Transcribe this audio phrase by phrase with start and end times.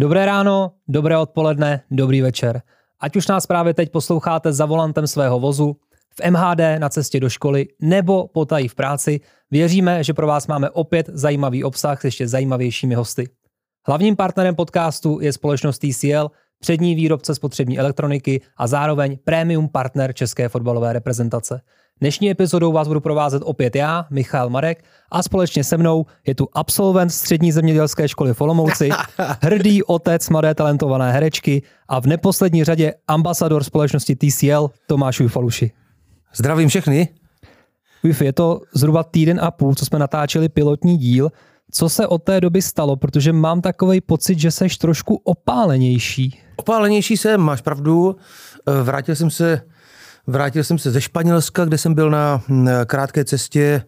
[0.00, 2.62] Dobré ráno, dobré odpoledne, dobrý večer.
[3.00, 5.76] Ať už nás právě teď posloucháte za volantem svého vozu,
[6.14, 9.20] v MHD na cestě do školy nebo potají v práci,
[9.50, 13.28] věříme, že pro vás máme opět zajímavý obsah s ještě zajímavějšími hosty.
[13.86, 16.30] Hlavním partnerem podcastu je společnost TCL,
[16.60, 21.60] přední výrobce spotřební elektroniky a zároveň premium partner české fotbalové reprezentace.
[22.00, 26.48] Dnešní epizodou vás budu provázet opět já, Michal Marek, a společně se mnou je tu
[26.52, 28.90] absolvent střední zemědělské školy v Olomouci,
[29.42, 35.72] hrdý otec mladé talentované herečky a v neposlední řadě ambasador společnosti TCL Tomáš Ujfaluši.
[36.34, 37.08] Zdravím všechny.
[38.04, 41.30] Ujf, je to zhruba týden a půl, co jsme natáčeli pilotní díl.
[41.72, 42.96] Co se od té doby stalo?
[42.96, 46.40] Protože mám takový pocit, že seš trošku opálenější.
[46.56, 48.16] Opálenější jsem, máš pravdu.
[48.68, 49.62] Eh, vrátil jsem se
[50.28, 52.42] Vrátil jsem se ze Španělska, kde jsem byl na
[52.86, 53.84] krátké cestě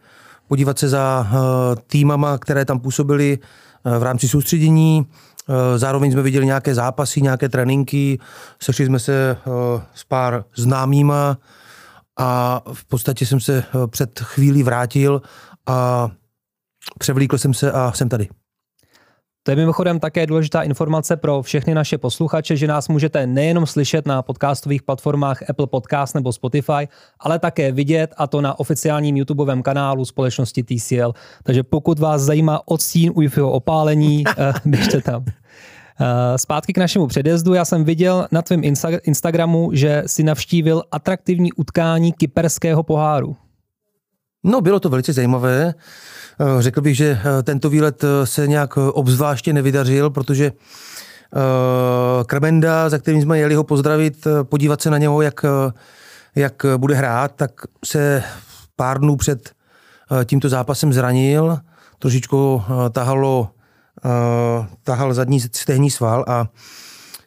[0.49, 1.37] podívat se za eh,
[1.87, 3.39] týmama, které tam působily
[3.85, 5.07] eh, v rámci soustředění.
[5.07, 8.19] Eh, zároveň jsme viděli nějaké zápasy, nějaké tréninky,
[8.63, 9.37] sešli jsme se
[9.95, 11.39] s pár známýma
[12.19, 15.23] a v podstatě jsem se před chvílí vrátil
[15.67, 16.09] a
[16.99, 18.29] převlíkl jsem se a jsem tady.
[19.43, 24.07] To je mimochodem také důležitá informace pro všechny naše posluchače, že nás můžete nejenom slyšet
[24.07, 26.89] na podcastových platformách Apple Podcast nebo Spotify,
[27.21, 31.13] ale také vidět a to na oficiálním YouTubeovém kanálu společnosti TCL.
[31.43, 35.25] Takže pokud vás zajímá odstín UIFIho opálení, eh, běžte tam.
[36.01, 37.55] Eh, zpátky k našemu předjezdu.
[37.55, 38.63] Já jsem viděl na tvém
[39.03, 43.37] Instagramu, že si navštívil atraktivní utkání kyperského poháru.
[44.45, 45.75] No, bylo to velice zajímavé.
[46.41, 50.53] Eh, řekl bych, že eh, tento výlet eh, se nějak obzvláště nevydařil, protože
[52.27, 55.45] Kremenda, za kterým jsme jeli ho pozdravit, podívat se na něho, jak,
[56.35, 57.51] jak bude hrát, tak
[57.85, 58.23] se
[58.77, 59.51] pár dnů před
[60.25, 61.59] tímto zápasem zranil,
[61.99, 63.49] trošičku tahalo,
[64.83, 66.47] tahal zadní stehní sval a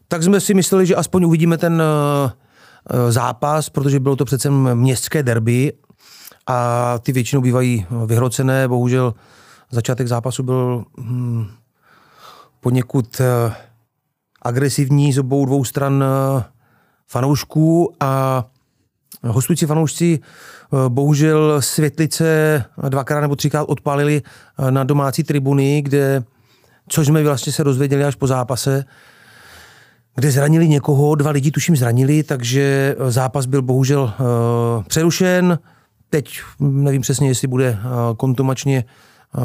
[0.07, 1.83] tak jsme si mysleli, že aspoň uvidíme ten
[3.09, 5.73] zápas, protože bylo to přece městské derby
[6.47, 8.67] a ty většinou bývají vyhrocené.
[8.67, 9.13] Bohužel
[9.71, 11.47] začátek zápasu byl hmm,
[12.59, 13.53] poněkud eh,
[14.41, 16.43] agresivní z obou dvou stran eh,
[17.07, 18.45] fanoušků a
[19.23, 24.21] hostující fanoušci eh, bohužel světlice dvakrát nebo třikrát odpálili
[24.69, 26.23] na domácí tribuny, kde,
[26.87, 28.85] což jsme vlastně se dozvěděli až po zápase,
[30.15, 34.13] kde zranili někoho, dva lidi tuším zranili, takže zápas byl bohužel
[34.87, 35.59] přerušen.
[36.13, 37.79] Teď nevím přesně, jestli bude eh,
[38.18, 39.40] kontumačně eh,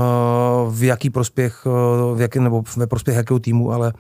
[0.71, 3.93] v jaký prospěch, eh, v jaký, nebo ve prospěch jakého týmu, ale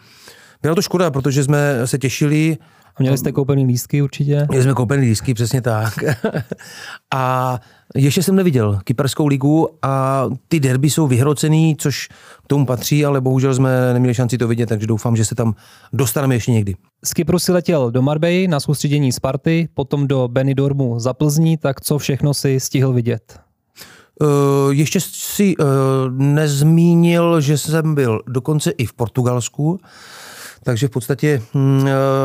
[0.63, 2.59] byla to škoda, protože jsme se těšili.
[2.99, 4.47] A měli jste koupený lístky určitě?
[4.49, 5.95] Měli jsme koupený lístky, přesně tak.
[7.15, 7.61] a
[7.95, 12.09] ještě jsem neviděl Kyperskou ligu a ty derby jsou vyhrocený, což
[12.45, 15.55] k tomu patří, ale bohužel jsme neměli šanci to vidět, takže doufám, že se tam
[15.93, 16.75] dostaneme ještě někdy.
[17.05, 21.81] Z Kypru si letěl do Marbei na soustředění Sparty, potom do Benidormu za Plzní, tak
[21.81, 23.41] co všechno si stihl vidět?
[24.21, 24.29] Uh,
[24.71, 25.67] ještě si uh,
[26.11, 29.81] nezmínil, že jsem byl dokonce i v Portugalsku,
[30.63, 31.63] takže v podstatě, uh,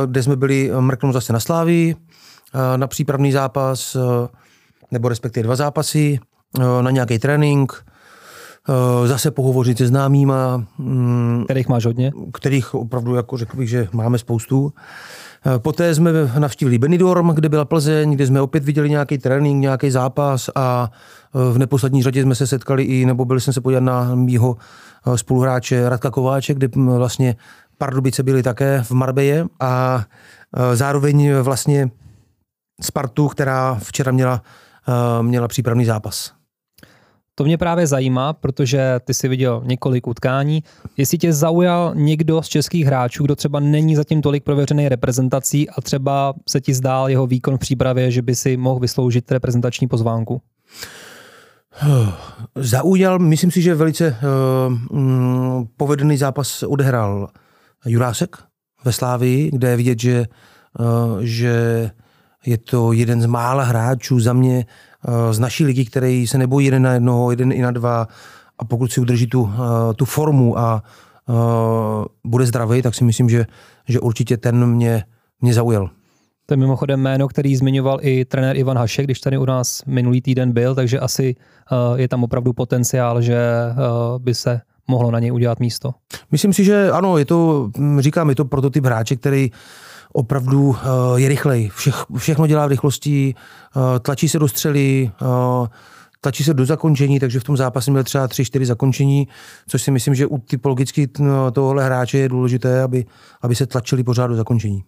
[0.05, 1.95] kde jsme byli, mrknout zase na Slávii,
[2.75, 3.97] na přípravný zápas,
[4.91, 6.19] nebo respektive dva zápasy,
[6.81, 7.83] na nějaký trénink,
[8.69, 10.63] Eh, zase pohovořit se známýma.
[10.77, 12.11] Mm, kterých máš hodně?
[12.33, 14.73] Kterých opravdu, jako řekl bych, že máme spoustu.
[15.45, 19.91] Eh, poté jsme navštívili Benidorm, kde byla Plzeň, kde jsme opět viděli nějaký trénink, nějaký
[19.91, 23.83] zápas a eh, v neposlední řadě jsme se setkali i, nebo byli jsme se podívat
[23.83, 24.57] na mýho
[25.15, 27.35] spoluhráče Radka Kováče, kde vlastně
[27.83, 30.03] Pardubice byli také v Marbeje a
[30.73, 31.91] zároveň vlastně
[32.81, 34.41] Spartu, která včera měla,
[35.21, 36.31] měla přípravný zápas.
[37.35, 40.63] To mě právě zajímá, protože ty si viděl několik utkání.
[40.97, 45.81] Jestli tě zaujal někdo z českých hráčů, kdo třeba není zatím tolik prověřený reprezentací a
[45.81, 50.41] třeba se ti zdál jeho výkon v přípravě, že by si mohl vysloužit reprezentační pozvánku?
[52.55, 54.17] Zaujal, myslím si, že velice
[54.91, 57.29] uh, povedený zápas odehrál
[57.85, 58.37] Jurásek
[58.85, 60.25] ve Slávii, kde je vidět, že,
[60.79, 61.91] uh, že
[62.45, 64.65] je to jeden z mála hráčů za mě,
[65.31, 68.07] z naší ligy, který se nebojí jeden na jednoho, jeden i na dva
[68.59, 70.83] a pokud si udrží tu, eh, tu formu a
[72.23, 73.45] bude zdravý, tak si myslím, že,
[73.87, 75.03] že určitě ten mě,
[75.41, 75.89] mě zaujal.
[76.45, 80.21] To je mimochodem jméno, který zmiňoval i trenér Ivan Hašek, když tady u nás minulý
[80.21, 81.35] týden byl, takže asi
[81.95, 83.39] je tam opravdu potenciál, že
[84.17, 85.91] by se mohlo na něj udělat místo.
[86.31, 89.51] Myslím si, že ano, je to, hm, říkám, je to prototyp hráče, který
[90.13, 90.75] opravdu uh,
[91.15, 91.69] je rychlej.
[91.69, 93.35] Všech, všechno dělá v rychlosti,
[93.75, 95.67] uh, tlačí se do střely, uh,
[96.21, 99.27] tlačí se do zakončení, takže v tom zápase měl třeba 3-4 zakončení,
[99.67, 101.07] což si myslím, že u typologicky
[101.53, 103.05] tohohle hráče je důležité, aby,
[103.41, 104.83] aby se tlačili pořád do zakončení.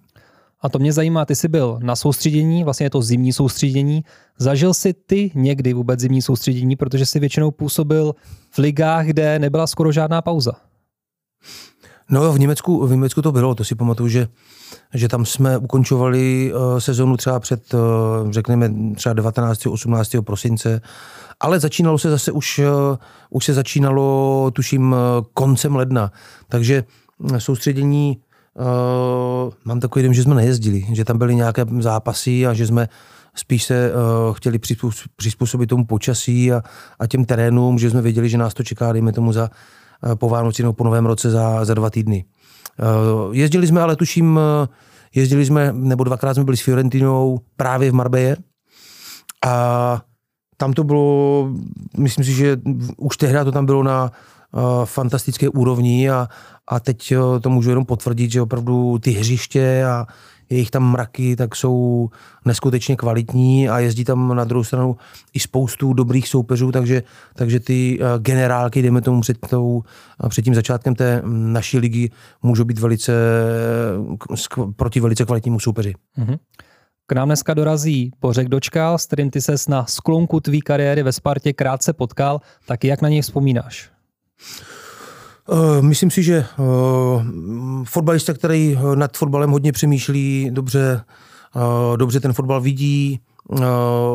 [0.65, 4.03] A to mě zajímá, ty jsi byl na soustředění, vlastně je to zimní soustředění.
[4.37, 8.15] Zažil jsi ty někdy vůbec zimní soustředění, protože jsi většinou působil
[8.51, 10.51] v ligách, kde nebyla skoro žádná pauza?
[12.09, 14.27] No v Německu, v Německu to bylo, to si pamatuju, že,
[14.93, 17.79] že tam jsme ukončovali uh, sezonu třeba před, uh,
[18.31, 19.65] řekněme, třeba 19.
[19.65, 20.15] 18.
[20.21, 20.81] prosince,
[21.39, 22.97] ale začínalo se zase už, uh,
[23.29, 24.95] už se začínalo, tuším,
[25.33, 26.11] koncem ledna,
[26.47, 26.83] takže
[27.37, 28.17] soustředění
[28.59, 32.89] Uh, mám takový dojem, že jsme nejezdili, že tam byly nějaké zápasy a že jsme
[33.35, 34.59] spíš se uh, chtěli
[35.15, 36.61] přizpůsobit tomu počasí a,
[36.99, 39.49] a těm terénům, že jsme věděli, že nás to čeká, dejme tomu za
[40.03, 42.25] uh, po Vánoci nebo po Novém roce za, za dva týdny.
[42.79, 44.41] Uh, jezdili jsme, ale tuším, uh,
[45.15, 48.37] jezdili jsme, nebo dvakrát jsme byli s Fiorentinou právě v Marbeje
[49.45, 50.01] a
[50.57, 51.49] tam to bylo,
[51.97, 52.57] myslím si, že
[52.97, 54.11] už tehdy to tam bylo na
[54.85, 56.27] fantastické úrovni a,
[56.67, 60.07] a teď to můžu jenom potvrdit, že opravdu ty hřiště a
[60.49, 62.09] jejich tam mraky, tak jsou
[62.45, 64.97] neskutečně kvalitní a jezdí tam na druhou stranu
[65.33, 67.03] i spoustu dobrých soupeřů, takže,
[67.33, 69.83] takže ty eh, generálky, jdeme tomu před, tou,
[70.25, 72.11] eh, před tím začátkem té naší ligy,
[72.43, 73.13] můžou být velice
[74.75, 75.93] proti velice kvalitnímu soupeři.
[76.17, 76.37] Mm-hmm.
[77.07, 81.11] K nám dneska dorazí Bořek Dočkal, s kterým ty ses na sklonku tvý kariéry ve
[81.11, 83.94] Spartě krátce potkal, tak jak na něj vzpomínáš?
[85.51, 87.23] Eh, myslím si, že uh,
[87.83, 91.01] fotbalista, který nad fotbalem hodně přemýšlí, dobře,
[91.95, 93.19] dobře ten fotbal vidí,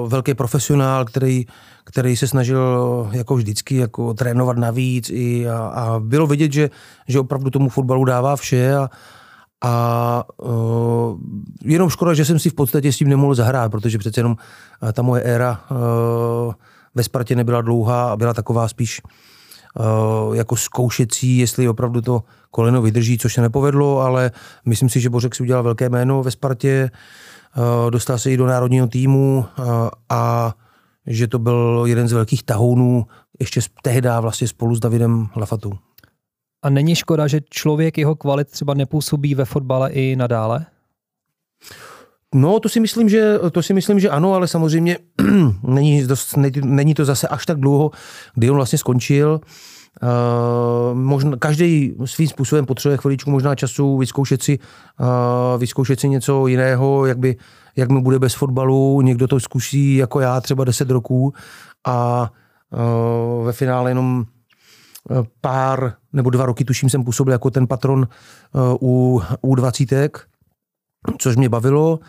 [0.07, 1.47] velký profesionál, který,
[1.85, 6.71] který se snažil jako vždycky jako trénovat navíc i a, a bylo vidět, že,
[7.09, 8.91] že opravdu tomu fotbalu dává vše a,
[9.63, 10.25] a
[11.65, 14.37] jenom škoda, že jsem si v podstatě s tím nemohl zahrát, protože přece jenom
[14.93, 15.61] ta moje éra
[16.95, 19.30] ve Spartě nebyla dlouhá a byla taková spíš Eh,
[20.33, 24.31] jako zkoušecí, jestli opravdu to koleno vydrží, což se nepovedlo, ale
[24.67, 28.47] myslím si, že Bořek si udělal velké jméno ve Spartě, eh, dostal se i do
[28.47, 29.63] národního týmu eh,
[30.09, 30.55] a
[31.07, 33.07] že to byl jeden z velkých tahounů
[33.41, 35.73] ještě tehdy vlastně spolu s Davidem Lafatou.
[36.63, 40.67] A není škoda, že člověk jeho kvalit třeba nepůsobí ve fotbale i nadále?
[42.35, 44.99] No, to si myslím, že, to si myslím, že ano, ale samozřejmě
[45.63, 47.91] není, dost, není to zase až tak dlouho,
[48.35, 49.41] kdy on vlastně skončil.
[50.03, 55.07] Uh, možná, každý svým způsobem potřebuje chviličku možná času vyzkoušet si, uh,
[55.61, 57.37] vyzkoušet si něco jiného, jak, by,
[57.77, 59.01] jak mu bude bez fotbalu.
[59.01, 61.33] Někdo to zkusí jako já třeba 10 roků
[61.87, 62.31] a
[62.71, 64.25] uh, ve finále jenom
[65.41, 68.09] pár nebo dva roky, tuším, jsem působil jako ten patron
[68.81, 70.27] u, u dvacítek
[71.19, 72.01] což mě bavilo.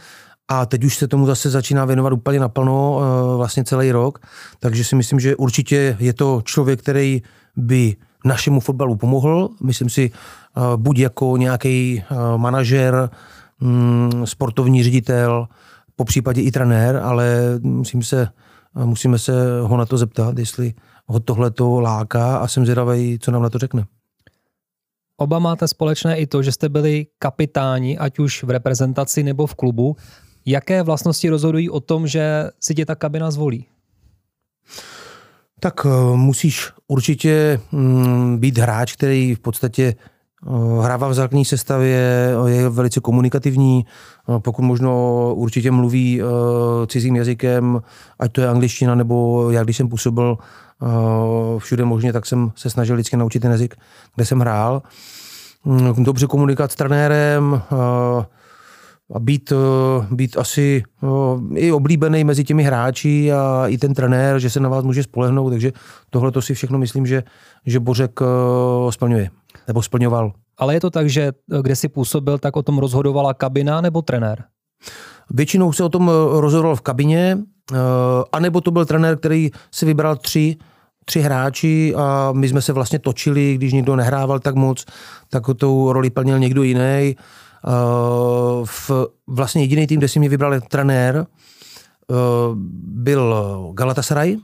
[0.47, 4.19] A teď už se tomu zase začíná věnovat úplně naplno, eh, vlastně celý rok.
[4.59, 7.21] Takže si myslím, že určitě je to člověk, který
[7.55, 7.95] by
[8.25, 9.49] našemu fotbalu pomohl.
[9.63, 13.09] Myslím si, eh, buď jako nějaký eh, manažer,
[13.59, 15.47] mm, sportovní ředitel,
[15.95, 18.27] po případě i trenér, ale musím se,
[18.85, 20.73] musíme se ho na to zeptat, jestli
[21.07, 23.85] ho tohle to láká a jsem zvědavý, co nám na to řekne.
[25.21, 29.55] Oba máte společné i to, že jste byli kapitáni, ať už v reprezentaci nebo v
[29.55, 29.95] klubu.
[30.45, 33.65] Jaké vlastnosti rozhodují o tom, že si tě ta kabina zvolí?
[35.59, 39.95] Tak uh, musíš určitě um, být hráč, který v podstatě
[40.45, 43.85] uh, hrává v základní sestavě, je velice komunikativní,
[44.27, 44.91] uh, pokud možno
[45.35, 46.21] určitě mluví
[46.87, 47.81] cizím jazykem,
[48.19, 50.37] ať to je angličtina, nebo já když jsem působil
[51.57, 53.75] všude možně, tak jsem se snažil vždycky naučit ten jazyk,
[54.15, 54.81] kde jsem hrál.
[55.65, 57.61] Mm, dobře komunikovat s trenérem,
[59.13, 59.53] a být,
[60.11, 60.83] být asi
[61.55, 65.51] i oblíbený mezi těmi hráči a i ten trenér, že se na vás může spolehnout,
[65.51, 65.71] takže
[66.09, 67.23] tohle to si všechno myslím, že,
[67.65, 68.19] že Bořek
[68.89, 69.29] splňuje,
[69.67, 70.31] nebo splňoval.
[70.57, 74.43] Ale je to tak, že kde si působil, tak o tom rozhodovala kabina nebo trenér?
[75.29, 77.37] Většinou se o tom rozhodoval v kabině,
[78.31, 80.55] anebo to byl trenér, který si vybral tři
[81.05, 84.85] tři hráči a my jsme se vlastně točili, když někdo nehrával tak moc,
[85.29, 87.15] tak tou roli plnil někdo jiný.
[88.65, 88.91] V
[89.27, 91.25] vlastně jediný tým, kde si mě vybral trenér,
[92.07, 92.17] uh,
[92.83, 93.35] byl
[93.73, 94.37] Galatasaray,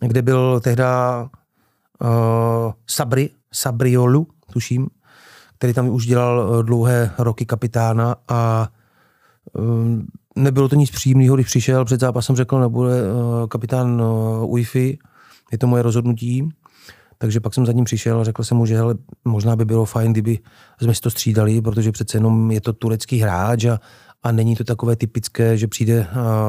[0.00, 1.20] kde byl tehda
[2.02, 4.88] uh, Sabri, Sabriolu, tuším,
[5.58, 8.68] který tam už dělal dlouhé roky kapitána a
[10.36, 12.92] nebylo to nic příjemného, když přišel před zápasem, řekl, nebude
[13.48, 14.02] kapitán
[14.42, 14.98] UEFI,
[15.52, 16.48] je to moje rozhodnutí.
[17.18, 19.84] Takže pak jsem za ním přišel a řekl jsem mu, že hele, možná by bylo
[19.84, 20.38] fajn, kdyby
[20.80, 23.80] jsme si to střídali, protože přece jenom je to turecký hráč a,
[24.22, 26.06] a není to takové typické, že přijde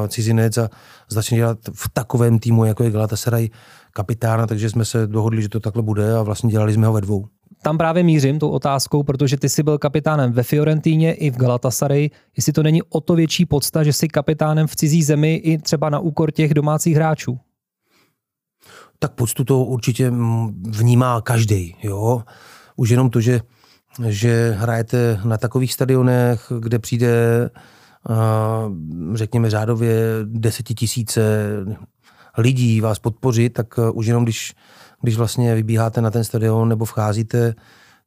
[0.08, 0.68] cizinec a
[1.08, 3.50] začne dělat v takovém týmu, jako je Galatasaray,
[3.92, 7.00] kapitána, takže jsme se dohodli, že to takhle bude a vlastně dělali jsme ho ve
[7.00, 7.26] dvou.
[7.62, 12.10] Tam právě mířím tou otázkou, protože ty jsi byl kapitánem ve Fiorentíně i v Galatasaray.
[12.36, 15.90] Jestli to není o to větší podsta, že jsi kapitánem v cizí zemi i třeba
[15.90, 17.38] na úkor těch domácích hráčů?
[18.98, 20.12] Tak poctu to určitě
[20.70, 21.76] vnímá každý.
[21.82, 22.22] Jo?
[22.76, 23.40] Už jenom to, že,
[24.08, 27.50] že hrajete na takových stadionech, kde přijde
[29.14, 31.48] řekněme řádově desetitisíce
[32.38, 34.54] lidí vás podpořit, tak už jenom když
[35.02, 37.54] když vlastně vybíháte na ten stadion nebo vcházíte,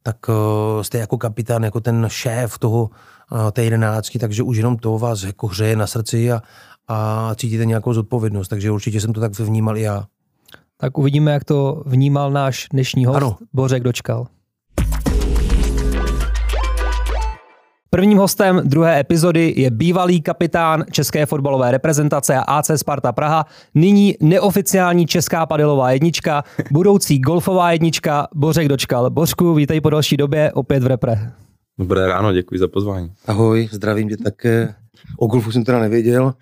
[0.04, 0.36] tak uh,
[0.82, 2.90] jste jako kapitán, jako ten šéf toho,
[3.32, 6.42] uh, té jedenáctky, takže už jenom to vás jako hřeje na srdci a,
[6.88, 10.06] a cítíte nějakou zodpovědnost, takže určitě jsem to tak vnímal i já.
[10.82, 13.38] Tak uvidíme, jak to vnímal náš dnešní host, ano.
[13.54, 14.28] Bořek Dočkal.
[17.90, 23.46] Prvním hostem druhé epizody je bývalý kapitán české fotbalové reprezentace a AC Sparta Praha,
[23.76, 29.10] nyní neoficiální česká padelová jednička, budoucí golfová jednička Bořek Dočkal.
[29.10, 31.32] Bořku, vítej po další době opět v repre.
[31.80, 33.12] Dobré ráno, děkuji za pozvání.
[33.28, 34.76] Ahoj, zdravím tě také.
[35.18, 36.34] O golfu jsem teda nevěděl.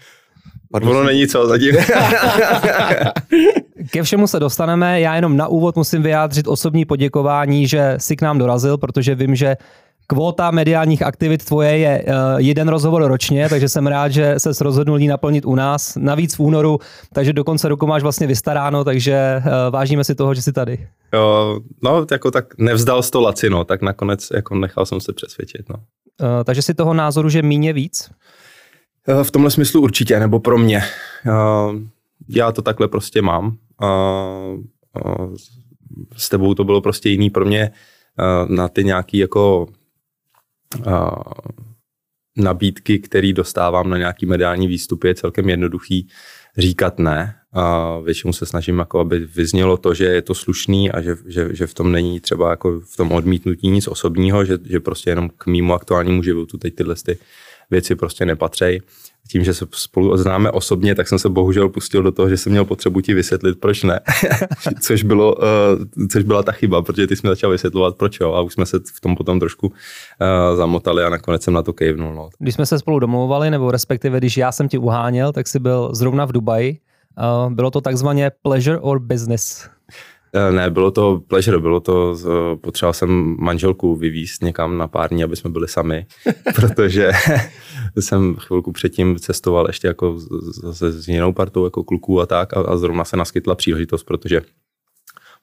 [0.71, 1.75] Pardon, ono není co zatím.
[3.91, 5.01] Ke všemu se dostaneme.
[5.01, 9.35] Já jenom na úvod musím vyjádřit osobní poděkování, že si k nám dorazil, protože vím,
[9.35, 9.57] že
[10.09, 14.99] Kvóta mediálních aktivit tvoje je uh, jeden rozhovor ročně, takže jsem rád, že se rozhodnul
[14.99, 15.95] jí naplnit u nás.
[15.95, 16.79] Navíc v únoru,
[17.13, 20.87] takže do konce roku máš vlastně vystaráno, takže uh, vážíme si toho, že jsi tady.
[21.13, 25.69] Jo, no, jako tak nevzdal to lacino, tak nakonec jako nechal jsem se přesvědčit.
[25.69, 25.75] No.
[25.75, 28.11] Uh, takže si toho názoru, že míně víc?
[29.07, 30.83] Uh, v tomhle smyslu určitě, nebo pro mě.
[31.25, 31.75] Uh,
[32.29, 33.57] já to takhle prostě mám.
[33.81, 34.59] Uh,
[35.05, 35.35] uh,
[36.17, 37.71] s tebou to bylo prostě jiný pro mě
[38.49, 39.67] na ty nějaký jako
[42.37, 46.07] nabídky, které dostávám na nějaký mediální výstupy, je celkem jednoduchý
[46.57, 47.35] říkat ne.
[47.53, 51.55] A většinou se snažím, jako aby vyznělo to, že je to slušný a že, že,
[51.55, 55.29] že v tom není třeba jako v tom odmítnutí nic osobního, že, že prostě jenom
[55.29, 57.17] k mýmu aktuálnímu životu teď tyhle ty
[57.69, 58.81] věci prostě nepatří
[59.27, 62.51] tím, že se spolu známe osobně, tak jsem se bohužel pustil do toho, že jsem
[62.51, 63.99] měl potřebu ti vysvětlit, proč ne.
[64.81, 68.33] což, bylo, uh, což byla ta chyba, protože ty jsi mi začal vysvětlovat, proč jo,
[68.33, 71.73] a už jsme se v tom potom trošku uh, zamotali a nakonec jsem na to
[71.73, 72.13] kejvnul.
[72.13, 72.29] No.
[72.39, 75.89] Když jsme se spolu domlouvali, nebo respektive když já jsem ti uháněl, tak jsi byl
[75.93, 76.79] zrovna v Dubaji.
[77.45, 79.69] Uh, bylo to takzvaně pleasure or business?
[80.33, 82.15] Eh, ne, bylo to pleasure, bylo to,
[82.61, 86.05] potřeboval jsem manželku vyvízt někam na pár dní, aby jsme byli sami,
[86.55, 87.11] protože
[87.99, 90.15] jsem chvilku předtím cestoval ještě jako
[90.63, 94.41] zase s jinou partou jako kluků a tak a, a zrovna se naskytla příležitost, protože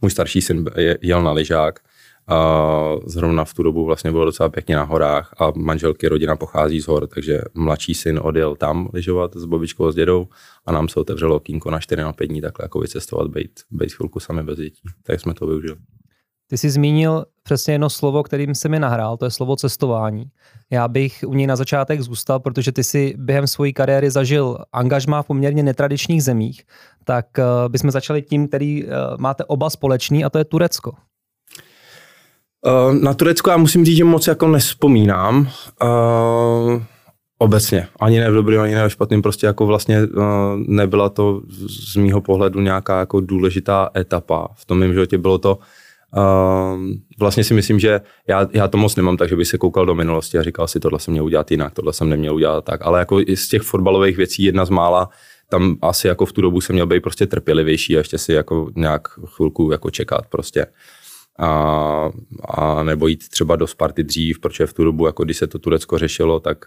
[0.02, 0.64] můj starší syn
[1.02, 1.80] jel na lyžák
[2.28, 6.80] a zrovna v tu dobu vlastně bylo docela pěkně na horách a manželky rodina pochází
[6.80, 10.26] z hor, takže mladší syn odjel tam lyžovat s babičkou a s dědou
[10.66, 13.92] a nám se otevřelo kínko na 4 na 5 dní takhle jako vycestovat, být, být
[13.92, 14.82] chvilku sami bez dětí.
[15.02, 15.76] Tak jsme to využili.
[16.50, 20.24] Ty jsi zmínil přesně jedno slovo, kterým se mi nahrál, to je slovo cestování.
[20.70, 25.22] Já bych u něj na začátek zůstal, protože ty si během své kariéry zažil angažmá
[25.22, 26.62] v poměrně netradičních zemích,
[27.04, 30.92] tak uh, bychom začali tím, který uh, máte oba společný, a to je Turecko.
[32.66, 35.48] Uh, na Turecko já musím říct, že moc jako nespomínám.
[35.82, 36.82] Uh,
[37.38, 37.88] obecně.
[38.00, 39.22] Ani ne v dobrým, ani ne v špatným.
[39.22, 40.24] Prostě jako vlastně uh,
[40.56, 44.48] nebyla to z mýho pohledu nějaká jako důležitá etapa.
[44.54, 45.58] V tom mém životě bylo to
[47.18, 50.38] vlastně si myslím, že já, já to moc nemám, takže bych se koukal do minulosti
[50.38, 52.86] a říkal si, tohle jsem měl udělat jinak, tohle jsem neměl udělat tak.
[52.86, 55.08] Ale jako z těch fotbalových věcí jedna z mála,
[55.48, 58.70] tam asi jako v tu dobu jsem měl být prostě trpělivější a ještě si jako
[58.76, 60.66] nějak chvilku jako čekat prostě
[61.38, 62.10] a,
[62.48, 65.58] a nebo jít třeba do Sparty dřív, protože v tu dobu, jako když se to
[65.58, 66.64] Turecko řešilo, tak,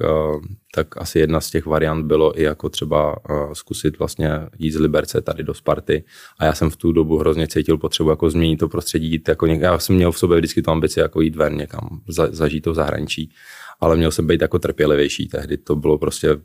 [0.76, 3.16] tak asi jedna z těch variant bylo i jako třeba
[3.54, 6.04] zkusit vlastně jít z Liberce tady do Sparty.
[6.40, 9.46] A já jsem v tu dobu hrozně cítil potřebu jako změnit to prostředí, jít jako
[9.46, 12.64] něk- já jsem měl v sobě vždycky tu ambici jako jít ven někam, za, zažít
[12.64, 13.32] to v zahraničí,
[13.80, 16.38] ale měl jsem být jako trpělivější, tehdy to bylo prostě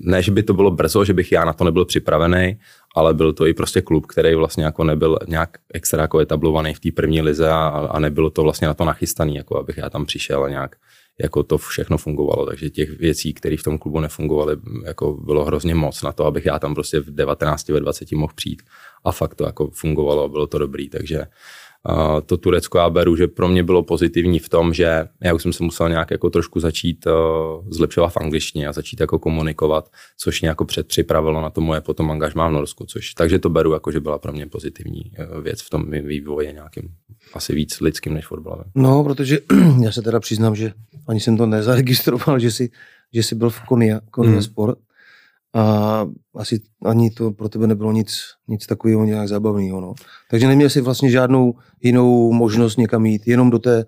[0.00, 2.58] ne, že by to bylo brzo, že bych já na to nebyl připravený,
[2.96, 6.80] ale byl to i prostě klub, který vlastně jako nebyl nějak extra jako etablovaný v
[6.80, 10.06] té první lize a, a nebylo to vlastně na to nachystaný, jako abych já tam
[10.06, 10.76] přišel a nějak
[11.22, 15.74] jako to všechno fungovalo, takže těch věcí, které v tom klubu nefungovaly, jako bylo hrozně
[15.74, 18.62] moc na to, abych já tam prostě v 19, ve 20 mohl přijít
[19.04, 21.26] a fakt to jako fungovalo a bylo to dobrý, takže
[21.88, 25.42] Uh, to Turecko já beru, že pro mě bylo pozitivní v tom, že já už
[25.42, 27.12] jsem se musel nějak jako trošku začít uh,
[27.70, 32.10] zlepšovat v angličtině a začít jako komunikovat, což mě jako předpřipravilo na to moje potom
[32.10, 35.62] angažmá v Norsku, což, takže to beru jako, že byla pro mě pozitivní uh, věc
[35.62, 36.88] v tom vývoji nějakým
[37.34, 38.72] asi víc lidským než fotbalovým.
[38.74, 39.38] No, protože
[39.84, 40.72] já se teda přiznám, že
[41.08, 42.70] ani jsem to nezaregistroval, že jsi,
[43.12, 44.42] že jsi byl v Konia, Konia mm.
[44.42, 44.78] Sport
[45.54, 49.80] a asi ani to pro tebe nebylo nic, nic takového nějak zábavného.
[49.80, 49.94] No.
[50.30, 53.84] Takže neměl jsi vlastně žádnou jinou možnost někam jít, jenom do té...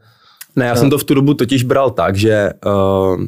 [0.57, 3.25] Ne, já jsem to v tu dobu totiž bral tak, že uh,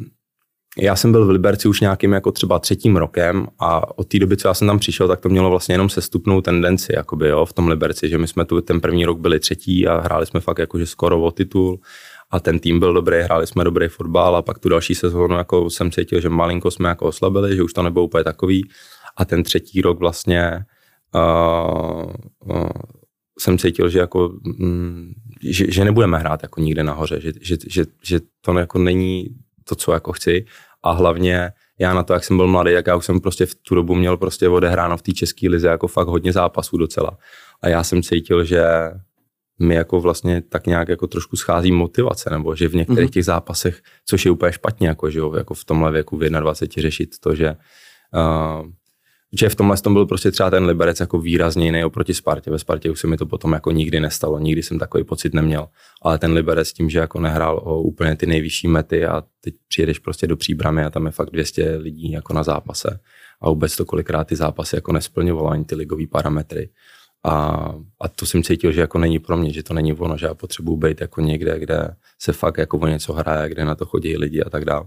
[0.77, 4.37] já jsem byl v Liberci už nějakým jako třeba třetím rokem a od té doby,
[4.37, 7.53] co já jsem tam přišel, tak to mělo vlastně jenom sestupnou tendenci jakoby, jo, v
[7.53, 10.59] tom Liberci, že my jsme tu ten první rok byli třetí a hráli jsme fakt
[10.59, 11.79] jakože skoro o titul
[12.31, 15.69] a ten tým byl dobrý, hráli jsme dobrý fotbal a pak tu další sezónu jako
[15.69, 18.69] jsem cítil, že malinko jsme jako oslabili, že už to nebylo úplně takový
[19.17, 20.65] a ten třetí rok vlastně
[21.15, 22.11] uh,
[22.45, 22.69] uh,
[23.39, 27.85] jsem cítil, že jako mm, že, že, nebudeme hrát jako nikde nahoře, že, že, že,
[28.03, 29.25] že to jako není
[29.63, 30.45] to, co jako chci
[30.83, 33.55] a hlavně já na to, jak jsem byl mladý, jak já už jsem prostě v
[33.55, 37.17] tu dobu měl prostě odehráno v té české lize jako fakt hodně zápasů docela.
[37.61, 38.63] A já jsem cítil, že
[39.59, 43.13] mi jako vlastně tak nějak jako trošku schází motivace, nebo že v některých mm-hmm.
[43.13, 46.81] těch zápasech, což je úplně špatně, jako, že jo, jako v tomhle věku v 21
[46.81, 47.55] řešit to, že
[48.13, 48.69] uh,
[49.39, 52.51] že v tomhle tom byl prostě třeba ten Liberec jako výrazně jiný oproti Spartě.
[52.51, 55.67] Ve Spartě už se mi to potom jako nikdy nestalo, nikdy jsem takový pocit neměl.
[56.01, 59.99] Ale ten Liberec tím, že jako nehrál o úplně ty nejvyšší mety a teď přijedeš
[59.99, 62.99] prostě do příbramy a tam je fakt 200 lidí jako na zápase
[63.41, 66.69] a vůbec to kolikrát ty zápasy jako nesplňovalo ani ty ligové parametry,
[67.25, 70.25] a, a to jsem cítil, že jako není pro mě, že to není ono, že
[70.25, 73.85] já potřebuji být jako někde, kde se fakt jako o něco hraje, kde na to
[73.85, 74.85] chodí lidi a tak dále.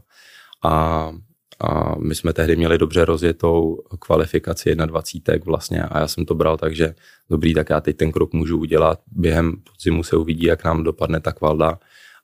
[0.65, 1.13] A,
[1.61, 6.57] a my jsme tehdy měli dobře rozjetou kvalifikaci 21 vlastně a já jsem to bral
[6.57, 6.95] tak, že
[7.31, 9.01] dobrý, tak já teď ten krok můžu udělat.
[9.07, 11.79] Během podzimu se uvidí, jak nám dopadne ta kvalda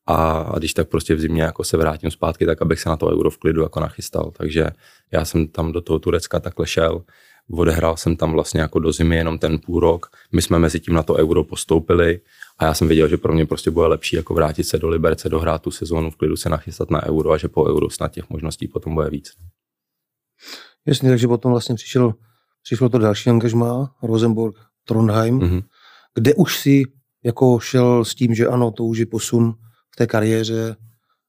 [0.07, 2.97] a, a když tak prostě v zimě jako se vrátím zpátky, tak abych se na
[2.97, 4.33] to euro v klidu jako nachystal.
[4.37, 4.71] Takže
[5.13, 7.05] já jsem tam do toho Turecka takhle šel
[7.51, 10.07] Odehrál jsem tam vlastně jako do zimy jenom ten půl rok.
[10.33, 12.21] My jsme mezi tím na to euro postoupili
[12.59, 15.29] a já jsem věděl, že pro mě prostě bude lepší jako vrátit se do Liberce,
[15.29, 18.31] dohrát tu sezónu, v klidu se nachystat na euro a že po euro snad těch
[18.31, 19.31] možností potom bude víc.
[20.87, 22.15] Jasně, takže potom vlastně přišel,
[22.63, 25.63] přišlo to další angažmá, Rosenborg, Trondheim, mm-hmm.
[26.15, 26.83] kde už si
[27.25, 29.55] jako šel s tím, že ano, to už je posun
[29.91, 30.77] v té kariéře,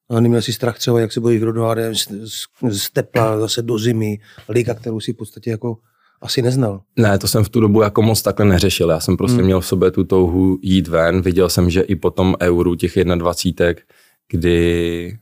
[0.10, 3.78] a neměl si strach třeba, jak se bojí v z, z, z tepla zase do
[3.78, 5.78] zimy, liga, kterou si v podstatě jako
[6.26, 6.82] asi neznal.
[6.96, 8.90] Ne, to jsem v tu dobu jako moc takhle neřešil.
[8.90, 9.46] Já jsem prostě hmm.
[9.46, 11.22] měl v sobě tu touhu jít ven.
[11.22, 13.82] Viděl jsem, že i po tom euru těch 21,
[14.32, 15.18] kdy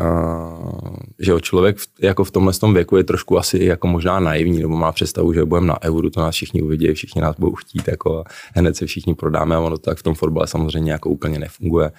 [0.00, 4.20] uh, že jo, člověk v, jako v tomhle tom věku je trošku asi jako možná
[4.20, 7.54] naivní, nebo má představu, že budeme na euru, to nás všichni uvidí, všichni nás budou
[7.54, 10.92] chtít, jako a hned se všichni prodáme a ono to tak v tom fotbale samozřejmě
[10.92, 11.92] jako úplně nefunguje.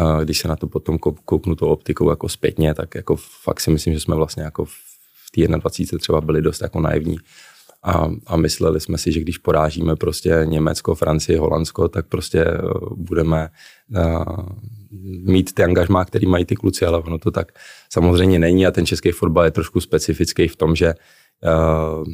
[0.00, 3.70] Uh, když se na to potom kouknu tou optikou jako zpětně, tak jako fakt si
[3.70, 7.16] myslím, že jsme vlastně jako v té 21 třeba byli dost jako naivní
[7.82, 12.58] a, a mysleli jsme si, že když porážíme prostě Německo, Francii, Holandsko, tak prostě eh,
[12.96, 13.48] budeme
[13.96, 14.48] uh,
[15.22, 17.52] mít ty angažmá, který mají ty kluci, ale ono to tak
[17.92, 20.94] samozřejmě není a ten český fotbal je trošku specifický v tom, že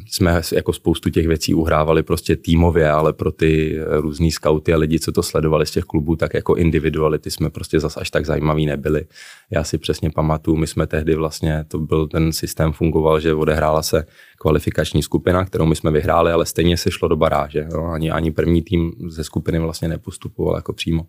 [0.09, 4.99] jsme jako spoustu těch věcí uhrávali prostě týmově, ale pro ty různý skauty a lidi,
[4.99, 8.65] co to sledovali z těch klubů, tak jako individuality jsme prostě zas až tak zajímaví
[8.65, 9.05] nebyli.
[9.51, 13.81] Já si přesně pamatuju, my jsme tehdy vlastně, to byl ten systém fungoval, že odehrála
[13.81, 14.05] se
[14.37, 17.67] kvalifikační skupina, kterou my jsme vyhráli, ale stejně se šlo do baráže.
[17.71, 17.85] Jo?
[17.85, 21.05] Ani, ani první tým ze skupiny vlastně nepostupoval jako přímo.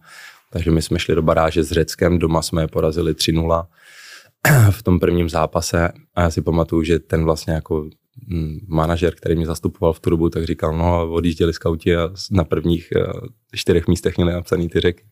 [0.51, 3.67] Takže my jsme šli do baráže s Řeckem, doma jsme je porazili 3-0
[4.71, 7.89] v tom prvním zápase a já si pamatuju, že ten vlastně jako
[8.67, 13.13] manažer, který mě zastupoval v turbu, tak říkal, no odjížděli skauti a na prvních eh,
[13.55, 15.05] čtyřech místech měli napsaný ty řeky.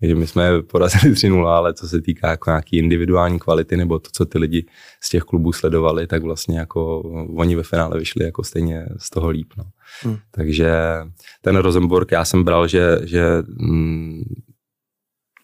[0.00, 4.10] Takže my jsme porazili 3-0, ale co se týká jako nějaký individuální kvality nebo to,
[4.12, 4.66] co ty lidi
[5.00, 7.00] z těch klubů sledovali, tak vlastně jako
[7.36, 9.52] oni ve finále vyšli jako stejně z toho líp.
[9.58, 9.64] No.
[10.02, 10.16] Hmm.
[10.30, 10.72] Takže
[11.42, 14.22] ten Rosenborg, já jsem bral, že, že mm,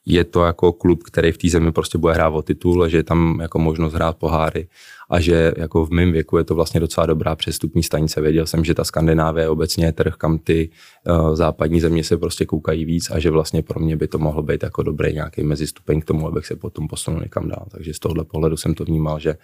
[0.07, 3.03] je to jako klub, který v té zemi prostě bude hrát o titul, že je
[3.03, 4.69] tam jako možnost hrát poháry
[5.11, 8.21] a že jako v mém věku je to vlastně docela dobrá přestupní stanice.
[8.21, 10.71] Věděl jsem, že ta Skandinávie je obecně trh, kam ty
[11.09, 14.43] uh, západní země se prostě koukají víc a že vlastně pro mě by to mohlo
[14.43, 17.67] být jako dobrý nějaký mezistupeň k tomu, abych se potom posunul někam dál.
[17.71, 19.37] Takže z tohohle pohledu jsem to vnímal, že,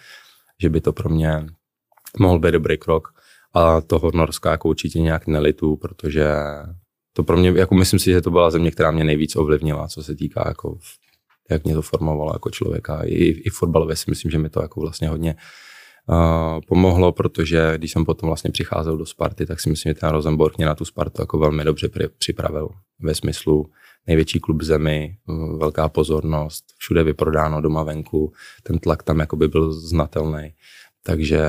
[0.61, 1.47] že by to pro mě
[2.19, 3.09] mohl být dobrý krok.
[3.55, 6.27] A toho Norska jako určitě nějak nelitu, protože
[7.13, 10.03] to pro mě, jako myslím si, že to byla země, která mě nejvíc ovlivnila, co
[10.03, 10.79] se týká jako
[11.51, 13.03] jak mě to formovalo jako člověka.
[13.05, 15.37] I, i fotbalově si myslím, že mi to jako vlastně hodně,
[16.09, 20.11] uh, pomohlo, protože když jsem potom vlastně přicházel do Sparty, tak si myslím, že ten
[20.11, 22.69] Rosenborg mě na tu Spartu jako velmi dobře připravil
[23.01, 23.67] ve smyslu
[24.07, 25.17] největší klub zemi,
[25.59, 30.55] velká pozornost, všude vyprodáno doma venku, ten tlak tam jako by byl znatelný.
[31.03, 31.43] Takže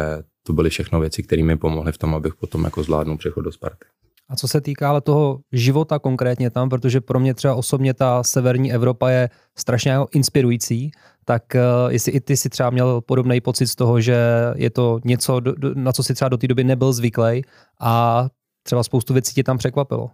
[0.43, 3.51] to byly všechno věci, které mi pomohly v tom, abych potom jako zvládnul přechod do
[3.51, 3.85] Sparty.
[4.33, 8.23] A co se týká ale toho života konkrétně tam, protože pro mě třeba osobně ta
[8.23, 10.91] severní Evropa je strašně jako inspirující,
[11.25, 14.17] tak uh, jestli i ty si třeba měl podobný pocit z toho, že
[14.55, 15.41] je to něco,
[15.73, 17.41] na co si třeba do té doby nebyl zvyklý
[17.81, 18.25] a
[18.63, 20.09] třeba spoustu věcí tě tam překvapilo.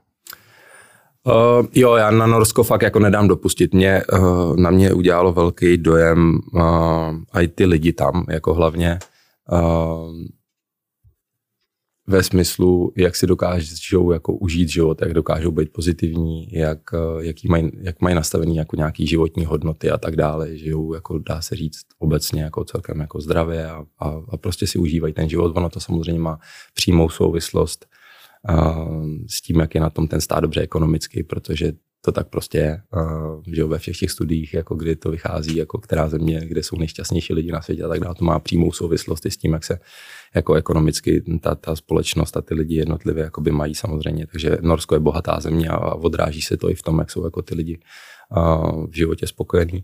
[1.24, 3.74] Uh, jo, já na Norsko fakt jako nedám dopustit.
[3.74, 9.00] Mě, uh, na mě udělalo velký dojem uh, i ty lidi tam, jako hlavně.
[9.52, 9.60] Uh,
[12.10, 16.80] ve smyslu, jak si dokážou jako užít život, jak dokážou být pozitivní, jak,
[17.20, 21.42] jaký maj, jak mají nastavený jako nějaký životní hodnoty a tak dále, žijou, jako dá
[21.42, 25.58] se říct obecně jako celkem jako zdravě a, a, a prostě si užívají ten život.
[25.58, 26.40] Ono to samozřejmě má
[26.74, 27.86] přímou souvislost
[28.50, 32.58] uh, s tím, jak je na tom ten stát dobře ekonomicky, protože to tak prostě
[32.58, 32.82] je,
[33.54, 37.34] že ve všech těch studiích, jako kdy to vychází, jako která země, kde jsou nejšťastnější
[37.34, 39.80] lidi na světě a tak dále, to má přímou souvislost s tím, jak se
[40.36, 44.28] jako ekonomicky ta, ta společnost a ty lidi jednotlivě jakoby mají samozřejmě.
[44.28, 47.42] Takže Norsko je bohatá země a odráží se to i v tom, jak jsou jako
[47.42, 47.80] ty lidi
[48.90, 49.84] v životě spokojení.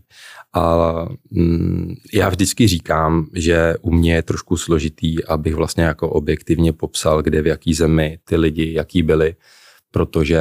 [0.54, 0.84] A
[1.30, 7.22] mm, já vždycky říkám, že u mě je trošku složitý, abych vlastně jako objektivně popsal,
[7.22, 9.34] kde v jaký zemi ty lidi, jaký byli,
[9.96, 10.40] protože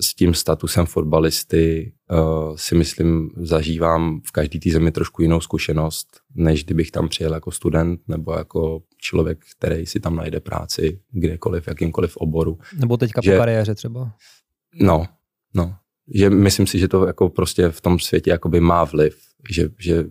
[0.00, 6.06] s tím statusem fotbalisty uh, si myslím, zažívám v každé té zemi trošku jinou zkušenost,
[6.34, 11.68] než kdybych tam přijel jako student nebo jako člověk, který si tam najde práci kdekoliv,
[11.68, 12.58] jakýmkoliv oboru.
[12.80, 14.12] Nebo teďka že, po kariéře třeba.
[14.80, 15.06] No,
[15.54, 15.74] no.
[16.14, 19.18] Že myslím si, že to jako prostě v tom světě jakoby má vliv,
[19.50, 20.04] že, že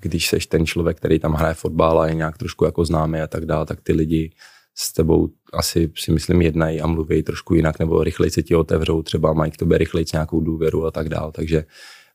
[0.00, 3.26] když seš ten člověk, který tam hraje fotbal a je nějak trošku jako známý a
[3.26, 4.30] tak dále, tak ty lidi
[4.78, 9.02] s tebou asi si myslím jednají a mluví trošku jinak, nebo rychleji se ti otevřou,
[9.02, 11.32] třeba mají k tobě rychleji nějakou důvěru a tak dále.
[11.32, 11.64] Takže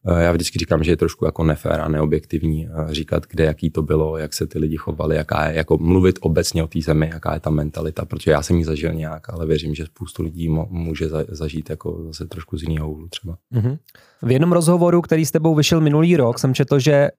[0.07, 3.69] eh, já vždycky říkám, že je trošku jako nefér a neobjektivní eh, říkat, kde jaký
[3.69, 7.09] to bylo, jak se ty lidi chovali, jaká je, jako mluvit obecně o té zemi,
[7.13, 10.49] jaká je ta mentalita, protože já jsem ji zažil nějak, ale věřím, že spoustu lidí
[10.69, 13.37] může zažít jako zase trošku z jiného úhlu třeba.
[13.53, 13.77] Mm-hmm.
[14.21, 17.09] V jednom rozhovoru, který s tebou vyšel minulý rok, jsem četl, že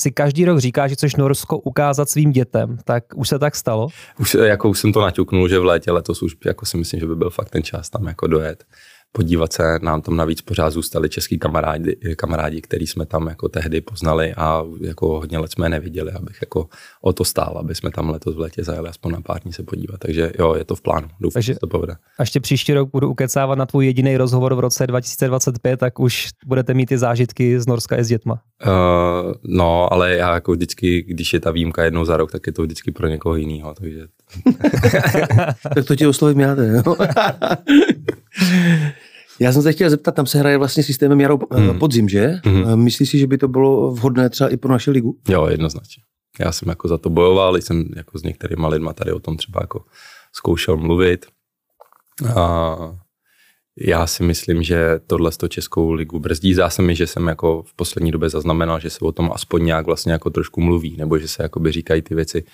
[0.00, 3.88] si každý rok říká, že chceš Norsko ukázat svým dětem, tak už se tak stalo?
[4.18, 7.06] Už, jako už jsem to naťuknul, že v létě letos už jako si myslím, že
[7.06, 8.64] by byl fakt ten čas tam jako dojet
[9.16, 13.80] podívat se, nám tam navíc pořád zůstali český kamarádi, kamarádi, který jsme tam jako tehdy
[13.80, 16.68] poznali a jako hodně let jsme neviděli, abych jako
[17.02, 19.62] o to stál, aby jsme tam letos v létě zajeli aspoň na pár dní se
[19.62, 20.00] podívat.
[20.00, 21.08] Takže jo, je to v plánu.
[21.20, 21.92] Doufám, že to povede.
[21.92, 26.28] A ještě příští rok budu ukecávat na tvůj jediný rozhovor v roce 2025, tak už
[26.46, 28.40] budete mít ty zážitky z Norska i s dětma.
[28.66, 32.52] Uh, no, ale já jako vždycky, když je ta výjimka jednou za rok, tak je
[32.52, 34.06] to vždycky pro někoho jiného, takže...
[35.74, 36.82] tak to ti oslovit měláte,
[39.40, 41.78] Já jsem se chtěl zeptat, tam se hraje vlastně systémem jaro hmm.
[41.78, 42.40] podzim, že?
[42.44, 42.84] Hmm.
[42.84, 45.18] Myslíš si, že by to bylo vhodné třeba i pro naši ligu?
[45.28, 46.02] Jo, jednoznačně.
[46.40, 49.60] Já jsem jako za to bojoval, jsem jako s některými lidmi tady o tom třeba
[49.62, 49.84] jako
[50.32, 51.26] zkoušel mluvit.
[52.36, 52.76] A
[53.80, 56.54] já si myslím, že tohle to Českou ligu brzdí.
[56.54, 59.64] Zdá se mi, že jsem jako v poslední době zaznamenal, že se o tom aspoň
[59.64, 62.44] nějak vlastně jako trošku mluví, nebo že se jakoby říkají ty věci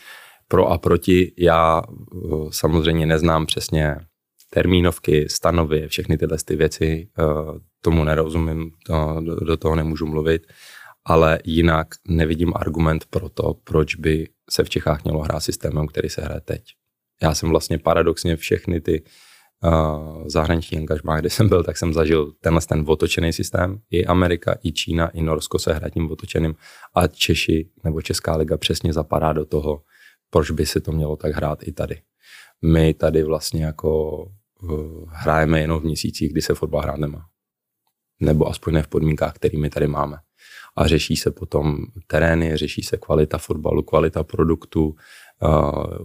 [0.49, 1.33] pro a proti.
[1.39, 3.97] Já eh, samozřejmě neznám přesně
[4.51, 7.25] termínovky, stanovy, všechny tyhle ty věci, eh,
[7.81, 10.47] tomu nerozumím, to, do toho nemůžu mluvit,
[11.05, 16.09] ale jinak nevidím argument pro to, proč by se v Čechách mělo hrát systémem, který
[16.09, 16.63] se hraje teď.
[17.23, 19.03] Já jsem vlastně paradoxně všechny ty
[19.65, 23.79] uh, zahraniční angažmá, kde jsem byl, tak jsem zažil tenhle ten otočený systém.
[23.91, 26.55] I Amerika, i Čína, i Norsko se hraje tím otočeným
[26.95, 29.83] a Češi nebo Česká liga přesně zapadá do toho,
[30.31, 32.01] proč by se to mělo tak hrát i tady.
[32.65, 34.23] My tady vlastně jako
[35.09, 37.27] hrajeme jenom v měsících, kdy se fotbal hrát nemá.
[38.21, 40.17] Nebo aspoň ne v podmínkách, kterými tady máme.
[40.77, 44.95] A řeší se potom terény, řeší se kvalita fotbalu, kvalita produktu,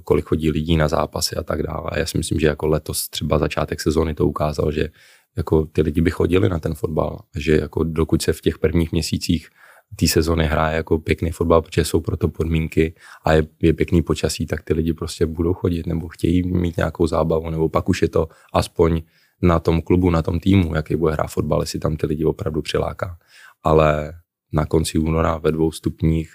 [0.03, 1.89] kolik chodí lidí na zápasy a tak dále.
[1.95, 4.89] Já si myslím, že jako letos třeba začátek sezóny to ukázal, že
[5.37, 8.91] jako ty lidi by chodili na ten fotbal, že jako dokud se v těch prvních
[8.91, 9.49] měsících
[9.95, 12.93] té sezony hraje jako pěkný fotbal, protože jsou pro to podmínky
[13.25, 17.07] a je, je pěkný počasí, tak ty lidi prostě budou chodit nebo chtějí mít nějakou
[17.07, 19.01] zábavu, nebo pak už je to aspoň
[19.41, 22.61] na tom klubu, na tom týmu, jaký bude hrát fotbal, jestli tam ty lidi opravdu
[22.61, 23.17] přiláká.
[23.63, 24.13] Ale
[24.53, 26.29] na konci února ve dvou stupních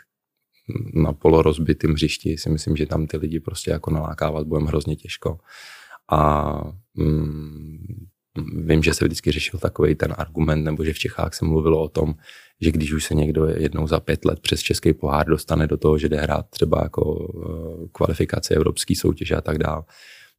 [0.95, 5.39] na polorozbitém hřišti si myslím, že tam ty lidi prostě jako nalákávat budeme hrozně těžko.
[6.11, 6.53] A
[6.95, 8.07] mm,
[8.65, 11.89] vím, že se vždycky řešil takový ten argument, nebo že v Čechách se mluvilo o
[11.89, 12.15] tom,
[12.61, 15.99] že když už se někdo jednou za pět let přes český pohár dostane do toho,
[15.99, 17.33] že jde hrát třeba jako
[17.85, 19.83] eh, kvalifikace evropský soutěže a tak dále,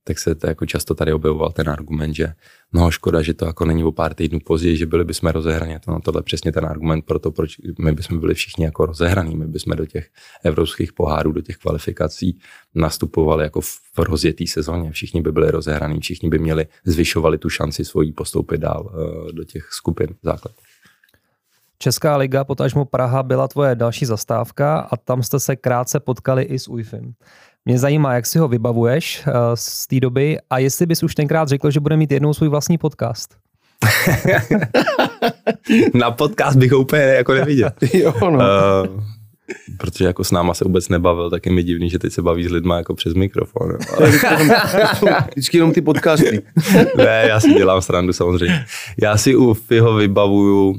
[0.04, 2.34] tak se to jako často tady objevoval ten argument, že
[2.74, 5.80] no škoda, že to jako není o pár týdnů později, že byli bychom rozehraní.
[5.86, 9.36] To, no, tohle přesně ten argument pro to, proč my bychom byli všichni jako rozehraní.
[9.36, 10.10] My bychom do těch
[10.44, 12.40] evropských pohárů, do těch kvalifikací
[12.76, 14.92] nastupovali jako v rozjetý sezóně.
[14.92, 19.44] Všichni by byli rozehraní, všichni by měli, zvyšovali tu šanci svojí postoupit dál uh, do
[19.44, 20.56] těch skupin základ.
[21.82, 26.60] Česká liga, potažmo Praha, byla tvoje další zastávka a tam jste se krátce potkali i
[26.60, 27.14] s UIFem.
[27.66, 31.48] Mě zajímá, jak si ho vybavuješ uh, z té doby a jestli bys už tenkrát
[31.48, 33.36] řekl, že bude mít jednou svůj vlastní podcast.
[35.94, 37.72] Na podcast bych ho úplně jako neviděl.
[37.94, 38.30] jo, no.
[38.30, 39.04] uh,
[39.78, 42.48] protože jako s náma se vůbec nebavil, tak je mi divný, že teď se baví
[42.48, 43.78] s lidma jako přes mikrofon.
[43.98, 44.10] Ale...
[45.32, 46.42] Vždycky jenom ty podcasty.
[46.98, 48.66] ne, já si dělám srandu samozřejmě.
[49.02, 50.76] Já si u Fiho vybavuju,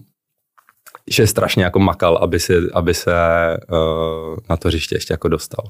[1.10, 3.12] že strašně jako makal, aby se, aby se
[3.70, 5.64] uh, na to hřiště ještě jako dostal.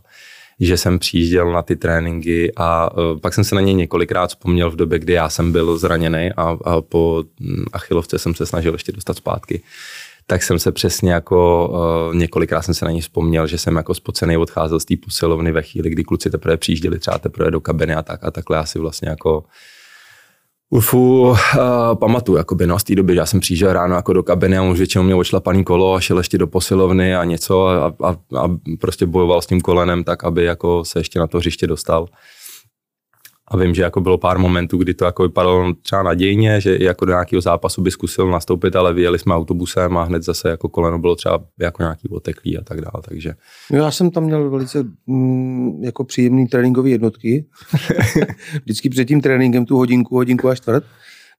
[0.61, 4.71] Že jsem přijížděl na ty tréninky a uh, pak jsem se na něj několikrát vzpomněl
[4.71, 7.25] v době, kdy já jsem byl zraněný a, a po
[7.73, 9.63] achilovce jsem se snažil ještě dostat zpátky.
[10.27, 11.69] Tak jsem se přesně jako
[12.09, 15.53] uh, několikrát jsem se na ní vzpomněl, že jsem jako spocený odcházel z té posilovny
[15.53, 18.79] ve chvíli, kdy kluci teprve přijížděli třeba teprve do kabiny a tak a takhle asi
[18.79, 19.45] vlastně jako
[20.75, 21.37] Ufu, uh,
[21.95, 24.63] pamatuju, jakoby, no, z té doby, že já jsem přijížděl ráno jako do kabiny a
[24.63, 28.51] už většinou měl ošlapaný kolo a šel ještě do posilovny a něco a, a, a
[28.81, 32.07] prostě bojoval s tím kolenem tak, aby jako se ještě na to hřiště dostal.
[33.53, 37.05] A vím, že jako bylo pár momentů, kdy to jako vypadalo třeba nadějně, že jako
[37.05, 40.99] do nějakého zápasu by zkusil nastoupit, ale vyjeli jsme autobusem a hned zase jako koleno
[40.99, 43.35] bylo třeba jako nějaký oteklý a tak dále, takže.
[43.71, 47.47] No já jsem tam měl velice mm, jako příjemný tréninkové jednotky.
[48.65, 50.85] Vždycky před tím tréninkem tu hodinku, hodinku a čtvrt.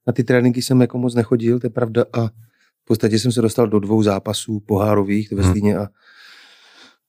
[0.06, 2.26] Na ty tréninky jsem jako moc nechodil, to je pravda a
[2.84, 5.82] v podstatě jsem se dostal do dvou zápasů pohárových ve Zlíně hmm.
[5.82, 5.88] a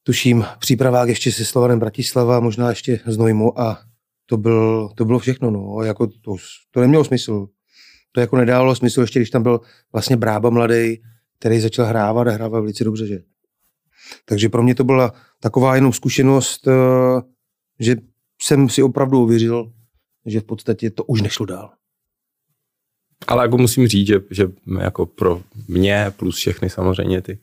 [0.03, 3.79] tuším přípravák ještě se Slovanem Bratislava, možná ještě z Nojmu a
[4.25, 6.35] to, byl, to bylo všechno, no, jako to,
[6.71, 7.47] to nemělo smysl.
[8.11, 9.61] To jako nedávalo smysl, ještě když tam byl
[9.93, 11.01] vlastně Brába mladý,
[11.39, 13.19] který začal hrávat a hrával velice dobře, že.
[14.25, 17.21] Takže pro mě to byla taková jenom zkušenost, eh,
[17.79, 17.95] že
[18.41, 19.71] jsem si opravdu uvěřil,
[20.25, 21.71] že v podstatě to už nešlo dál.
[23.27, 27.39] Ale jako musím říct, že, že jako pro mě plus všechny samozřejmě ty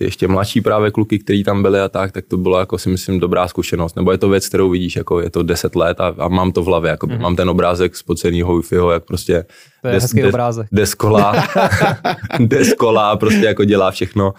[0.00, 2.88] ty ještě mladší právě kluky, kteří tam byli a tak, tak to bylo jako si
[2.88, 3.96] myslím dobrá zkušenost.
[3.96, 6.62] Nebo je to věc, kterou vidíš, jako je to 10 let a, a mám to
[6.62, 7.20] v hlavě, jako mm-hmm.
[7.20, 9.44] mám ten obrázek spocenýho wi jak prostě
[9.82, 10.66] to je des, hezký des, obrázek.
[10.72, 11.32] deskola,
[12.38, 14.34] deskola prostě jako dělá všechno.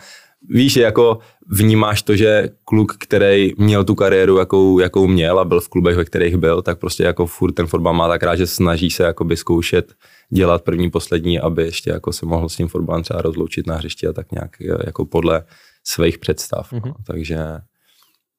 [0.50, 5.62] Víš, jako vnímáš to, že kluk, který měl tu kariéru, jakou, jakou měl a byl
[5.62, 8.48] v klubech, ve kterých byl, tak prostě jako furt ten fotbal má tak rád, že
[8.48, 9.94] snaží se jakoby zkoušet
[10.30, 14.08] dělat první, poslední, aby ještě jako se mohl s tím fotbalem třeba rozloučit na hřišti
[14.08, 14.52] a tak nějak
[14.86, 15.44] jako podle
[15.84, 16.72] svých představ.
[16.72, 16.86] Mm-hmm.
[16.86, 16.92] No.
[16.92, 17.04] Mhm.
[17.08, 17.38] Takže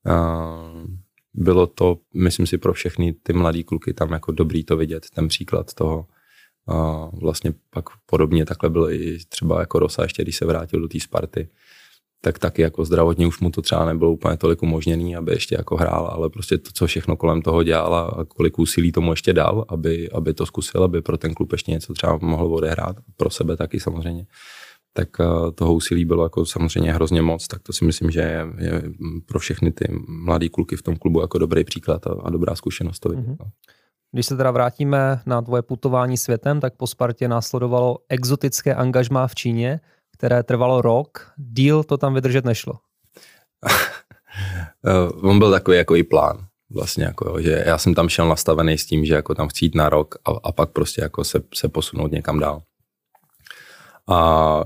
[0.06, 0.86] uh,
[1.34, 5.28] bylo to, myslím si, pro všechny ty mladý kluky tam jako dobrý to vidět, ten
[5.28, 6.06] příklad toho.
[6.66, 10.88] Uh, vlastně pak podobně takhle byl i třeba jako Rosa, ještě když se vrátil do
[10.88, 11.48] té Sparty,
[12.24, 15.76] tak taky jako zdravotně už mu to třeba nebylo úplně tolik umožněný, aby ještě jako
[15.76, 19.64] hrál, ale prostě to, co všechno kolem toho dělal a kolik úsilí tomu ještě dal,
[19.68, 23.56] aby, aby to zkusil, aby pro ten klub ještě něco třeba mohl odehrát, pro sebe
[23.56, 24.26] taky samozřejmě,
[24.92, 28.46] tak eh, toho úsilí bylo jako samozřejmě hrozně moc, tak to si myslím, že je,
[28.58, 28.82] je
[29.26, 32.98] pro všechny ty mladý kluky v tom klubu jako dobrý příklad a, a dobrá zkušenost
[32.98, 33.26] to vidět.
[33.26, 33.50] Mm-hmm.
[34.12, 39.34] Když se teda vrátíme na tvoje putování světem, tak po Spartě následovalo exotické angažmá v
[39.34, 39.80] Číně,
[40.22, 42.72] které trvalo rok, díl to tam vydržet nešlo.
[45.22, 46.46] On byl takový jako i plán.
[46.70, 49.74] Vlastně jako, že já jsem tam šel nastavený s tím, že jako tam chci jít
[49.74, 52.62] na rok a, a pak prostě jako se, se posunout někam dál.
[54.08, 54.60] A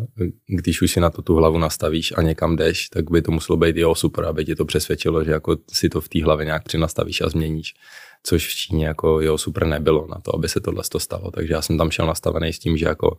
[0.46, 3.56] když už si na to tu hlavu nastavíš a někam jdeš, tak by to muselo
[3.56, 6.64] být jo super, aby tě to přesvědčilo, že jako si to v té hlavě nějak
[6.64, 7.74] přinastavíš a změníš.
[8.22, 11.30] Což v Číně jako jo super nebylo na to, aby se tohle stalo.
[11.30, 13.18] Takže já jsem tam šel nastavený s tím, že jako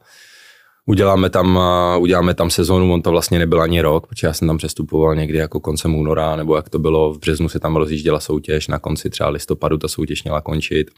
[0.87, 1.59] uděláme tam,
[1.99, 5.37] uděláme tam sezonu, on to vlastně nebyl ani rok, protože já jsem tam přestupoval někdy
[5.37, 9.09] jako koncem února, nebo jak to bylo, v březnu se tam rozjížděla soutěž, na konci
[9.09, 10.91] třeba listopadu ta soutěž měla končit.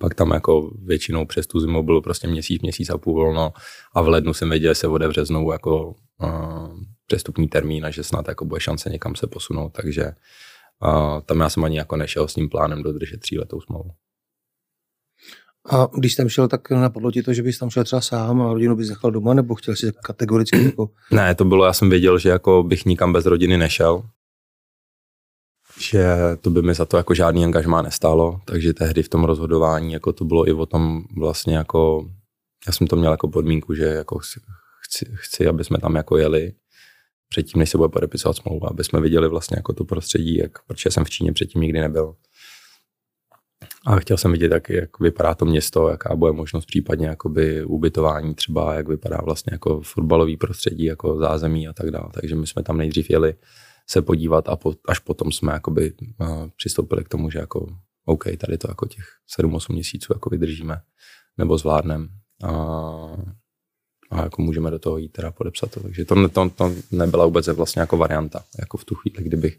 [0.00, 3.52] Pak tam jako většinou přes tu zimu bylo prostě měsíc, měsíc a půl volno
[3.94, 8.02] a v lednu jsem věděl, že se otevře znovu jako uh, přestupní termín a že
[8.02, 12.28] snad jako bude šance někam se posunout, takže uh, tam já jsem ani jako nešel
[12.28, 13.90] s tím plánem dodržet tříletou smlouvu.
[15.70, 18.52] A když tam šel, tak napadlo ti to, že bys tam šel třeba sám a
[18.52, 20.90] rodinu bys nechal doma, nebo chtěl si kategoricky jako...
[21.10, 24.02] Ne, to bylo, já jsem věděl, že jako bych nikam bez rodiny nešel,
[25.80, 26.06] že
[26.40, 30.12] to by mi za to jako žádný angažmá nestálo, takže tehdy v tom rozhodování jako
[30.12, 32.08] to bylo i o tom vlastně jako
[32.66, 34.40] já jsem to měl jako podmínku, že jako chci,
[35.14, 36.52] chci, aby jsme tam jako jeli
[37.28, 40.90] předtím, než se bude podepisovat smlouva, aby jsme viděli vlastně jako to prostředí, jak, protože
[40.90, 42.14] jsem v Číně předtím nikdy nebyl.
[43.86, 48.34] A chtěl jsem vidět, jak, jak vypadá to město, jaká bude možnost případně jakoby ubytování
[48.34, 52.08] třeba, jak vypadá vlastně jako fotbalový prostředí, jako zázemí a tak dále.
[52.14, 53.34] Takže my jsme tam nejdřív jeli
[53.88, 57.66] se podívat a po, až potom jsme jakoby uh, přistoupili k tomu, že jako
[58.04, 59.04] OK, tady to jako těch
[59.40, 60.80] 7-8 měsíců jako vydržíme
[61.38, 62.08] nebo zvládneme
[62.42, 62.50] a,
[64.10, 65.80] a jako můžeme do toho jít teda podepsat to.
[65.80, 69.58] Takže to, to, to nebyla vůbec vlastně jako varianta, jako v tu chvíli, kdybych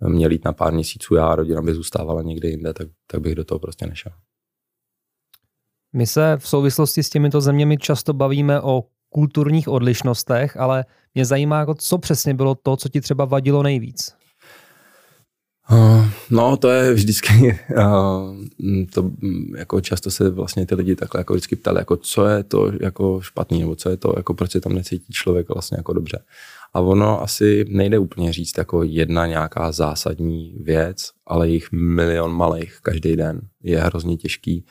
[0.00, 3.44] měl jít na pár měsíců já, rodina by zůstávala někde jinde, tak, tak bych do
[3.44, 4.12] toho prostě nešel.
[5.92, 10.84] My se v souvislosti s těmito zeměmi často bavíme o kulturních odlišnostech, ale
[11.14, 14.14] mě zajímá, jako co přesně bylo to, co ti třeba vadilo nejvíc.
[15.70, 18.36] Uh, no, to je vždycky, uh,
[18.94, 19.10] to,
[19.56, 23.20] jako často se vlastně ty lidi takhle jako vždycky ptali, jako co je to jako
[23.20, 26.18] špatný, nebo co je to, jako proč se tam necítí člověk vlastně jako dobře.
[26.74, 32.78] A ono asi nejde úplně říct jako jedna nějaká zásadní věc, ale jich milion malých
[32.82, 33.40] každý den.
[33.62, 34.64] Je hrozně těžký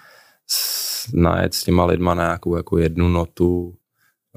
[1.13, 3.75] najet s těma lidma na nějakou jako jednu notu,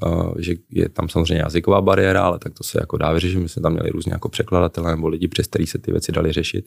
[0.05, 3.39] uh, že je tam samozřejmě jazyková bariéra, ale tak to se jako dá vyřešit.
[3.39, 6.31] My jsme tam měli různě jako překladatele nebo lidi, přes který se ty věci dali
[6.31, 6.65] řešit.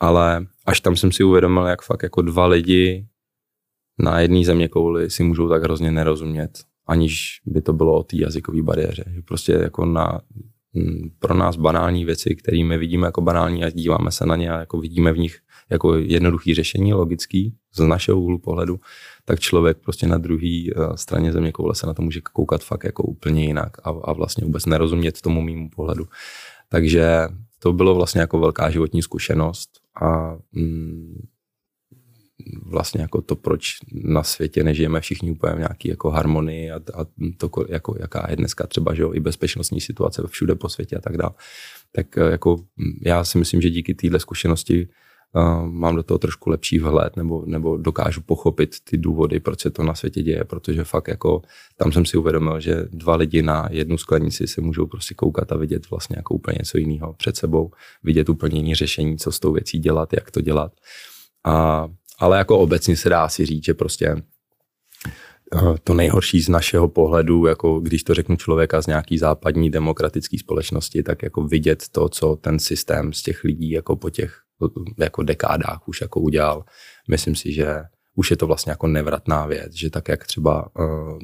[0.00, 3.06] Ale až tam jsem si uvědomil, jak fakt jako dva lidi
[3.98, 8.16] na jedné země kouli si můžou tak hrozně nerozumět aniž by to bylo o té
[8.16, 9.04] jazykové bariéře.
[9.24, 10.20] Prostě jako na
[11.18, 14.58] pro nás banální věci, které my vidíme jako banální a díváme se na ně a
[14.58, 15.38] jako vidíme v nich
[15.70, 18.80] jako jednoduchý řešení, logický, z našeho úhlu pohledu,
[19.24, 22.84] tak člověk prostě na druhé eh, straně země koule se na to může koukat fakt
[22.84, 26.06] jako úplně jinak a, a vlastně vůbec nerozumět tomu mýmu pohledu.
[26.68, 29.70] Takže to bylo vlastně jako velká životní zkušenost
[30.02, 31.22] a mm,
[32.62, 37.06] vlastně jako to, proč na světě nežijeme všichni úplně v nějaký jako harmonii a, a
[37.36, 41.00] to, jako, jaká je dneska třeba že jo, i bezpečnostní situace všude po světě a
[41.00, 41.32] tak dále.
[41.92, 42.56] Tak eh, jako
[43.02, 44.88] já si myslím, že díky téhle zkušenosti
[45.34, 49.70] uh, mám do toho trošku lepší vhled nebo, nebo dokážu pochopit ty důvody, proč se
[49.70, 51.42] to na světě děje, protože fakt jako
[51.76, 55.56] tam jsem si uvědomil, že dva lidi na jednu sklenici se můžou prostě koukat a
[55.56, 57.70] vidět vlastně jako úplně něco jiného před sebou,
[58.02, 60.72] vidět úplně jiné řešení, co s tou věcí dělat, jak to dělat.
[61.44, 61.88] A
[62.20, 64.08] ale jako obecně se dá si říct, že prostě
[65.54, 70.38] eh, to nejhorší z našeho pohledu, jako když to řeknu člověka z nějaký západní demokratické
[70.38, 74.40] společnosti, tak jako vidět to, co ten systém z těch lidí jako po těch
[74.98, 76.64] jako dekádách už jako udělal.
[77.08, 77.82] Myslím si, že
[78.14, 81.18] už je to vlastně jako nevratná věc, že tak jak třeba uh,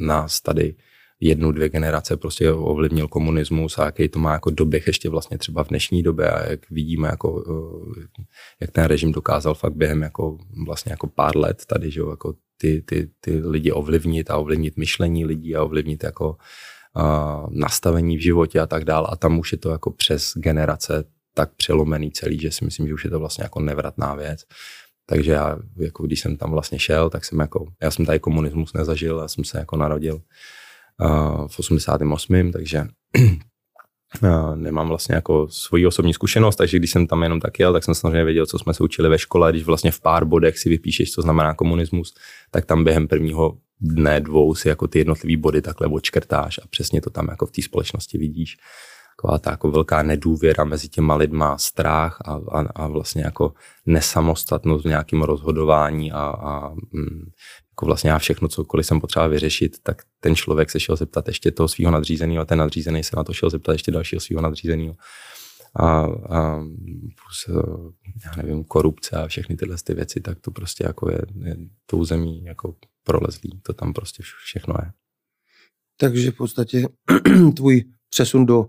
[0.00, 0.74] nás tady
[1.20, 5.64] jednu, dvě generace prostě ovlivnil komunismus a jaký to má jako doběh ještě vlastně třeba
[5.64, 7.44] v dnešní době a jak vidíme, jako,
[7.98, 8.22] eh,
[8.60, 12.34] jak ten režim dokázal fakt během jako vlastně jako pár let tady, že jo, jako
[12.58, 16.36] ty, ty, ty lidi ovlivnit a ovlivnit myšlení lidí a ovlivnit jako
[16.96, 19.06] uh, nastavení v životě a tak dále.
[19.10, 21.04] A tam už je to jako přes generace
[21.34, 24.44] tak přelomený celý, že si myslím, že už je to vlastně jako nevratná věc.
[25.06, 28.72] Takže já, jako když jsem tam vlastně šel, tak jsem jako, já jsem tady komunismus
[28.72, 30.20] nezažil, já jsem se jako narodil
[31.46, 32.52] v 88.
[32.52, 32.84] takže
[34.54, 37.94] nemám vlastně jako svoji osobní zkušenost, takže když jsem tam jenom tak jel, tak jsem
[37.94, 41.12] samozřejmě věděl, co jsme se učili ve škole, když vlastně v pár bodech si vypíšeš,
[41.12, 42.14] co znamená komunismus,
[42.50, 47.00] tak tam během prvního dne, dvou si jako ty jednotlivý body takhle odškrtáš a přesně
[47.00, 48.56] to tam jako v té společnosti vidíš
[49.18, 53.52] taková ta jako velká nedůvěra mezi těma lidma, strach a, a, a vlastně jako
[53.86, 57.30] nesamostatnost v nějakém rozhodování a, a mm,
[57.70, 61.50] jako vlastně já všechno, cokoliv jsem potřeboval vyřešit, tak ten člověk se šel zeptat ještě
[61.50, 64.96] toho svého nadřízeného a ten nadřízený se na to šel zeptat ještě dalšího svého nadřízeného.
[65.74, 66.00] A,
[66.30, 66.60] a
[66.94, 67.52] plus, eh,
[68.24, 72.04] já nevím, korupce a všechny tyhle ty věci, tak to prostě jako je, je tou
[72.04, 73.60] zemí jako prolezlý.
[73.62, 74.92] To tam prostě všechno je.
[75.96, 76.88] Takže v podstatě
[77.56, 78.68] tvůj přesun do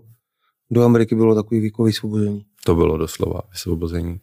[0.70, 2.44] do Ameriky bylo takový výkový vysvobození.
[2.64, 4.20] To bylo doslova vysvobození.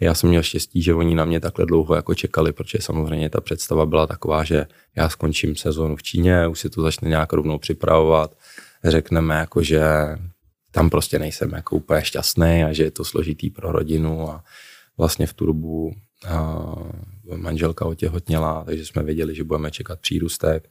[0.00, 3.40] Já jsem měl štěstí, že oni na mě takhle dlouho jako čekali, protože samozřejmě ta
[3.40, 7.58] představa byla taková, že já skončím sezónu v Číně, už si to začne nějak rovnou
[7.58, 8.36] připravovat,
[8.84, 9.82] řekneme jako, že
[10.70, 14.44] tam prostě nejsem jako úplně šťastný a že je to složitý pro rodinu a
[14.98, 15.92] vlastně v tu dobu
[17.36, 20.68] manželka otěhotněla, takže jsme věděli, že budeme čekat přírůstek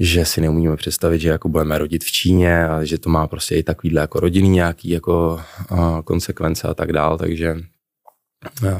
[0.00, 3.56] že si neumíme představit, že jako budeme rodit v Číně a že to má prostě
[3.56, 7.56] i takovýhle jako rodinný nějaký jako uh, konsekvence a tak dál, takže
[8.62, 8.70] uh,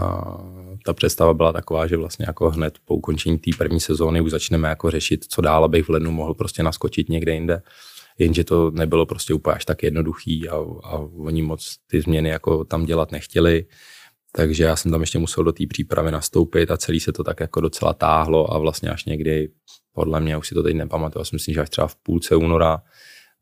[0.84, 4.68] ta představa byla taková, že vlastně jako hned po ukončení té první sezóny už začneme
[4.68, 7.62] jako řešit, co dál, abych v lednu mohl prostě naskočit někde jinde.
[8.18, 10.54] Jenže to nebylo prostě úplně až tak jednoduchý a,
[10.84, 13.66] a oni moc ty změny jako tam dělat nechtěli.
[14.32, 17.40] Takže já jsem tam ještě musel do té přípravy nastoupit a celý se to tak
[17.40, 19.48] jako docela táhlo a vlastně až někdy
[19.92, 22.36] podle mě, už si to teď nepamatuju, já si myslím, že až třeba v půlce
[22.36, 22.82] února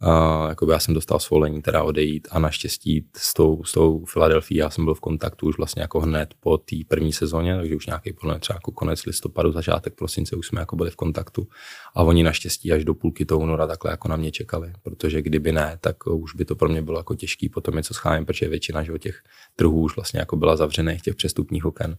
[0.03, 4.59] Uh, jakoby já jsem dostal svolení teda odejít a naštěstí s tou, s tou Filadelfií
[4.59, 7.87] já jsem byl v kontaktu už vlastně jako hned po té první sezóně, takže už
[7.87, 11.49] nějaký podle třeba jako konec listopadu, začátek prosince už jsme jako byli v kontaktu
[11.95, 15.53] a oni naštěstí až do půlky toho února takhle jako na mě čekali, protože kdyby
[15.53, 18.83] ne, tak už by to pro mě bylo jako těžký potom něco scháním, protože většina
[18.83, 19.23] že, těch
[19.57, 21.97] trhů už vlastně jako byla zavřených těch přestupních oken.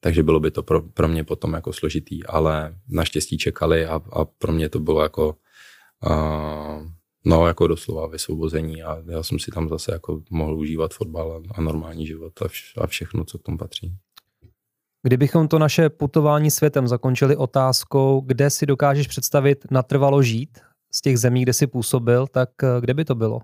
[0.00, 4.24] Takže bylo by to pro, pro mě potom jako složitý, ale naštěstí čekali a, a
[4.24, 5.36] pro mě to bylo jako
[6.06, 6.88] uh,
[7.28, 11.60] No, jako doslova vysvobození a já jsem si tam zase jako mohl užívat fotbal a,
[11.60, 13.94] normální život a, vš, a všechno, co k tomu patří.
[15.02, 20.58] Kdybychom to naše putování světem zakončili otázkou, kde si dokážeš představit natrvalo žít
[20.94, 23.40] z těch zemí, kde jsi působil, tak eh, kde by to bylo?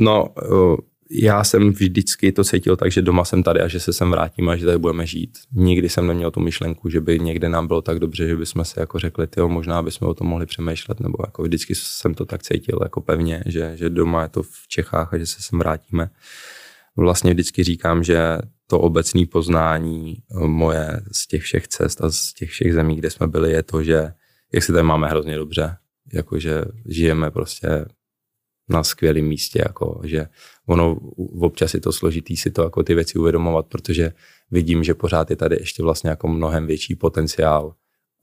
[0.00, 0.76] No, eh,
[1.10, 4.52] já jsem vždycky to cítil tak, že doma jsem tady a že se sem vrátíme
[4.52, 5.38] a že tady budeme žít.
[5.52, 8.80] Nikdy jsem neměl tu myšlenku, že by někde nám bylo tak dobře, že bychom se
[8.80, 12.42] jako řekli, tyjo, možná bychom o tom mohli přemýšlet, nebo jako vždycky jsem to tak
[12.42, 16.10] cítil jako pevně, že, že doma je to v Čechách a že se sem vrátíme.
[16.96, 22.32] Vlastně vždycky říkám, že to obecné poznání eh, moje z těch všech cest a z
[22.32, 24.12] těch všech zemí, kde jsme byli, je to, že
[24.52, 25.76] jak si tady máme hrozně dobře,
[26.12, 27.68] jakože žijeme prostě
[28.68, 30.26] na skvělém místě, jako, že
[30.68, 30.96] ono
[31.40, 34.12] občas je to složitý si to jako ty věci uvědomovat, protože
[34.50, 37.74] vidím, že pořád je tady ještě vlastně jako mnohem větší potenciál,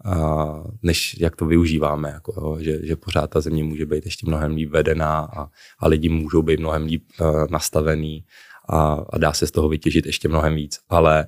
[0.06, 4.28] a, než jak to využíváme, jako, jo, že, že pořád ta země může být ještě
[4.28, 5.48] mnohem líp vedená a,
[5.80, 8.26] a lidi můžou být mnohem líp uh, nastavený
[8.70, 11.28] a, a dá se z toho vytěžit ještě mnohem víc, ale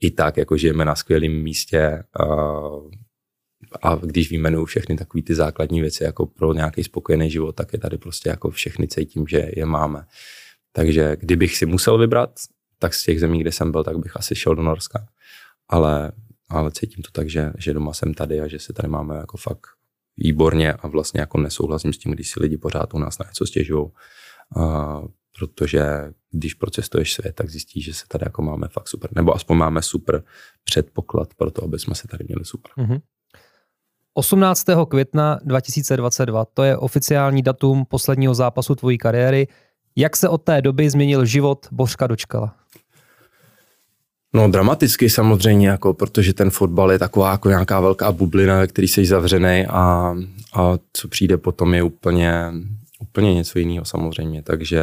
[0.00, 2.90] i tak, jako žijeme na skvělém místě, uh,
[3.82, 7.78] a když vyjmenuju všechny takové ty základní věci jako pro nějaký spokojený život, tak je
[7.78, 10.04] tady prostě jako všechny cítím, že je máme.
[10.76, 12.30] Takže kdybych si musel vybrat,
[12.78, 15.06] tak z těch zemí, kde jsem byl, tak bych asi šel do Norska.
[15.68, 16.12] Ale,
[16.48, 19.36] ale cítím to tak, že, že doma jsem tady a že se tady máme jako
[19.36, 19.66] fakt
[20.16, 23.46] výborně a vlastně jako nesouhlasím s tím, když si lidi pořád u nás na něco
[23.46, 23.86] stěžují.
[25.38, 29.10] Protože když procestuješ svět, tak zjistíš, že se tady jako máme fakt super.
[29.14, 30.22] Nebo aspoň máme super
[30.64, 32.72] předpoklad pro to, aby jsme se tady měli super.
[32.78, 33.00] Mm-hmm.
[34.14, 34.64] 18.
[34.88, 39.48] května 2022, to je oficiální datum posledního zápasu tvojí kariéry.
[39.96, 42.54] Jak se od té doby změnil život Bořka Dočkala?
[44.34, 48.88] No dramaticky samozřejmě, jako, protože ten fotbal je taková jako nějaká velká bublina, ve který
[48.88, 50.14] jsi zavřený a,
[50.54, 52.52] a co přijde potom je úplně,
[53.00, 54.42] úplně něco jiného samozřejmě.
[54.42, 54.82] Takže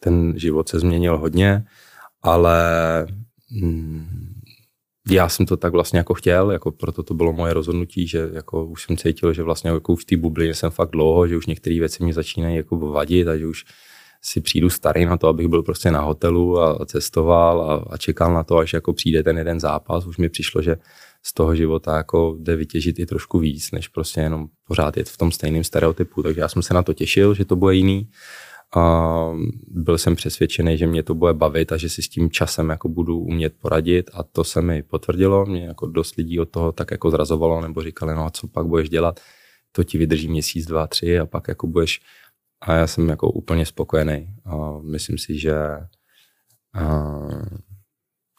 [0.00, 1.64] ten život se změnil hodně,
[2.22, 2.62] ale
[3.50, 4.29] mm,
[5.08, 8.66] já jsem to tak vlastně jako chtěl, jako proto to bylo moje rozhodnutí, že jako
[8.66, 11.78] už jsem cítil, že vlastně jako v té bublině jsem fakt dlouho, že už některé
[11.78, 13.64] věci mě začínají jako vadit a že už
[14.22, 18.34] si přijdu starý na to, abych byl prostě na hotelu a cestoval a, a čekal
[18.34, 20.06] na to, až jako přijde ten jeden zápas.
[20.06, 20.76] Už mi přišlo, že
[21.22, 25.16] z toho života jako jde vytěžit i trošku víc, než prostě jenom pořád jet v
[25.16, 26.22] tom stejném stereotypu.
[26.22, 28.08] Takže já jsem se na to těšil, že to bude jiný
[28.76, 29.32] a
[29.66, 32.88] byl jsem přesvědčený, že mě to bude bavit a že si s tím časem jako
[32.88, 35.46] budu umět poradit a to se mi potvrdilo.
[35.46, 38.66] Mě jako dost lidí od toho tak jako zrazovalo nebo říkali, no a co pak
[38.66, 39.20] budeš dělat,
[39.72, 42.00] to ti vydrží měsíc, dva, tři a pak jako budeš
[42.60, 44.34] a já jsem jako úplně spokojený.
[44.44, 45.56] A myslím si, že
[46.74, 47.12] a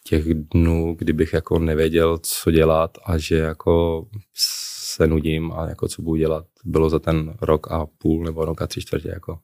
[0.03, 4.05] těch dnů, kdybych jako nevěděl, co dělat a že jako
[4.93, 8.61] se nudím a jako co budu dělat, bylo za ten rok a půl nebo rok
[8.61, 9.39] a tři čtvrtě jako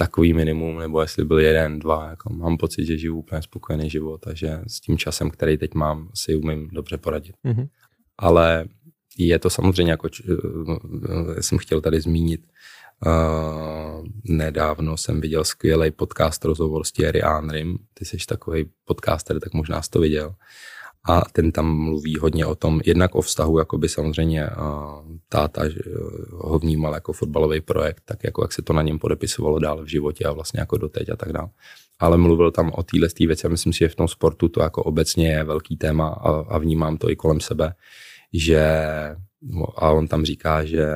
[0.00, 4.26] takový minimum, nebo jestli byl jeden, dva, jako mám pocit, že žiju úplně spokojený život
[4.26, 7.34] a že s tím časem, který teď mám, si umím dobře poradit.
[7.44, 7.68] Mm-hmm.
[8.18, 8.64] Ale
[9.18, 10.76] je to samozřejmě, jako uh,
[11.40, 12.46] jsem chtěl tady zmínit,
[13.06, 19.54] uh, nedávno jsem viděl skvělý podcast rozhovor s Thierry Henrym, ty jsi takový podcaster, tak
[19.54, 20.34] možná jsi to viděl
[21.08, 24.50] a ten tam mluví hodně o tom, jednak o vztahu, jako by samozřejmě
[25.28, 25.80] táta že
[26.30, 29.86] ho vnímal jako fotbalový projekt, tak jako jak se to na něm podepisovalo dál v
[29.86, 31.48] životě a vlastně jako doteď a tak dále.
[31.98, 34.82] Ale mluvil tam o téhle věci a myslím si, že v tom sportu to jako
[34.82, 37.74] obecně je velký téma a, a vnímám to i kolem sebe,
[38.32, 38.62] že
[39.76, 40.86] a on tam říká, že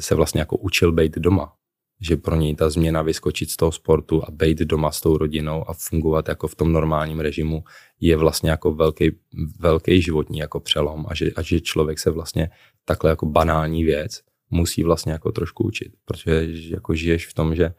[0.00, 1.52] se vlastně jako učil být doma,
[2.00, 5.70] že pro něj ta změna vyskočit z toho sportu a být doma s tou rodinou
[5.70, 7.64] a fungovat jako v tom normálním režimu
[8.00, 9.10] je vlastně jako velký,
[9.58, 12.50] velký životní jako přelom a že, a že člověk se vlastně
[12.84, 14.20] takhle jako banální věc
[14.50, 17.74] musí vlastně jako trošku učit, protože jako žiješ v tom, že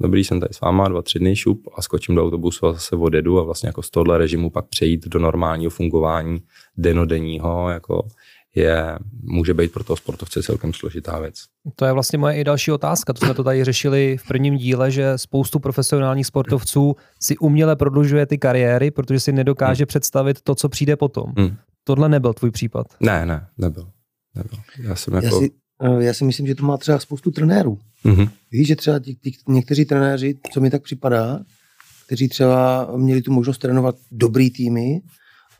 [0.00, 2.96] dobrý, jsem tady s váma dva, tři dny šup a skočím do autobusu a zase
[2.96, 6.38] odjedu a vlastně jako z tohohle režimu pak přejít do normálního fungování
[6.76, 8.08] denodenního, jako
[8.56, 11.34] je, může být pro toho sportovce celkem složitá věc.
[11.76, 13.12] To je vlastně moje i další otázka.
[13.12, 18.26] To jsme to tady řešili v prvním díle, že spoustu profesionálních sportovců si uměle prodlužuje
[18.26, 19.86] ty kariéry, protože si nedokáže hmm.
[19.86, 21.32] představit to, co přijde potom.
[21.38, 21.56] Hmm.
[21.84, 22.86] tohle nebyl tvůj případ.
[23.00, 23.88] Ne, ne, nebyl.
[24.34, 24.58] nebyl.
[24.78, 25.26] Já jsem jako...
[25.26, 25.50] Já si,
[25.82, 27.78] eh, já si myslím, že to má třeba spoustu trenérů.
[28.04, 28.28] Mhm.
[28.52, 31.40] Víš, že třeba tí, tí, někteří trenéři, co mi tak připadá,
[32.06, 35.00] kteří třeba měli tu možnost trénovat dobrý týmy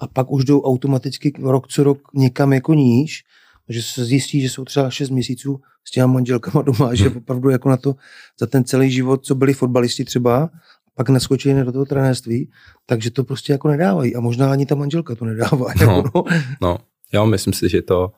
[0.01, 3.25] a pak už jdou automaticky rok co rok někam jako níž,
[3.69, 7.69] že se zjistí, že jsou třeba 6 měsíců s těma manželkama doma, že opravdu jako
[7.69, 7.95] na to
[8.41, 10.51] za ten celý život, co byli fotbalisti třeba,
[10.95, 12.51] pak naskočili do toho trenérství,
[12.87, 14.17] takže to prostě jako nedávají.
[14.17, 15.67] A možná ani ta manželka to nedává.
[15.81, 15.97] No.
[15.97, 16.25] Jako no.
[16.61, 16.79] No,
[17.13, 18.13] jo, myslím si, že to,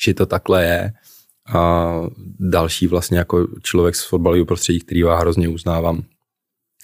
[0.00, 0.92] že to takhle je.
[1.54, 1.92] A
[2.40, 6.02] další vlastně jako člověk z fotbalového prostředí, který já hrozně uznávám,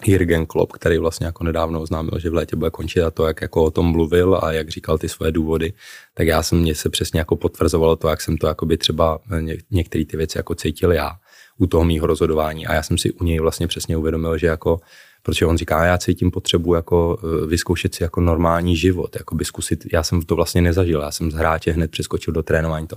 [0.07, 3.41] Jürgen Klopp, který vlastně jako nedávno oznámil, že v létě bude končit a to, jak
[3.41, 5.73] jako o tom mluvil a jak říkal ty svoje důvody,
[6.15, 9.19] tak já jsem mě se přesně jako potvrzovalo to, jak jsem to jako by třeba
[9.41, 11.11] ně, některé ty věci jako cítil já
[11.59, 14.81] u toho mýho rozhodování a já jsem si u něj vlastně přesně uvědomil, že jako
[15.23, 19.45] protože on říká, já cítím potřebu jako eh, vyzkoušet si jako normální život, jako by
[19.45, 22.97] zkusit, já jsem to vlastně nezažil, já jsem z hráče hned přeskočil do trénování to.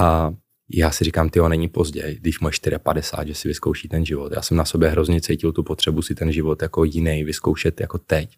[0.00, 0.30] A
[0.70, 4.32] já si říkám, ty není pozdě, když máš 54, že si vyzkouší ten život.
[4.36, 7.98] Já jsem na sobě hrozně cítil tu potřebu si ten život jako jiný vyzkoušet jako
[7.98, 8.36] teď,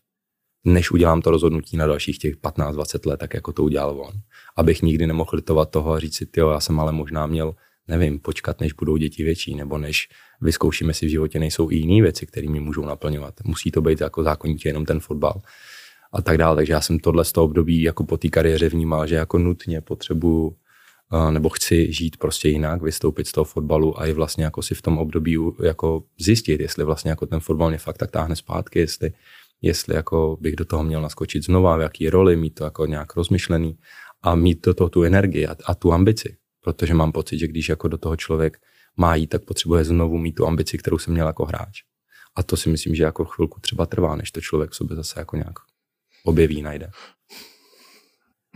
[0.64, 4.12] než udělám to rozhodnutí na dalších těch 15-20 let, tak jako to udělal on.
[4.56, 7.54] Abych nikdy nemohl litovat toho a říct si, ty já jsem ale možná měl,
[7.88, 10.08] nevím, počkat, než budou děti větší, nebo než
[10.40, 13.34] vyzkoušíme si v životě, nejsou i jiné věci, které mi můžou naplňovat.
[13.44, 15.42] Musí to být jako zákonitě jenom ten fotbal
[16.12, 16.56] a tak dále.
[16.56, 19.80] Takže já jsem tohle z toho období jako po té kariéře vnímal, že jako nutně
[19.80, 20.56] potřebuju
[21.30, 24.82] nebo chci žít prostě jinak, vystoupit z toho fotbalu a i vlastně jako si v
[24.82, 29.12] tom období jako zjistit, jestli vlastně jako ten fotbal mě fakt tak táhne zpátky, jestli,
[29.62, 33.16] jestli jako bych do toho měl naskočit znova, v jaký roli, mít to jako nějak
[33.16, 33.78] rozmyšlený
[34.22, 36.36] a mít do toho tu energii a, a tu ambici.
[36.64, 38.58] Protože mám pocit, že když jako do toho člověk
[38.96, 41.82] má jít, tak potřebuje znovu mít tu ambici, kterou jsem měl jako hráč.
[42.36, 45.20] A to si myslím, že jako chvilku třeba trvá, než to člověk v sobě zase
[45.20, 45.54] jako nějak
[46.24, 46.90] objeví, najde.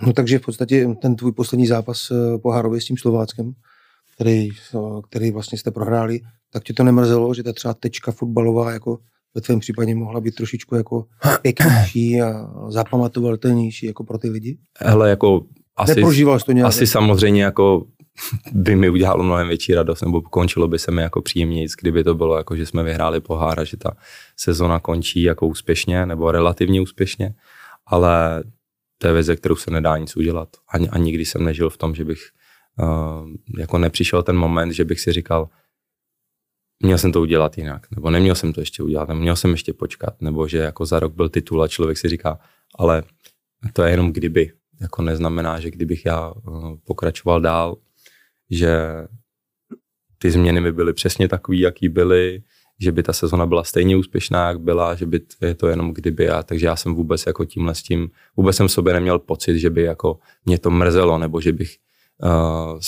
[0.06, 3.52] No takže v podstatě ten tvůj poslední zápas eh, pohárově s tím Slováckem,
[4.14, 4.78] který, eh,
[5.08, 6.20] který vlastně jste prohráli,
[6.52, 8.98] tak tě to nemrzelo, že ta třeba tečka fotbalová jako
[9.34, 11.04] ve tvém případě mohla být trošičku jako
[11.42, 14.58] pěknější a zapamatovatelnější jako pro ty lidi?
[14.78, 15.44] Hele, jako
[15.76, 16.68] asi, Neprožíval jsi to nějak?
[16.68, 17.86] asi samozřejmě jako
[18.52, 22.14] by mi udělalo mnohem větší radost, nebo končilo by se mi jako příjemněji, kdyby to
[22.14, 23.96] bylo jako, že jsme vyhráli pohár a že ta
[24.36, 27.34] sezona končí jako úspěšně, nebo relativně úspěšně,
[27.86, 28.42] ale
[29.02, 30.48] to je věc, ze kterou se nedá nic udělat.
[30.68, 32.30] A, a nikdy jsem nežil v tom, že bych
[32.78, 35.48] uh, jako nepřišel ten moment, že bych si říkal,
[36.82, 39.72] měl jsem to udělat jinak, nebo neměl jsem to ještě udělat, nebo měl jsem ještě
[39.72, 42.38] počkat, nebo že jako za rok byl titul a člověk si říká,
[42.78, 43.02] ale
[43.72, 44.52] to je jenom kdyby.
[44.80, 47.76] Jako neznamená, že kdybych já uh, pokračoval dál,
[48.50, 48.78] že
[50.18, 52.42] ty změny by byly přesně takové, jaký byly,
[52.82, 55.94] že by ta sezona byla stejně úspěšná, jak byla, že by to je to jenom
[55.94, 56.28] kdyby.
[56.28, 59.58] A takže já jsem vůbec jako tímhle s tím, vůbec jsem v sobě neměl pocit,
[59.58, 61.76] že by jako mě to mrzelo, nebo že bych
[62.22, 62.78] uh,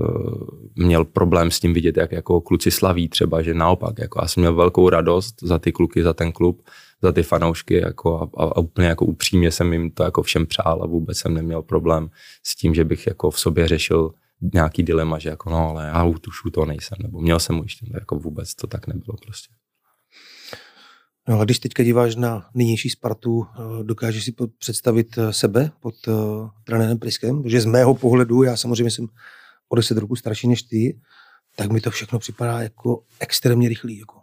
[0.00, 4.28] uh, měl problém s tím vidět, jak jako kluci slaví třeba, že naopak, jako já
[4.28, 6.62] jsem měl velkou radost za ty kluky, za ten klub,
[7.02, 10.46] za ty fanoušky jako a, a, a úplně jako upřímně jsem jim to jako všem
[10.46, 12.10] přál a vůbec jsem neměl problém
[12.42, 14.10] s tím, že bych jako v sobě řešil
[14.54, 18.18] nějaký dilema, že jako no, ale já u toho nejsem, nebo měl jsem ujištěn, jako
[18.18, 19.54] vůbec to tak nebylo prostě.
[21.28, 25.94] No ale když teďka díváš na nynější Spartu, eh, dokážeš si představit eh, sebe pod
[26.08, 27.42] uh, trenérem Priskem?
[27.42, 29.06] Protože z mého pohledu, já samozřejmě jsem
[29.68, 31.00] o 10 roku starší než ty,
[31.56, 33.98] tak mi to všechno připadá jako extrémně rychlý.
[33.98, 34.20] Jako.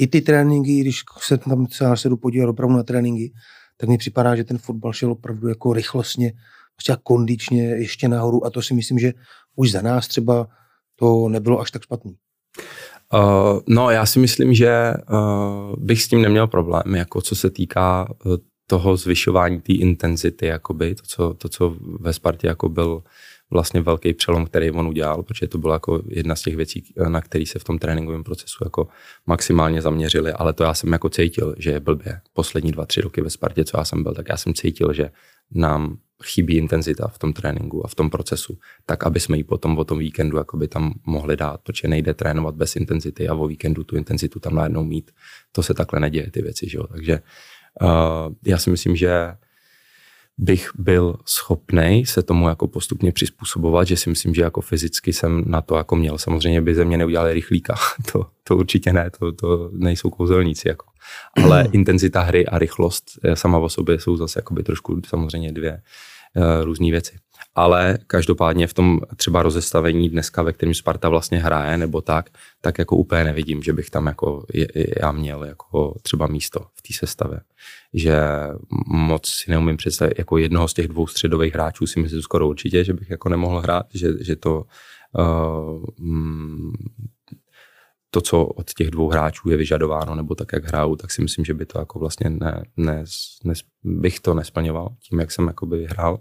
[0.00, 3.32] I ty tréninky, když se tam třeba se podívat opravdu na tréninky,
[3.76, 6.32] tak mi připadá, že ten fotbal šel opravdu jako rychlostně
[6.78, 9.12] prostě kondičně ještě nahoru a to si myslím, že
[9.56, 10.48] už za nás třeba
[10.96, 12.16] to nebylo až tak špatný.
[13.14, 17.50] Uh, no, já si myslím, že uh, bych s tím neměl problém, jako co se
[17.50, 23.02] týká uh, toho zvyšování té intenzity, jakoby, to co, to, co ve Spartě jako byl
[23.50, 27.20] vlastně velký přelom, který on udělal, protože to byla jako jedna z těch věcí, na
[27.20, 28.88] který se v tom tréninkovém procesu jako
[29.26, 32.20] maximálně zaměřili, ale to já jsem jako cítil, že je blbě.
[32.32, 35.10] Poslední dva, tři roky ve Spartě, co já jsem byl, tak já jsem cítil, že
[35.54, 39.78] nám chybí intenzita v tom tréninku a v tom procesu, tak aby jsme ji potom
[39.78, 43.84] o tom víkendu jakoby tam mohli dát, protože nejde trénovat bez intenzity a o víkendu
[43.84, 45.10] tu intenzitu tam najednou mít.
[45.52, 46.86] To se takhle neděje, ty věci, že jo?
[46.86, 47.20] Takže
[47.82, 49.34] uh, já si myslím, že
[50.38, 55.44] bych byl schopný se tomu jako postupně přizpůsobovat, že si myslím, že jako fyzicky jsem
[55.46, 56.18] na to jako měl.
[56.18, 57.74] Samozřejmě by ze mě neudělali rychlíka,
[58.12, 60.68] to, to určitě ne, to, to nejsou kouzelníci.
[60.68, 60.86] Jako.
[61.44, 65.82] Ale intenzita hry a rychlost sama o sobě jsou zase jakoby trošku samozřejmě dvě,
[66.62, 67.16] různé věci.
[67.54, 72.78] Ale každopádně v tom třeba rozestavení dneska, ve kterém Sparta vlastně hraje, nebo tak, tak
[72.78, 74.46] jako úplně nevidím, že bych tam jako
[75.02, 77.40] já měl jako třeba místo v té sestavě.
[77.94, 78.20] Že
[78.86, 82.84] moc si neumím představit, jako jednoho z těch dvou středových hráčů si myslím skoro určitě,
[82.84, 84.62] že bych jako nemohl hrát, že, že to
[85.18, 85.84] uh,
[88.10, 91.44] to, co od těch dvou hráčů je vyžadováno, nebo tak, jak hrajou, tak si myslím,
[91.44, 93.04] že by to jako vlastně ne, ne,
[93.44, 93.54] ne,
[93.84, 96.18] bych to nesplňoval tím, jak jsem jakoby hrál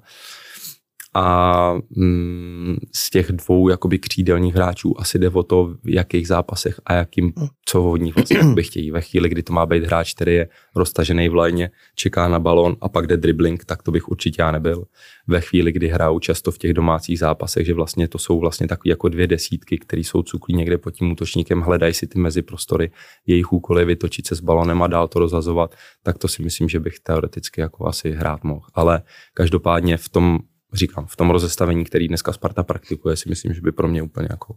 [1.13, 6.79] a mm, z těch dvou jakoby křídelních hráčů asi jde o to, v jakých zápasech
[6.85, 7.33] a jakým,
[7.65, 8.91] co od nich vlastně by chtějí.
[8.91, 12.75] Ve chvíli, kdy to má být hráč, který je roztažený v lajně, čeká na balón
[12.81, 14.85] a pak jde dribbling, tak to bych určitě já nebyl.
[15.27, 18.89] Ve chvíli, kdy hrajou často v těch domácích zápasech, že vlastně to jsou vlastně takové
[18.89, 22.91] jako dvě desítky, které jsou cuklí někde pod tím útočníkem, hledají si ty meziprostory,
[23.27, 26.79] jejich úkoly vytočit se s balonem a dál to rozhazovat, tak to si myslím, že
[26.79, 28.65] bych teoreticky jako asi hrát mohl.
[28.73, 29.01] Ale
[29.33, 30.39] každopádně v tom
[30.73, 34.27] říkám, v tom rozestavení, který dneska Sparta praktikuje, si myslím, že by pro mě úplně
[34.31, 34.55] jako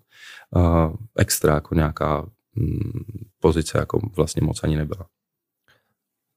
[0.56, 2.90] uh, extra, jako nějaká um,
[3.40, 5.06] pozice jako vlastně moc ani nebyla.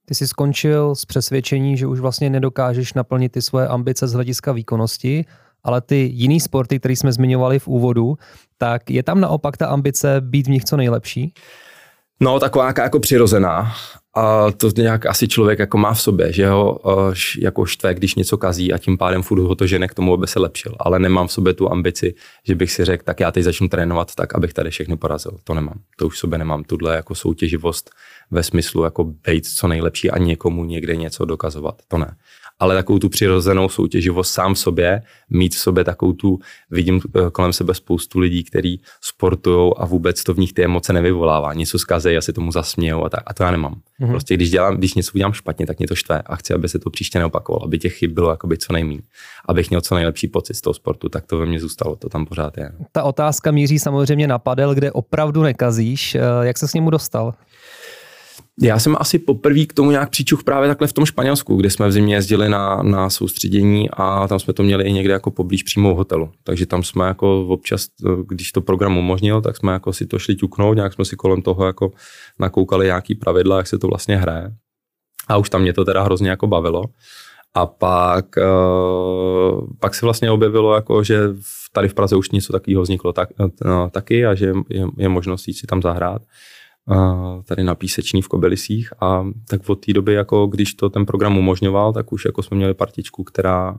[0.05, 4.51] Ty jsi skončil s přesvědčení, že už vlastně nedokážeš naplnit ty svoje ambice z hlediska
[4.51, 5.25] výkonnosti,
[5.63, 8.17] ale ty jiný sporty, které jsme zmiňovali v úvodu,
[8.57, 11.33] tak je tam naopak ta ambice být v nich co nejlepší?
[12.19, 13.73] No, taková jako přirozená.
[14.15, 16.79] A to nějak asi člověk jako má v sobě, že ho
[17.39, 20.27] jako štve, když něco kazí a tím pádem furt ho to žene k tomu, aby
[20.27, 20.75] se lepšil.
[20.79, 22.15] Ale nemám v sobě tu ambici,
[22.47, 25.31] že bych si řekl, tak já teď začnu trénovat tak, abych tady všechny porazil.
[25.43, 25.79] To nemám.
[25.97, 26.63] To už v sobě nemám.
[26.63, 27.89] Tuhle jako soutěživost
[28.31, 31.75] ve smyslu jako být co nejlepší a někomu někde něco dokazovat.
[31.87, 32.15] To ne
[32.59, 36.39] ale takovou tu přirozenou soutěživost sám v sobě, mít v sobě takovou tu,
[36.71, 40.93] vidím eh, kolem sebe spoustu lidí, kteří sportují a vůbec to v nich ty emoce
[40.93, 41.53] nevyvolává.
[41.53, 43.73] Něco zkazejí, asi tomu zasmějou a, tak, a to já nemám.
[43.73, 44.09] Mm-hmm.
[44.09, 46.79] Prostě když, dělám, když něco udělám špatně, tak mě to štve a chci, aby se
[46.79, 49.01] to příště neopakovalo, aby těch chyb bylo jakoby co nejméně,
[49.45, 52.25] abych měl co nejlepší pocit z toho sportu, tak to ve mně zůstalo, to tam
[52.25, 52.71] pořád je.
[52.91, 56.15] Ta otázka míří samozřejmě na padel, kde opravdu nekazíš.
[56.15, 57.33] Eh, jak se s němu dostal?
[58.61, 61.87] Já jsem asi poprvé k tomu nějak přičuch právě takhle v tom Španělsku, kde jsme
[61.87, 65.63] v zimě jezdili na, na soustředění a tam jsme to měli i někde jako poblíž
[65.63, 66.31] přímo hotelu.
[66.43, 67.87] Takže tam jsme jako občas,
[68.27, 71.41] když to program umožnil, tak jsme jako si to šli ťuknout, nějak jsme si kolem
[71.41, 71.91] toho jako
[72.39, 74.51] nakoukali nějaký pravidla, jak se to vlastně hraje.
[75.27, 76.83] A už tam mě to teda hrozně jako bavilo.
[77.53, 81.19] A pak, uh, pak se vlastně objevilo, jako, že
[81.73, 83.29] tady v Praze už něco takového vzniklo tak,
[83.65, 86.21] no, taky a že je, je možnost jít si tam zahrát
[87.45, 91.37] tady na Píseční v Kobelisích a tak od té doby, jako když to ten program
[91.37, 93.77] umožňoval, tak už jako jsme měli partičku, která,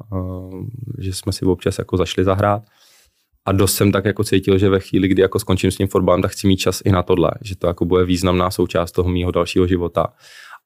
[0.99, 2.63] že jsme si občas jako zašli zahrát
[3.47, 6.23] a dost jsem tak jako cítil, že ve chvíli, kdy jako skončím s tím fotbalem,
[6.23, 9.31] tak chci mít čas i na tohle, že to jako bude významná součást toho mýho
[9.31, 10.07] dalšího života.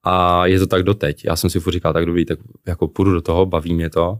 [0.05, 1.25] A je to tak doteď.
[1.25, 4.19] Já jsem si furt říkal, tak dobrý, tak jako půjdu do toho, baví mě to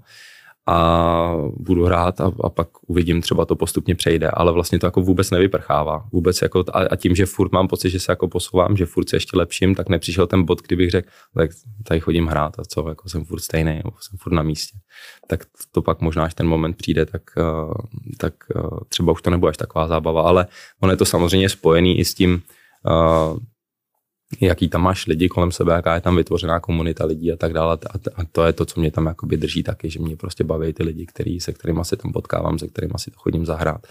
[0.69, 5.01] a budu hrát a, a pak uvidím, třeba to postupně přejde, ale vlastně to jako
[5.01, 6.05] vůbec nevyprchává.
[6.13, 9.09] Vůbec jako, a, a tím, že furt mám pocit, že se jako posouvám, že furt
[9.09, 11.51] se ještě lepším, tak nepřišel ten bod, kdybych řekl, tak
[11.85, 14.79] tady chodím hrát a co, jako jsem furt stejný, jsem furt na místě.
[15.27, 17.75] Tak to pak možná, až ten moment přijde, tak, uh,
[18.19, 20.47] tak uh, třeba už to nebude až taková zábava, ale
[20.81, 22.43] ono je to samozřejmě spojený i s tím,
[22.87, 23.39] uh,
[24.41, 27.79] jaký tam máš lidi kolem sebe, jaká je tam vytvořená komunita lidí a tak dále.
[28.15, 30.83] A to je to, co mě tam jakoby drží taky, že mě prostě baví ty
[30.83, 33.87] lidi, který, se kterými se tam potkávám, se kterými si to chodím zahrát.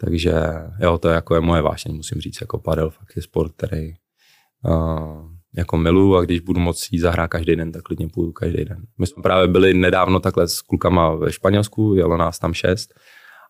[0.00, 0.32] Takže
[0.80, 3.92] jo, to je jako je moje vášeň, musím říct, jako padel fakt je sport, který
[4.68, 6.60] uh, jako milu a když budu
[6.90, 8.82] jít zahrát každý den, tak klidně půjdu každý den.
[8.98, 12.94] My jsme právě byli nedávno takhle s klukama ve Španělsku, jelo nás tam šest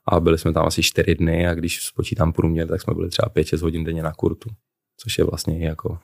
[0.09, 3.29] a byli jsme tam asi čtyři dny a když spočítám průměr, tak jsme byli třeba
[3.29, 4.51] 5-6 hodin denně na kurtu,
[4.97, 5.99] což je vlastně jako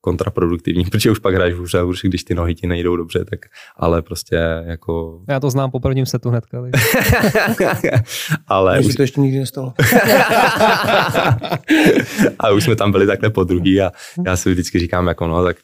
[0.00, 3.40] kontraproduktivní, protože už pak hraješ hůř a hůř, když ty nohy ti nejdou dobře, tak
[3.76, 4.36] ale prostě
[4.66, 5.20] jako...
[5.28, 6.58] Já to znám po prvním setu hnedka.
[8.46, 8.80] ale...
[8.80, 8.94] Už...
[8.94, 9.72] to ještě nikdy nestalo.
[12.38, 13.92] a už jsme tam byli takhle po druhý a
[14.26, 15.56] já si vždycky říkám, jako no, tak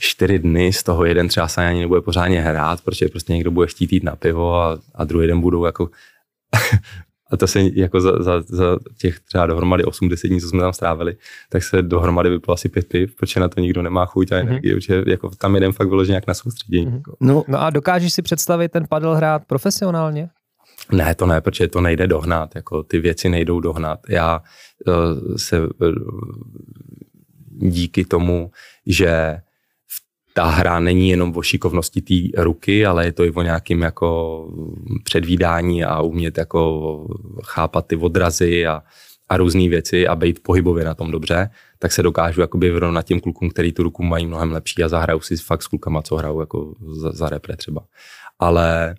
[0.00, 3.66] čtyři dny, z toho jeden třeba se ani nebude pořádně hrát, protože prostě někdo bude
[3.66, 5.90] chtít jít na pivo a, a druhý den budou jako
[7.30, 10.72] a to se jako za, za, za těch třeba dohromady 80 dní, co jsme tam
[10.72, 11.16] strávili,
[11.48, 14.48] tak se dohromady vypilo asi pět piv, protože na to nikdo nemá chuť a mhm.
[14.48, 14.74] energii, mm-hmm.
[14.74, 16.86] protože jako tam jeden fakt vyložený nějak na soustředění.
[16.86, 16.96] Mm-hmm.
[16.96, 17.16] Jako.
[17.20, 17.44] No.
[17.48, 20.28] no a dokážeš si představit ten padel hrát profesionálně?
[20.92, 24.00] Ne, to ne, protože to nejde dohnat, jako ty věci nejdou dohnat.
[24.08, 24.42] Já
[24.86, 25.68] uh, se uh,
[27.50, 28.50] díky tomu,
[28.86, 29.40] že
[30.38, 34.48] ta hra není jenom o šikovnosti té ruky, ale je to i o nějakým jako
[35.04, 37.06] předvídání a umět jako
[37.44, 38.82] chápat ty odrazy a,
[39.28, 43.20] a různé věci a být pohybově na tom dobře, tak se dokážu jakoby vyrovnat těm
[43.20, 46.40] klukům, který tu ruku mají mnohem lepší a zahrajou si fakt s klukama, co hrajou
[46.40, 47.84] jako za, za repre třeba.
[48.38, 48.94] Ale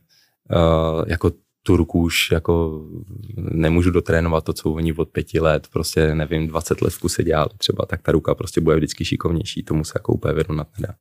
[0.56, 1.32] uh, jako
[1.64, 2.84] Turku už jako
[3.38, 7.50] nemůžu dotrénovat to, co oni od pěti let, prostě nevím, 20 let v kuse dělali
[7.58, 10.94] třeba, tak ta ruka prostě bude vždycky šikovnější, tomu se jako úplně vyrovnat nedá.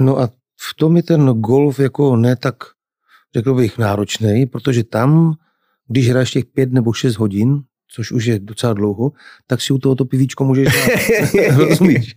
[0.00, 0.28] No a
[0.60, 2.54] v tom je ten golf jako ne tak,
[3.34, 5.34] řekl bych, náročný, protože tam,
[5.88, 9.12] když hraješ těch pět nebo šest hodin, což už je docela dlouho,
[9.46, 11.56] tak si u toho to pivíčko můžeš dát.
[11.56, 12.14] Rozumíš?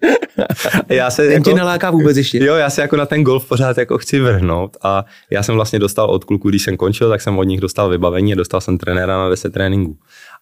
[0.89, 2.45] já se ten jako, tě naláká vůbec ještě.
[2.45, 5.79] Jo, já se jako na ten golf pořád jako chci vrhnout a já jsem vlastně
[5.79, 8.77] dostal od kluku, když jsem končil, tak jsem od nich dostal vybavení a dostal jsem
[8.77, 9.97] trenéra na 10 tréninků.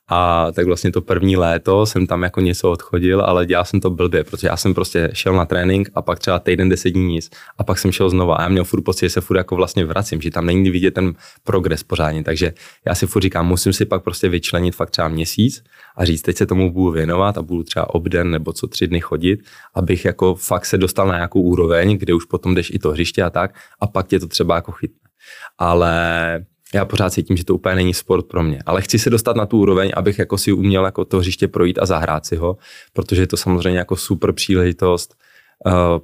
[0.09, 3.89] A tak vlastně to první léto jsem tam jako něco odchodil, ale dělal jsem to
[3.89, 7.29] blbě, protože já jsem prostě šel na trénink a pak třeba týden, deset dní nic
[7.57, 9.85] a pak jsem šel znova a já měl furt pocit, že se furt jako vlastně
[9.85, 12.53] vracím, že tam není vidět ten progres pořádně, takže
[12.85, 15.63] já si furt říkám, musím si pak prostě vyčlenit fakt třeba měsíc
[15.97, 19.01] a říct, teď se tomu budu věnovat a budu třeba obden nebo co tři dny
[19.01, 19.39] chodit,
[19.75, 23.23] abych jako fakt se dostal na nějakou úroveň, kde už potom jdeš i to hřiště
[23.23, 25.09] a tak a pak tě to třeba jako chytne.
[25.57, 29.35] Ale já pořád cítím, že to úplně není sport pro mě, ale chci se dostat
[29.35, 32.57] na tu úroveň, abych jako si uměl jako to hřiště projít a zahrát si ho,
[32.93, 35.15] protože je to samozřejmě jako super příležitost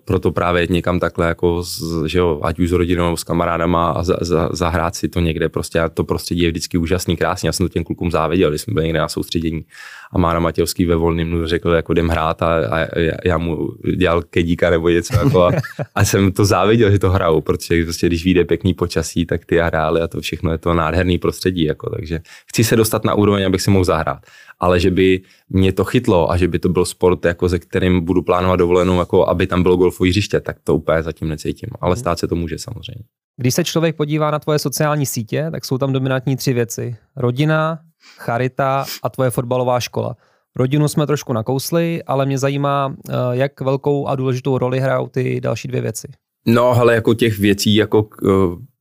[0.05, 3.89] proto právě někam takhle, jako z, že jo, ať už s rodinou nebo s kamarádama
[3.89, 7.47] a za, za, zahrát si to někde, prostě a to prostředí je vždycky úžasný, krásný.
[7.47, 9.65] Já jsem to těm klukům záviděl, když jsme byli někde na soustředění
[10.11, 12.87] a Mára Matějovský ve volným řekl, jako jdem hrát a, a
[13.25, 15.51] já mu dělal kedíka nebo něco jako a,
[15.95, 19.61] a, jsem to záviděl, že to hrajou, protože prostě, když vyjde pěkný počasí, tak ty
[19.61, 23.13] a hráli a to všechno je to nádherný prostředí, jako, takže chci se dostat na
[23.13, 24.19] úroveň, abych si mohl zahrát
[24.63, 28.05] ale že by mě to chytlo a že by to byl sport, jako ze kterým
[28.05, 31.69] budu plánovat dovolenou, jako aby tam bylo golfové hřiště, tak to úplně zatím necítím.
[31.81, 33.03] Ale stát se to může samozřejmě.
[33.37, 36.95] Když se člověk podívá na tvoje sociální sítě, tak jsou tam dominantní tři věci.
[37.15, 37.79] Rodina,
[38.17, 40.15] charita a tvoje fotbalová škola.
[40.55, 45.41] Rodinu jsme trošku nakousli, ale mě zajímá, eh, jak velkou a důležitou roli hrajou ty
[45.41, 46.07] další dvě věci.
[46.45, 48.09] No, ale jako těch věcí, jako,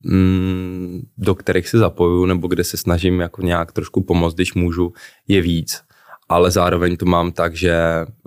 [0.03, 4.93] mm, do kterých se zapoju, nebo kde se snažím jako nějak trošku pomoct, když můžu,
[5.27, 5.81] je víc.
[6.29, 7.75] Ale zároveň to mám tak, že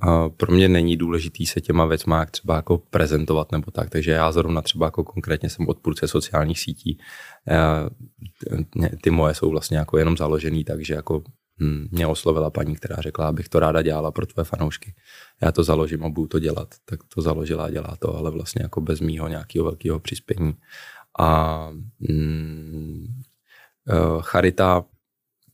[0.07, 4.11] uh, pro mě není důležitý se těma věcma jak třeba jako prezentovat nebo tak, takže
[4.11, 6.99] já zrovna třeba jako konkrétně jsem odpůrce sociálních sítí.
[8.53, 8.59] Uh,
[9.01, 11.23] ty moje jsou vlastně jako jenom založený, takže jako
[11.91, 14.95] mě oslovila paní, která řekla, abych to ráda dělala pro tvé fanoušky
[15.43, 16.75] já to založím a budu to dělat.
[16.85, 20.55] Tak to založila a dělá to, ale vlastně jako bez mýho nějakého velkého přispění.
[21.19, 23.07] A mm,
[24.21, 24.85] charita,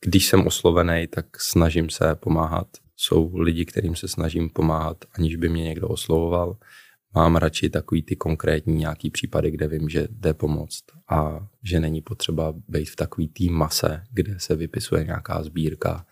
[0.00, 2.66] když jsem oslovený, tak snažím se pomáhat.
[2.96, 6.56] Jsou lidi, kterým se snažím pomáhat, aniž by mě někdo oslovoval.
[7.14, 12.00] Mám radši takový ty konkrétní nějaký případy, kde vím, že jde pomoct a že není
[12.00, 16.06] potřeba být v takový tým mase, kde se vypisuje nějaká sbírka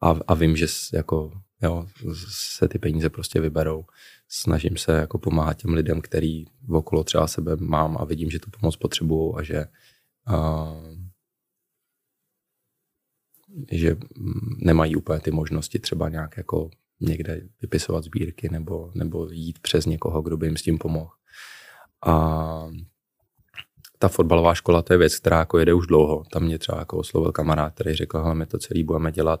[0.00, 1.32] a, a vím, že jako
[1.62, 1.86] jo,
[2.28, 3.84] se ty peníze prostě vyberou.
[4.28, 8.50] Snažím se jako pomáhat těm lidem, který okolo třeba sebe mám a vidím, že tu
[8.50, 9.66] pomoc potřebují a že
[10.28, 10.94] uh,
[13.72, 13.96] že
[14.58, 16.70] nemají úplně ty možnosti třeba nějak jako
[17.00, 21.10] někde vypisovat sbírky nebo, nebo jít přes někoho, kdo by jim s tím pomohl.
[22.06, 22.68] A
[23.98, 26.24] ta fotbalová škola, to je věc, která jako jede už dlouho.
[26.32, 29.40] Tam mě třeba jako oslovil kamarád, který řekl, hele, my to celý budeme dělat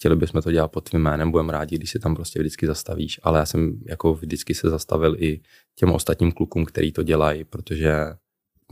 [0.00, 3.20] chtěli bychom to dělat pod tvým jménem, budeme rádi, když se tam prostě vždycky zastavíš,
[3.22, 5.40] ale já jsem jako vždycky se zastavil i
[5.74, 7.94] těm ostatním klukům, který to dělají, protože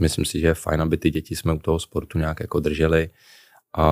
[0.01, 3.11] myslím si, že je fajn, aby ty děti jsme u toho sportu nějak jako drželi
[3.77, 3.85] a,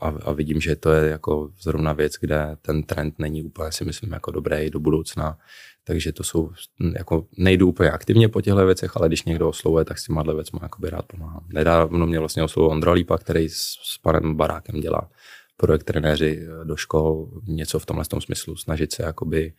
[0.00, 3.84] a, a vidím, že to je jako zrovna věc, kde ten trend není úplně si
[3.84, 5.38] myslím jako dobrý do budoucna,
[5.84, 6.50] takže to jsou,
[6.96, 10.60] jako nejdu úplně aktivně po těchto věcech, ale když někdo oslovuje, tak s těma věcmi
[10.78, 11.46] by rád pomáhám.
[11.52, 15.10] Nedávno mě vlastně oslovil Ondra Lípa, který s, s panem Barákem dělá
[15.56, 19.52] projekt trenéři eh, do škol, něco v tomhle tom smyslu, snažit se jakoby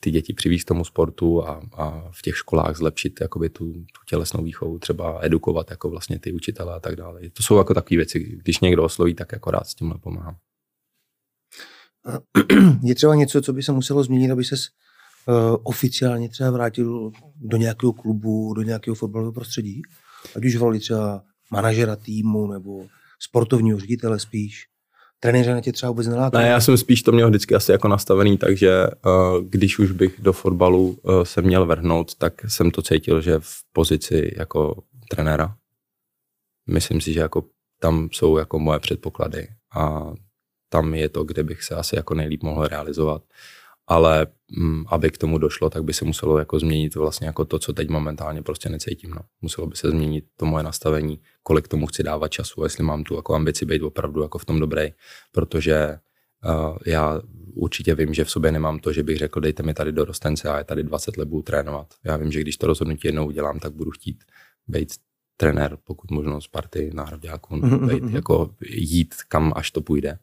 [0.00, 4.44] ty děti přivést tomu sportu a, a v těch školách zlepšit jakoby tu, tu tělesnou
[4.44, 7.20] výchovu, třeba edukovat jako vlastně ty učitele a tak dále.
[7.30, 10.36] To jsou jako takové věci, když někdo osloví, tak jako rád s tímhle pomáhám.
[12.82, 14.68] Je třeba něco, co by se muselo změnit, aby ses
[15.28, 19.82] uh, oficiálně třeba vrátil do nějakého klubu, do nějakého fotbalového prostředí?
[20.36, 22.86] Ať už volili třeba manažera týmu nebo
[23.18, 24.66] sportovního ředitele spíš?
[25.20, 26.44] Trenéře na tě třeba vůbec nelákají?
[26.44, 30.20] Ne, já jsem spíš to měl vždycky asi jako nastavený, takže uh, když už bych
[30.20, 35.56] do fotbalu uh, se měl vrhnout, tak jsem to cítil, že v pozici jako trenéra.
[36.70, 37.44] Myslím si, že jako
[37.80, 40.12] tam jsou jako moje předpoklady a
[40.68, 43.22] tam je to, kde bych se asi jako nejlíp mohl realizovat
[43.88, 44.26] ale
[44.56, 47.58] m, mm, aby k tomu došlo, tak by se muselo jako změnit vlastně jako to,
[47.58, 49.10] co teď momentálně prostě necítím.
[49.10, 49.20] No.
[49.42, 53.14] Muselo by se změnit to moje nastavení, kolik tomu chci dávat času, jestli mám tu
[53.14, 54.92] jako ambici být opravdu jako v tom dobrý,
[55.32, 55.98] protože
[56.44, 57.20] uh, já
[57.54, 60.48] určitě vím, že v sobě nemám to, že bych řekl, dejte mi tady do rostence
[60.48, 61.94] a je tady 20 let budu trénovat.
[62.04, 64.24] Já vím, že když to rozhodnutí jednou udělám, tak budu chtít
[64.68, 64.88] být
[65.36, 70.18] trenér, pokud možno z party národňáků, Mhm, jako jít kam, až to půjde.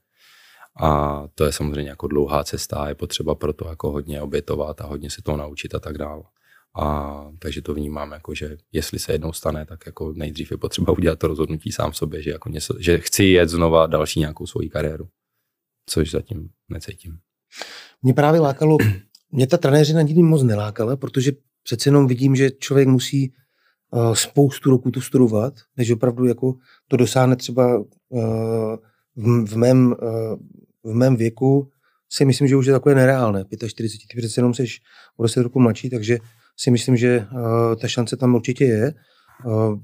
[0.81, 4.85] A to je samozřejmě jako dlouhá cesta je potřeba pro to jako hodně obětovat a
[4.85, 6.23] hodně se to naučit a tak dále.
[6.77, 10.93] A takže to vnímám jako, že jestli se jednou stane, tak jako nejdřív je potřeba
[10.93, 14.47] udělat to rozhodnutí sám v sobě, že, jako něco, že chci jet znova další nějakou
[14.47, 15.07] svoji kariéru,
[15.89, 17.17] což zatím necítím.
[18.01, 18.77] Mě právě lákalo,
[19.31, 21.31] mě ta trenéřina nikdy moc nelákala, protože
[21.63, 23.33] přece jenom vidím, že člověk musí
[23.91, 26.53] uh, spoustu roků to studovat, než opravdu jako
[26.87, 28.75] to dosáhne třeba uh,
[29.45, 31.67] v, mém, uh, v mém věku,
[32.09, 33.45] si myslím, že už je takové nereálné.
[33.67, 34.65] 45, ty přece jenom jsi
[35.17, 36.17] o 10 roku mladší, takže
[36.57, 38.93] si myslím, že uh, ta šance tam určitě je.
[39.45, 39.79] Uh,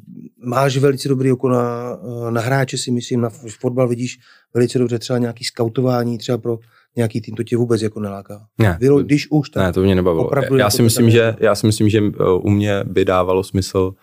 [0.45, 1.97] máš velice dobrý oko na,
[2.29, 3.29] na hráče, si myslím, na
[3.59, 4.17] fotbal vidíš
[4.53, 6.59] velice dobře třeba nějaký skautování, třeba pro
[6.95, 8.45] nějaký tým, to tě vůbec jako neláká.
[8.57, 10.25] Ne, Vylo, když už, tak ne, to mě nebavilo.
[10.25, 12.01] opravdu já, jako si to myslím, že, já si myslím, že
[12.41, 13.93] u mě by dávalo smysl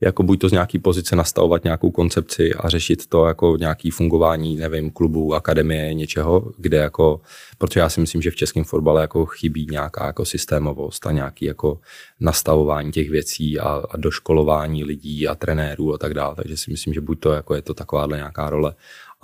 [0.00, 4.56] jako buď to z nějaký pozice nastavovat nějakou koncepci a řešit to jako nějaký fungování,
[4.56, 7.20] nevím, klubu, akademie, něčeho, kde jako,
[7.58, 11.44] protože já si myslím, že v českém fotbale jako chybí nějaká jako systémovost a nějaký
[11.44, 11.80] jako
[12.20, 16.94] nastavování těch věcí a, a doškolování lidí a trenérů a tak dále, takže si myslím,
[16.94, 18.74] že buď to jako je to takováhle nějaká role,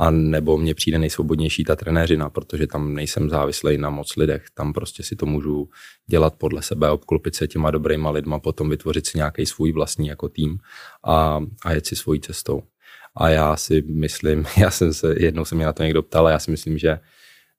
[0.01, 4.73] a nebo mně přijde nejsvobodnější ta trenéřina, protože tam nejsem závislý na moc lidech, tam
[4.73, 5.69] prostě si to můžu
[6.07, 10.29] dělat podle sebe, obklopit se těma dobrýma lidma, potom vytvořit si nějaký svůj vlastní jako
[10.29, 10.59] tým
[11.05, 12.63] a, a jet si svojí cestou.
[13.17, 16.31] A já si myslím, já jsem se, jednou se mě na to někdo ptal, a
[16.31, 16.99] já si myslím, že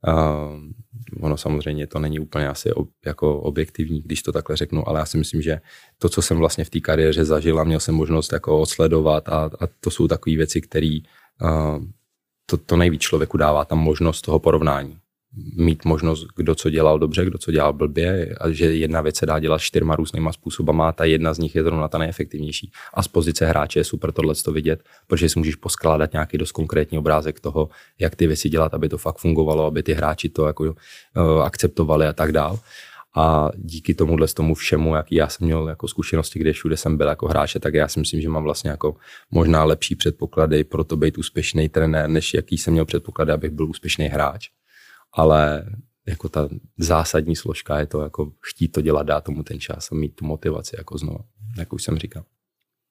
[0.07, 4.99] uh, ono samozřejmě to není úplně asi ob, jako objektivní, když to takhle řeknu, ale
[4.99, 5.61] já si myslím, že
[5.97, 9.49] to, co jsem vlastně v té kariéře zažil a měl jsem možnost jako odsledovat a,
[9.59, 10.99] a to jsou takové věci, které
[11.41, 11.85] uh,
[12.51, 14.97] to, to nejvíc člověku dává tam možnost toho porovnání.
[15.55, 19.25] Mít možnost, kdo co dělal dobře, kdo co dělal blbě, a že jedna věc se
[19.25, 22.71] dá dělat čtyřma různýma způsobama a ta jedna z nich je zrovna ta nejefektivnější.
[22.93, 26.51] A z pozice hráče je super tohle to vidět, protože si můžeš poskládat nějaký dost
[26.51, 30.47] konkrétní obrázek toho, jak ty věci dělat, aby to fakt fungovalo, aby ty hráči to
[30.47, 30.73] jako uh,
[31.43, 32.59] akceptovali a tak dál.
[33.15, 37.07] A díky tomuhle tomu všemu, jaký já jsem měl jako zkušenosti, kde všude jsem byl
[37.07, 38.95] jako hráče, tak já si myslím, že mám vlastně jako
[39.31, 43.69] možná lepší předpoklady pro to být úspěšný trenér, než jaký jsem měl předpoklady, abych byl
[43.69, 44.49] úspěšný hráč.
[45.13, 45.65] Ale
[46.07, 49.95] jako ta zásadní složka je to jako chtít to dělat, dát tomu ten čas a
[49.95, 51.19] mít tu motivaci jako znovu,
[51.57, 52.23] jak už jsem říkal.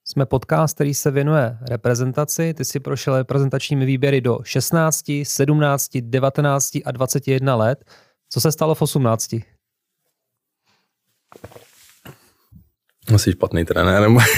[0.05, 2.53] Jsme podcast, který se věnuje reprezentaci.
[2.53, 7.85] Ty si prošel reprezentačními výběry do 16, 17, 19 a 21 let.
[8.29, 9.35] Co se stalo v 18?
[13.17, 14.19] Jsi špatný trenér, nebo...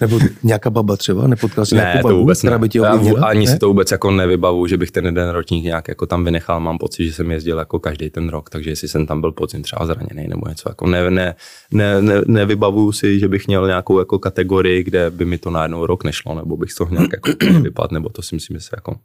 [0.00, 3.28] Nebo nějaká baba třeba, nepotkal jsi ne, nějakou to babu, vůbec která by tě ovlivnila?
[3.28, 3.52] ani Ne?
[3.52, 6.60] si to vůbec jako nevybavu, že bych ten jeden ročník nějak jako tam vynechal.
[6.60, 9.62] Mám pocit, že jsem jezdil jako každý ten rok, takže jestli jsem tam byl podzim
[9.62, 11.34] třeba zraněný nebo něco, jako ne, ne,
[11.72, 15.86] ne, ne, nevybavuju si, že bych měl nějakou jako kategorii, kde by mi to najednou
[15.86, 17.30] rok nešlo, nebo bych toho nějak jako
[17.62, 18.96] vypadl, nebo to si myslím, že se jako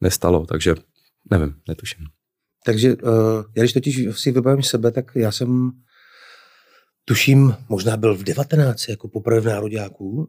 [0.00, 0.74] nestalo, takže
[1.30, 2.06] nevím, netuším.
[2.64, 3.10] Takže uh,
[3.56, 5.70] já když totiž si vybavím sebe, tak já jsem
[7.04, 10.28] tuším, možná byl v 19 jako poprvé v nároďáků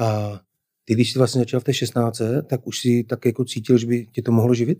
[0.00, 0.38] a
[0.84, 3.86] ty, když jsi vlastně začal v té 16, tak už si tak jako cítil, že
[3.86, 4.78] by tě to mohlo živit?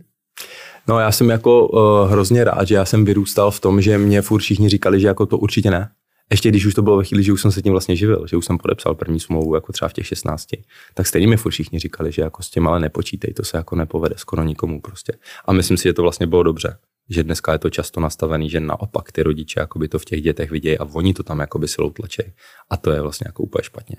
[0.88, 4.22] No já jsem jako uh, hrozně rád, že já jsem vyrůstal v tom, že mě
[4.22, 5.90] furt všichni říkali, že jako to určitě ne.
[6.30, 8.36] Ještě když už to bylo ve chvíli, že už jsem se tím vlastně živil, že
[8.36, 10.46] už jsem podepsal první smlouvu jako třeba v těch 16,
[10.94, 13.76] tak stejně mi furt všichni říkali, že jako s tím ale nepočítej, to se jako
[13.76, 15.12] nepovede skoro nikomu prostě.
[15.44, 16.76] A myslím si, že to vlastně bylo dobře,
[17.10, 20.50] že dneska je to často nastavený, že naopak ty rodiče jakoby to v těch dětech
[20.50, 22.22] vidějí a oni to tam jakoby silou tlačí.
[22.70, 23.96] A to je vlastně jako úplně špatně.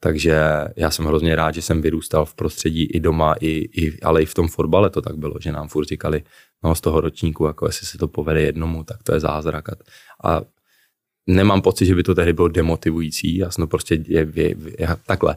[0.00, 0.40] Takže
[0.76, 4.26] já jsem hrozně rád, že jsem vyrůstal v prostředí i doma, i, i, ale i
[4.26, 6.22] v tom fotbale to tak bylo, že nám furt říkali,
[6.64, 9.68] no z toho ročníku, jako jestli se to povede jednomu, tak to je zázrak.
[10.24, 10.40] A,
[11.26, 13.42] nemám pocit, že by to tehdy bylo demotivující.
[13.56, 15.36] To prostě je, je, je, takhle.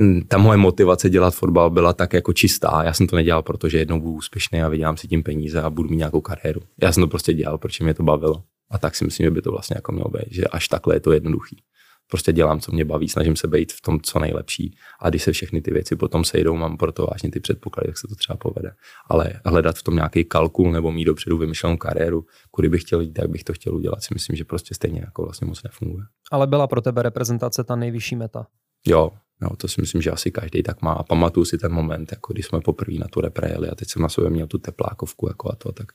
[0.00, 2.82] Mm, Ta moje motivace dělat fotbal byla tak jako čistá.
[2.84, 5.88] Já jsem to nedělal, protože jednou budu úspěšný a vydělám si tím peníze a budu
[5.88, 6.60] mít nějakou kariéru.
[6.82, 8.42] Já jsem to prostě dělal, protože mě to bavilo.
[8.70, 11.00] A tak si myslím, že by to vlastně jako mělo být, že až takhle je
[11.00, 11.62] to jednoduchý.
[12.10, 14.76] Prostě dělám, co mě baví, snažím se být v tom, co nejlepší.
[15.00, 18.08] A když se všechny ty věci potom sejdou, mám proto vážně ty předpoklady, jak se
[18.08, 18.72] to třeba povede.
[19.06, 23.12] Ale hledat v tom nějaký kalkul nebo mít dopředu vymyšlenou kariéru, kudy bych chtěl jít,
[23.12, 26.04] tak bych to chtěl udělat, si myslím, že prostě stejně jako vlastně moc nefunguje.
[26.30, 28.46] Ale byla pro tebe reprezentace ta nejvyšší meta.
[28.86, 29.10] Jo,
[29.42, 30.92] jo, to si myslím, že asi každý tak má.
[30.92, 33.88] A pamatuju si ten moment, jako když jsme poprvé na tu repre jeli a teď
[33.88, 35.86] jsem na sobě měl tu teplákovku jako a to, tak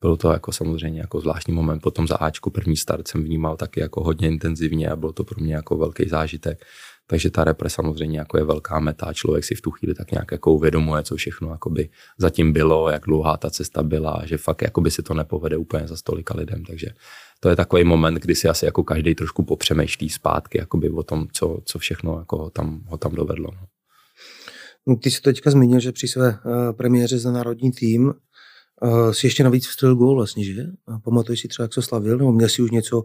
[0.00, 1.80] bylo to jako samozřejmě jako zvláštní moment.
[1.80, 5.40] Potom za Ačku první start jsem vnímal taky jako hodně intenzivně a bylo to pro
[5.40, 6.64] mě jako velký zážitek.
[7.10, 10.32] Takže ta repre samozřejmě jako je velká meta, člověk si v tu chvíli tak nějak
[10.32, 14.90] jako uvědomuje, co všechno jakoby zatím bylo, jak dlouhá ta cesta byla, že fakt jakoby
[14.90, 16.86] si to nepovede úplně za stolika lidem, takže
[17.40, 21.26] to je takový moment, kdy si asi jako každý trošku popřemýšlí zpátky jakoby o tom,
[21.32, 23.50] co, co všechno jako ho, tam, ho tam dovedlo.
[23.54, 23.66] No.
[24.86, 28.06] no ty jsi teďka zmínil, že při své uh, premiéře za národní tým
[28.82, 30.62] uh, si ještě navíc vstřelil gól vlastně, že?
[31.04, 33.04] Pamatuješ si třeba, jak se slavil, nebo měl si už něco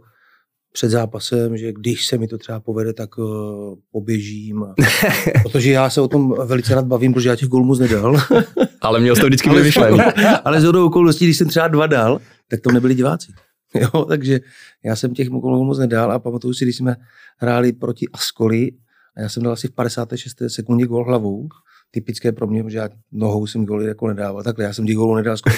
[0.73, 4.65] před zápasem, že když se mi to třeba povede, tak uh, poběžím.
[5.43, 8.17] Protože já se o tom velice rád bavím, protože já těch gólů moc nedal.
[8.81, 9.99] ale měl to vždycky vymyšlený.
[10.43, 12.19] ale z okolností, když jsem třeba dva dal,
[12.49, 13.31] tak to nebyli diváci.
[13.81, 14.39] Jo, takže
[14.83, 16.95] já jsem těch gólů moc nedal a pamatuju si, když jsme
[17.37, 18.71] hráli proti Ascoli
[19.17, 20.37] a já jsem dal asi v 56.
[20.47, 21.47] sekundě gól hlavou,
[21.91, 24.43] typické pro mě, protože já nohou jsem góly jako nedával.
[24.43, 25.55] Takhle já jsem těch gólů nedal skoro,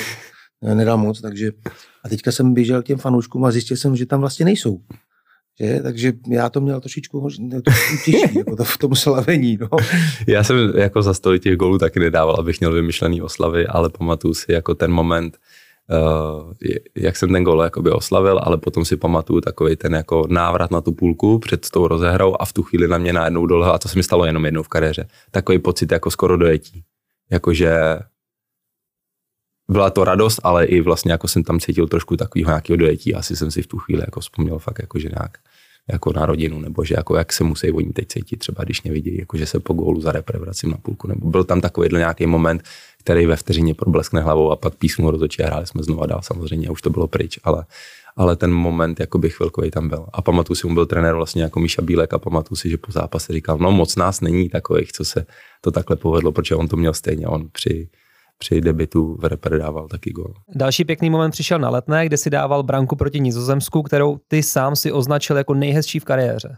[0.76, 1.52] nedal moc, takže
[2.04, 4.80] a teďka jsem běžel k těm fanouškům a zjistil jsem, že tam vlastně nejsou.
[5.60, 5.80] Že?
[5.84, 7.28] Takže já to měl trošičku,
[7.64, 9.58] trošičku těžší, jako to v tom slavení.
[9.62, 9.68] No.
[10.28, 14.34] Já jsem jako za stolik těch gólů taky nedával, abych měl vymyšlený oslavy, ale pamatuju
[14.34, 15.38] si jako ten moment,
[16.96, 20.82] jak jsem ten gól jakoby oslavil, ale potom si pamatuju takový ten jako návrat na
[20.82, 23.88] tu půlku před tou rozehrou a v tu chvíli na mě najednou dole, a to
[23.88, 26.84] se mi stalo jenom jednou v kariéře, takový pocit jako skoro dojetí.
[27.32, 28.00] Jakože
[29.72, 33.16] byla to radost, ale i vlastně jako jsem tam cítil trošku takového nějakého dojetí.
[33.16, 35.38] Asi jsem si v tu chvíli jako vzpomněl fakt jako, že nějak
[35.92, 38.94] jako na rodinu, nebo že jako jak se musí oni teď cítit, třeba když mě
[38.94, 41.90] vidí, jako že se po gólu za repre vracím na půlku, nebo byl tam takový
[41.92, 42.64] nějaký moment,
[43.00, 46.70] který ve vteřině probleskne hlavou a pak písmu rozhodčí a hráli jsme znova dál, samozřejmě,
[46.70, 47.66] už to bylo pryč, ale,
[48.16, 50.06] ale ten moment jakoby chvilkový tam byl.
[50.14, 52.92] A pamatuju si, mu byl trenér vlastně jako Míša Bílek a pamatuju si, že po
[52.92, 55.26] zápase říkal, no moc nás není takových, co se
[55.62, 57.90] to takhle povedlo, protože on to měl stejně, on při
[58.38, 60.34] při debitu v repre dával taky gol.
[60.56, 64.76] Další pěkný moment přišel na letné, kde si dával branku proti Nizozemsku, kterou ty sám
[64.76, 66.58] si označil jako nejhezčí v kariéře.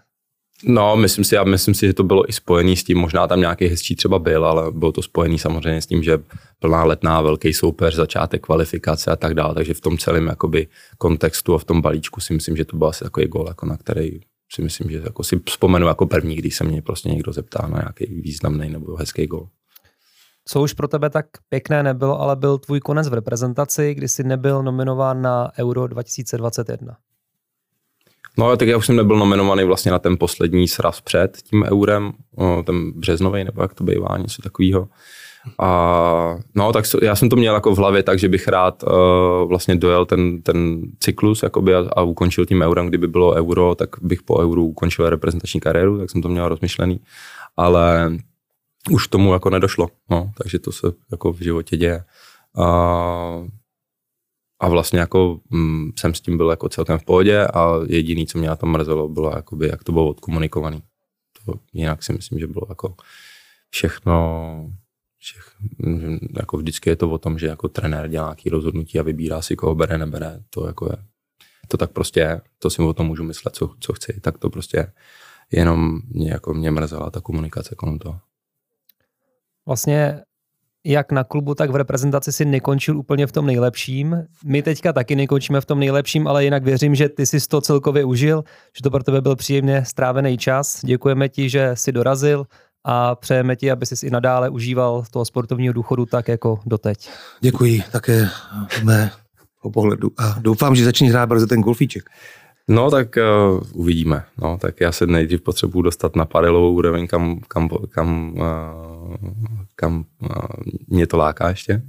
[0.63, 3.39] No, myslím si, já myslím si, že to bylo i spojený s tím, možná tam
[3.39, 6.17] nějaký hezčí třeba byl, ale bylo to spojený samozřejmě s tím, že
[6.59, 10.67] plná letná, velký soupeř, začátek kvalifikace a tak dále, takže v tom celém jakoby
[10.97, 13.77] kontextu a v tom balíčku si myslím, že to byl asi takový gol, jako na
[13.77, 14.19] který
[14.51, 17.77] si myslím, že jako si vzpomenu jako první, když se mě prostě někdo zeptá na
[17.77, 19.47] nějaký významný nebo hezký gol
[20.47, 24.23] co už pro tebe tak pěkné nebylo, ale byl tvůj konec v reprezentaci, kdy jsi
[24.23, 26.97] nebyl nominován na Euro 2021.
[28.37, 32.11] No, tak já už jsem nebyl nominovaný vlastně na ten poslední sraz před tím eurem,
[32.65, 34.87] ten březnový, nebo jak to bývá, něco takového.
[35.59, 39.47] A no, tak já jsem to měl jako v hlavě tak, že bych rád uh,
[39.47, 43.89] vlastně dojel ten, ten cyklus jakoby a, a ukončil tím eurem, kdyby bylo euro, tak
[44.01, 46.99] bych po euru ukončil reprezentační kariéru, tak jsem to měl rozmyšlený.
[47.57, 48.11] Ale
[48.89, 52.03] už tomu jako nedošlo, no, takže to se jako v životě děje.
[52.57, 52.65] A,
[54.59, 58.37] a vlastně jako mm, jsem s tím byl jako celkem v pohodě a jediný, co
[58.37, 60.83] mě tom mrzelo, bylo jakoby, jak to bylo odkomunikovaný.
[61.45, 62.95] To jinak si myslím, že bylo jako
[63.69, 64.71] všechno,
[65.17, 65.51] všech,
[66.39, 69.55] jako vždycky je to o tom, že jako trenér dělá nějaký rozhodnutí a vybírá si,
[69.55, 70.43] koho bere, nebere.
[70.49, 70.97] To jako je,
[71.67, 72.41] to tak prostě je.
[72.59, 74.19] To si o tom můžu myslet, co, co chci.
[74.21, 74.93] Tak to prostě je.
[75.51, 78.19] Jenom mě, jako mě mrzela ta komunikace kolem toho
[79.67, 80.21] vlastně
[80.85, 84.23] jak na klubu, tak v reprezentaci si nekončil úplně v tom nejlepším.
[84.45, 88.05] My teďka taky nekončíme v tom nejlepším, ale jinak věřím, že ty jsi to celkově
[88.05, 88.43] užil,
[88.77, 90.85] že to pro tebe byl příjemně strávený čas.
[90.85, 92.45] Děkujeme ti, že jsi dorazil
[92.83, 97.09] a přejeme ti, aby jsi i nadále užíval toho sportovního důchodu tak jako doteď.
[97.41, 98.29] Děkuji také
[98.83, 99.11] mé
[99.73, 102.09] pohledu a doufám, že začne hrát brzo ten golfíček.
[102.67, 104.23] No, tak uh, uvidíme.
[104.41, 108.96] No, tak já se nejdřív potřebuji dostat na padelovou úroveň, kam, kam, kam, uh,
[109.75, 110.05] kam
[110.87, 111.81] mě to láká ještě.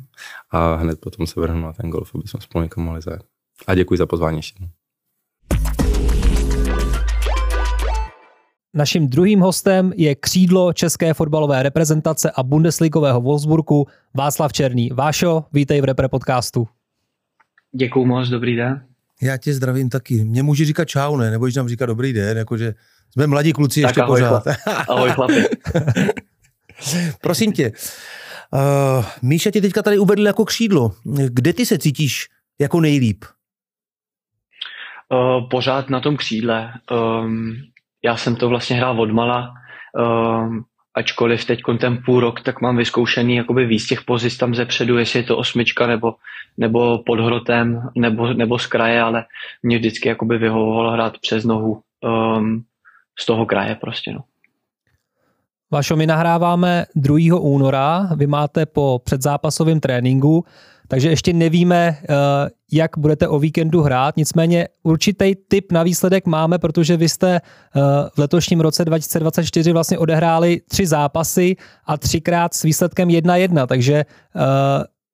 [0.50, 3.22] A hned potom se vrhnu na ten golf, aby jsme spolu někam mohli zajet.
[3.66, 4.68] A děkuji za pozvání ještě.
[8.74, 14.90] Naším druhým hostem je křídlo české fotbalové reprezentace a Bundesligového Wolfsburgu Václav Černý.
[14.90, 16.68] Vášo, vítej v Repre podcastu.
[17.74, 18.84] Děkuji moc, dobrý den.
[19.22, 20.24] Já tě zdravím taky.
[20.24, 21.30] Mě může říkat čau, ne?
[21.30, 22.74] Nebo nám říká dobrý den, jakože
[23.10, 24.44] jsme mladí kluci tak ještě ahoj, pořád.
[24.88, 25.44] ahoj chlapi.
[27.20, 27.72] Prosím tě,
[28.52, 30.92] uh, Míša tě teďka tady uvedl jako křídlo.
[31.28, 32.28] Kde ty se cítíš
[32.60, 33.24] jako nejlíp?
[35.08, 36.72] Uh, pořád na tom křídle.
[36.90, 37.56] Um,
[38.04, 39.54] já jsem to vlastně hrál odmala.
[39.98, 40.64] Um,
[40.94, 44.98] ačkoliv teď ten půl rok, tak mám vyzkoušený jakoby víc těch pozic tam ze předu,
[44.98, 46.14] jestli je to osmička nebo,
[46.56, 49.24] nebo pod hrotem nebo, nebo z kraje, ale
[49.62, 52.64] mě vždycky jakoby vyhovovalo hrát přes nohu um,
[53.18, 54.12] z toho kraje prostě.
[54.12, 54.20] No.
[55.70, 57.40] Vašo, my nahráváme 2.
[57.40, 60.44] února, vy máte po předzápasovém tréninku,
[60.88, 62.14] takže ještě nevíme, eh,
[62.72, 67.80] jak budete o víkendu hrát, nicméně určitý tip na výsledek máme, protože vy jste eh,
[68.14, 71.56] v letošním roce 2024 vlastně odehráli tři zápasy
[71.86, 74.04] a třikrát s výsledkem 1-1, takže eh,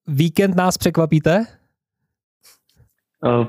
[0.06, 1.44] víkend nás překvapíte?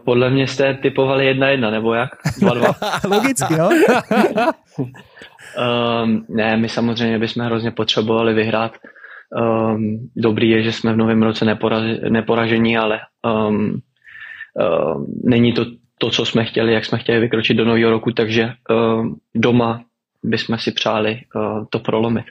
[0.06, 2.10] Podle mě jste typovali jedna jedna, nebo jak?
[2.40, 2.76] Dva, dva.
[3.10, 3.70] Logicky, jo?
[5.58, 8.72] um, ne, my samozřejmě bychom hrozně potřebovali vyhrát.
[9.42, 13.00] Um, dobrý je, že jsme v novém roce neporaž, neporažení, ale
[13.48, 13.82] um, um,
[15.24, 15.66] není to
[15.98, 19.84] to, co jsme chtěli, jak jsme chtěli vykročit do nového roku, takže um, doma
[20.24, 22.26] bychom si přáli uh, to prolomit.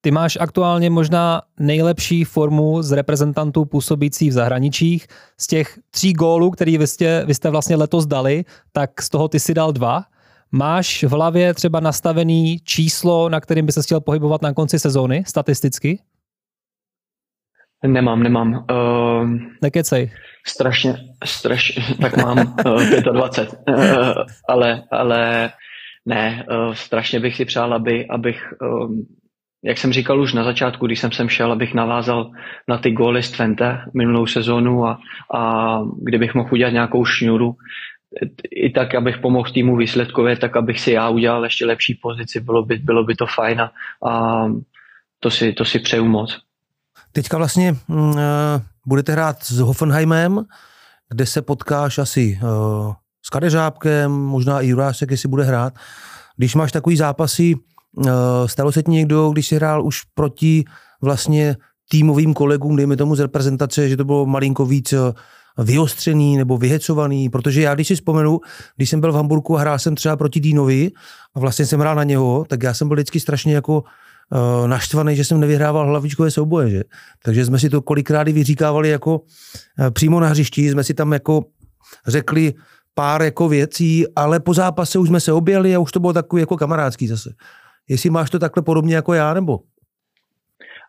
[0.00, 5.06] Ty máš aktuálně možná nejlepší formu z reprezentantů působících v zahraničích.
[5.40, 9.28] Z těch tří gólů, který vy jste, vy jste vlastně letos dali, tak z toho
[9.28, 10.04] ty si dal dva.
[10.52, 15.24] Máš v hlavě třeba nastavený číslo, na kterým by se chtěl pohybovat na konci sezóny,
[15.26, 15.98] statisticky?
[17.86, 18.52] Nemám, nemám.
[18.70, 19.30] Uh,
[19.62, 20.10] Nekecej.
[20.46, 20.94] Strašně,
[21.24, 22.82] strašně, tak mám uh,
[23.12, 23.84] 25, uh,
[24.48, 25.52] ale, ale
[26.06, 29.06] ne, uh, strašně bych si přál, aby, abych um,
[29.64, 32.30] jak jsem říkal už na začátku, když jsem sem šel, abych navázal
[32.68, 34.98] na ty góly z Twente minulou sezónu a,
[35.34, 37.54] a kdybych mohl udělat nějakou šňůru,
[38.50, 42.64] i tak, abych pomohl týmu výsledkově, tak abych si já udělal ještě lepší pozici, bylo
[42.64, 43.70] by, bylo by to fajn a,
[45.20, 46.38] to, si, to si přeju moc.
[47.12, 47.98] Teďka vlastně uh,
[48.86, 50.44] budete hrát s Hoffenheimem,
[51.08, 55.74] kde se potkáš asi uh, s Kadeřábkem, možná i Jurásek, jestli bude hrát.
[56.36, 57.54] Když máš takový zápasy,
[58.06, 60.64] Eh, stalo se ti někdo, když jsi hrál už proti
[61.02, 61.56] vlastně
[61.90, 64.94] týmovým kolegům, dejme tomu z reprezentace, že to bylo malinko víc
[65.58, 68.40] vyostřený nebo vyhecovaný, protože já, když si vzpomenu,
[68.76, 70.90] když jsem byl v Hamburgu a hrál jsem třeba proti Dínovi
[71.34, 75.16] a vlastně jsem hrál na něho, tak já jsem byl vždycky strašně jako uh, naštvaný,
[75.16, 76.82] že jsem nevyhrával hlavičkové souboje, že?
[77.24, 81.12] Takže jsme si to kolikrát i vyříkávali jako uh, přímo na hřišti, jsme si tam
[81.12, 81.44] jako
[82.06, 82.54] řekli
[82.94, 86.40] pár jako věcí, ale po zápase už jsme se objeli a už to bylo takový
[86.42, 87.30] jako kamarádský zase.
[87.88, 89.60] Jestli máš to takhle podobně jako já, nebo?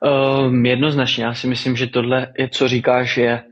[0.01, 3.43] Um, jednoznačně, já si myslím, že tohle, je, co říkáš, je,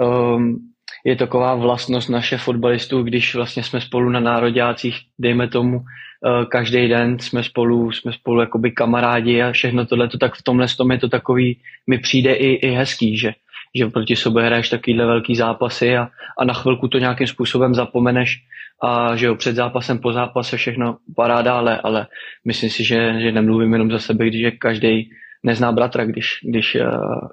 [0.00, 0.56] um,
[1.04, 6.88] je taková vlastnost naše fotbalistů, když vlastně jsme spolu na nároďácích, dejme tomu, uh, každý
[6.88, 10.98] den jsme spolu, jsme spolu jakoby kamarádi a všechno tohle, tak v tomhle tom je
[10.98, 13.32] to takový, mi přijde i, i hezký, že,
[13.74, 18.40] že proti sobě hraješ takovýhle velký zápasy a, a na chvilku to nějakým způsobem zapomeneš
[18.82, 22.06] a že jo, před zápasem, po zápase všechno paráda, ale, ale
[22.44, 25.10] myslím si, že, že nemluvím jenom za sebe, když každý
[25.42, 26.86] nezná bratra, když, když, eh,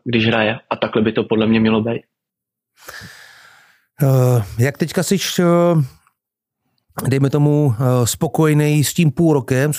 [0.05, 2.01] když hraje a takhle by to podle mě mělo být.
[4.03, 5.83] Uh, jak teďka jsi, uh,
[7.07, 7.75] dejme tomu, uh,
[8.05, 9.73] spokojený s tím půl rokem,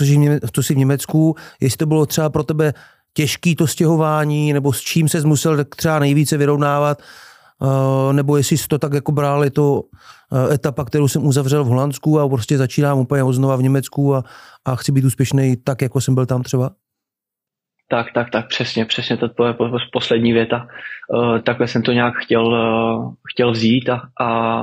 [0.53, 2.75] co jsi v Německu, jestli to bylo třeba pro tebe
[3.15, 7.03] těžký to stěhování, nebo s čím se musel třeba nejvíce vyrovnávat,
[8.13, 9.83] nebo jestli jsi to tak jako bral, je to
[10.33, 14.25] Eh, etapa, kterou jsem uzavřel v Holandsku a prostě začínám úplně znova v Německu a,
[14.65, 16.71] a chci být úspěšný tak, jako jsem byl tam třeba?
[17.93, 19.55] Tak, tak, tak, přesně, přesně, to je
[19.93, 20.66] poslední věta.
[21.09, 24.62] Uh, takhle jsem to nějak chtěl, uh, chtěl vzít a, a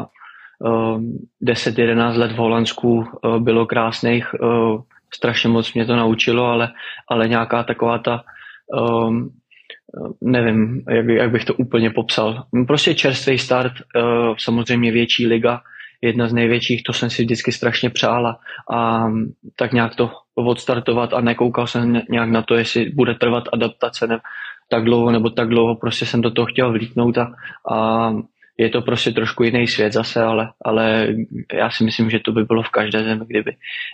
[0.59, 1.01] uh,
[1.43, 4.27] 10-11 let v Holandsku uh, bylo krásných,
[5.13, 6.69] strašně moc mě to naučilo, ale,
[7.09, 8.23] ale nějaká taková ta
[8.73, 9.29] um,
[10.21, 12.43] nevím, jak, jak bych to úplně popsal.
[12.67, 14.01] Prostě čerstvý start, eh,
[14.37, 15.61] samozřejmě větší liga,
[16.01, 18.39] jedna z největších, to jsem si vždycky strašně přála
[18.71, 19.05] a
[19.55, 20.11] tak nějak to
[20.43, 24.19] odstartovat a nekoukal jsem nějak na to, jestli bude trvat adaptace ne,
[24.69, 27.31] tak dlouho nebo tak dlouho, prostě jsem do toho chtěl vlítnout a,
[27.71, 28.11] a
[28.59, 31.07] je to prostě trošku jiný svět zase, ale, ale
[31.53, 33.51] já si myslím, že to by bylo v každé zemi, kdyby,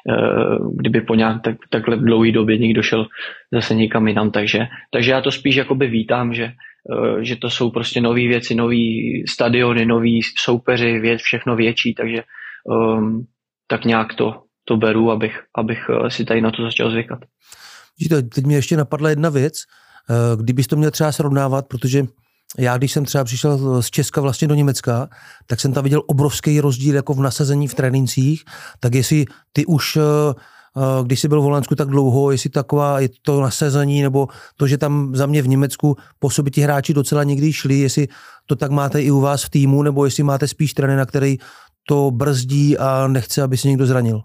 [0.10, 3.08] eh, kdyby po nějak tak, takhle dlouhé době někdo šel
[3.52, 4.32] zase někam jinam.
[4.32, 4.60] Takže,
[4.92, 9.22] takže já to spíš jakoby vítám, že, eh, že to jsou prostě nové věci, nové
[9.30, 12.24] stadiony, noví soupeři, věc, všechno větší, takže
[12.66, 13.26] um,
[13.68, 17.20] tak nějak to, to beru, abych, abych eh, si tady na to začal zvykat.
[18.10, 19.54] Teď mě ještě napadla jedna věc,
[20.36, 22.06] kdybys to měl třeba srovnávat, protože
[22.58, 25.10] já, když jsem třeba přišel z Česka vlastně do Německa,
[25.48, 28.44] tak jsem tam viděl obrovský rozdíl jako v nasazení v trénincích,
[28.80, 30.02] tak jestli ty už eh,
[30.78, 34.68] eh, když jsi byl v Holandsku tak dlouho, jestli taková je to nasazení, nebo to,
[34.68, 38.08] že tam za mě v Německu po sobě ti hráči docela někdy šli, jestli
[38.46, 41.38] to tak máte i u vás v týmu, nebo jestli máte spíš trenéra, který
[41.88, 44.22] to brzdí a nechce, aby se někdo zranil.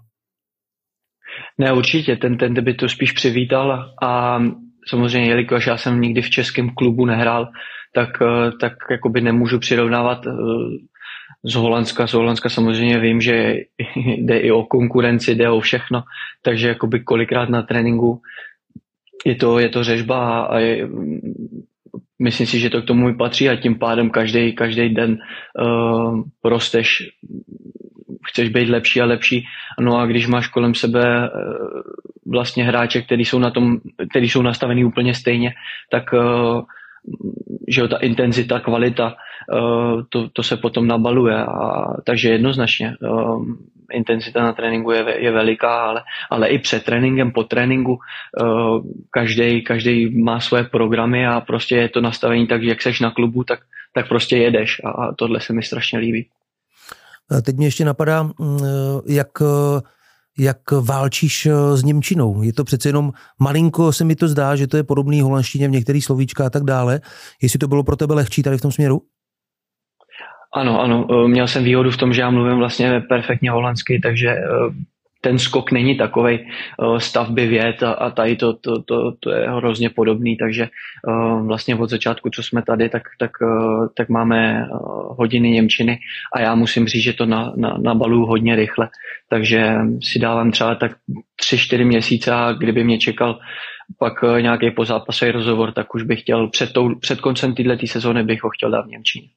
[1.61, 4.41] Ne, určitě, ten, ten by to spíš přivítal a
[4.87, 7.49] samozřejmě, jelikož já jsem nikdy v českém klubu nehrál,
[7.93, 10.31] tak, eh, tak jakoby nemůžu přirovnávat eh,
[11.43, 12.07] z Holandska.
[12.07, 13.55] Z Holandska samozřejmě vím, že
[13.95, 16.03] jde i o konkurenci, jde o všechno,
[16.41, 18.21] takže jakoby kolikrát na tréninku
[19.25, 20.89] je to, je to řežba a je,
[22.19, 25.17] myslím si, že to k tomu i patří a tím pádem každý, každý den
[25.61, 27.09] uh, rosteš,
[28.29, 29.45] chceš být lepší a lepší.
[29.79, 31.81] No a když máš kolem sebe uh,
[32.25, 33.77] vlastně hráče, který jsou, na tom,
[34.15, 35.53] jsou nastavený úplně stejně,
[35.91, 36.61] tak uh,
[37.67, 39.15] že jo, ta intenzita, kvalita
[40.09, 41.35] to, to se potom nabaluje.
[41.35, 42.95] A, takže jednoznačně
[43.91, 47.99] intenzita na tréninku je, je veliká, ale, ale i před tréninkem, po tréninku
[49.11, 53.43] každý, každý má svoje programy a prostě je to nastavení tak, jak seš na klubu,
[53.43, 53.59] tak,
[53.93, 56.27] tak prostě jedeš a tohle se mi strašně líbí.
[57.41, 58.31] Teď mě ještě napadá, mm,
[59.07, 59.29] jak
[60.39, 62.41] jak válčíš s Němčinou.
[62.41, 65.71] Je to přece jenom malinko, se mi to zdá, že to je podobný holandštině v
[65.71, 67.01] některých slovíčkách a tak dále.
[67.41, 69.01] Jestli to bylo pro tebe lehčí tady v tom směru?
[70.53, 71.07] Ano, ano.
[71.27, 74.35] Měl jsem výhodu v tom, že já mluvím vlastně perfektně holandsky, takže
[75.21, 79.49] ten skok není takový uh, stavby věd a, a tady to, to, to, to je
[79.49, 80.67] hrozně podobný, takže
[81.07, 84.67] uh, vlastně od začátku, co jsme tady, tak, tak, uh, tak máme
[85.09, 85.99] hodiny Němčiny
[86.33, 88.89] a já musím říct, že to na, na, na balu hodně rychle,
[89.29, 90.91] takže si dávám třeba tak
[91.35, 93.39] tři, čtyři měsíce a kdyby mě čekal
[93.99, 98.43] pak nějaký pozápasový rozhovor, tak už bych chtěl před, tou, před koncem této sezóny bych
[98.43, 99.27] ho chtěl dát v Němčině.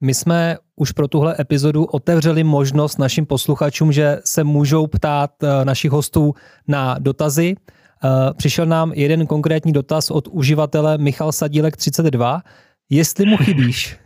[0.00, 5.64] My jsme už pro tuhle epizodu otevřeli možnost našim posluchačům, že se můžou ptát eh,
[5.64, 6.34] našich hostů
[6.68, 7.54] na dotazy.
[8.04, 12.42] Eh, přišel nám jeden konkrétní dotaz od uživatele Michal Sadílek 32.
[12.90, 13.96] Jestli mu chybíš?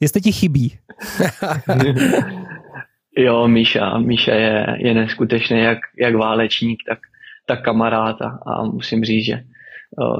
[0.00, 0.78] Jestli ti chybí?
[3.18, 3.98] jo, Míša.
[3.98, 6.98] Míša je, je neskutečný jak, jak válečník, tak,
[7.46, 9.42] tak kamarád a, musím říct, že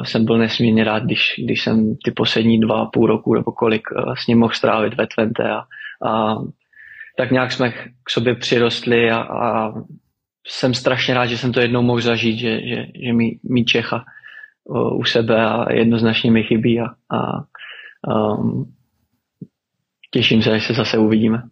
[0.05, 4.15] jsem byl nesmírně rád, když, když jsem ty poslední dva půl roku nebo kolik uh,
[4.15, 5.61] s ním mohl strávit ve Twente a,
[6.09, 6.37] a
[7.17, 7.73] tak nějak jsme
[8.05, 9.73] k sobě přirostli a, a
[10.47, 14.05] jsem strašně rád, že jsem to jednou mohl zažít, že, že, že mi, mi Čecha
[14.65, 16.87] uh, u sebe a jednoznačně mi chybí a,
[17.17, 17.45] a
[18.15, 18.75] um,
[20.11, 21.43] těším se, až se zase uvidíme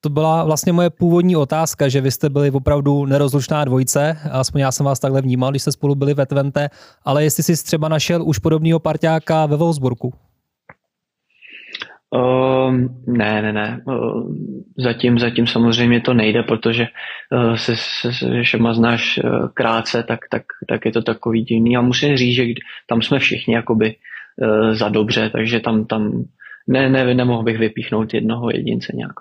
[0.00, 4.72] to byla vlastně moje původní otázka, že vy jste byli opravdu nerozlučná dvojice, aspoň já
[4.72, 6.68] jsem vás takhle vnímal, když jste spolu byli ve Twente,
[7.04, 10.12] ale jestli jsi třeba našel už podobného parťáka ve Wolfsburgu?
[12.14, 12.74] Uh,
[13.06, 13.82] ne, ne, ne.
[13.86, 14.34] Uh,
[14.78, 16.86] zatím, zatím samozřejmě to nejde, protože
[17.32, 21.76] uh, se, se, se všema znáš uh, krátce, tak, tak, tak je to takový divný.
[21.76, 22.44] A musím říct, že
[22.86, 23.94] tam jsme všichni jakoby
[24.42, 26.24] uh, za dobře, takže tam, tam
[26.68, 29.14] ne, ne, nemohl bych vypíchnout jednoho jedince nějak.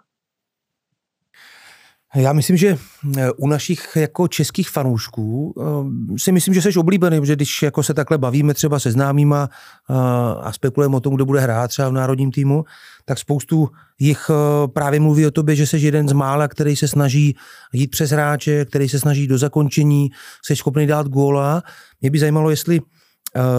[2.15, 2.77] Já myslím, že
[3.17, 7.83] eh, u našich jako českých fanoušků eh, si myslím, že jsi oblíbený, že když jako
[7.83, 9.93] se takhle bavíme třeba se známýma eh,
[10.41, 12.63] a spekulujeme o tom, kdo bude hrát třeba v národním týmu,
[13.05, 13.69] tak spoustu
[13.99, 14.31] jich
[14.73, 17.35] právě mluví o tobě, že jsi jeden z mála, který se snaží
[17.73, 20.09] jít přes hráče, který se snaží do zakončení,
[20.45, 21.63] jsi schopný dát góla.
[22.01, 22.81] Mě by zajímalo, jestli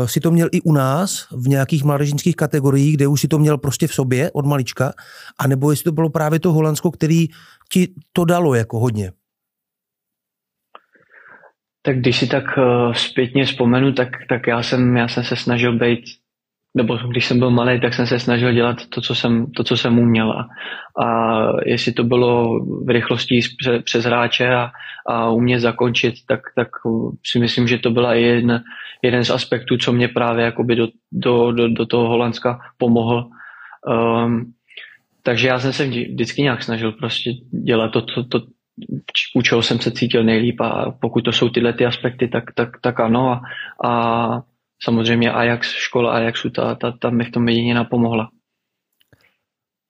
[0.05, 3.59] si to měl i u nás v nějakých mládežnických kategoriích, kde už si to měl
[3.59, 4.93] prostě v sobě od malička,
[5.39, 7.29] anebo jestli to bylo právě to Holandsko, který
[7.73, 9.13] ti to dalo jako hodně?
[11.83, 15.79] Tak když si tak uh, zpětně vzpomenu, tak, tak já, jsem, já jsem se snažil
[15.79, 16.05] být,
[16.75, 19.77] nebo když jsem byl malý, tak jsem se snažil dělat to, co jsem, to, co
[19.77, 20.33] jsem uměl.
[20.33, 20.49] A,
[21.05, 24.71] a jestli to bylo v rychlosti přes, přes hráče a,
[25.07, 26.69] a umět zakončit, tak, tak
[27.27, 28.63] si myslím, že to byla jeden,
[29.03, 33.29] jeden z aspektů, co mě právě do, do, do, do toho Holandska pomohl.
[33.87, 34.53] Um,
[35.23, 37.31] takže já jsem se vždycky nějak snažil prostě
[37.65, 38.41] dělat to, to, to
[39.37, 42.69] u čeho jsem se cítil nejlíp a pokud to jsou tyhle ty aspekty, tak, tak,
[42.83, 43.41] tak ano a,
[43.89, 44.43] a
[44.83, 48.29] samozřejmě Ajax, škola Ajaxu, ta, ta, ta mi v tom jedině napomohla.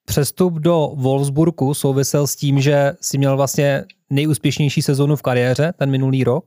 [0.06, 5.90] Přestup do Wolfsburgu souvisel s tím, že si měl vlastně nejúspěšnější sezonu v kariéře ten
[5.90, 6.44] minulý rok,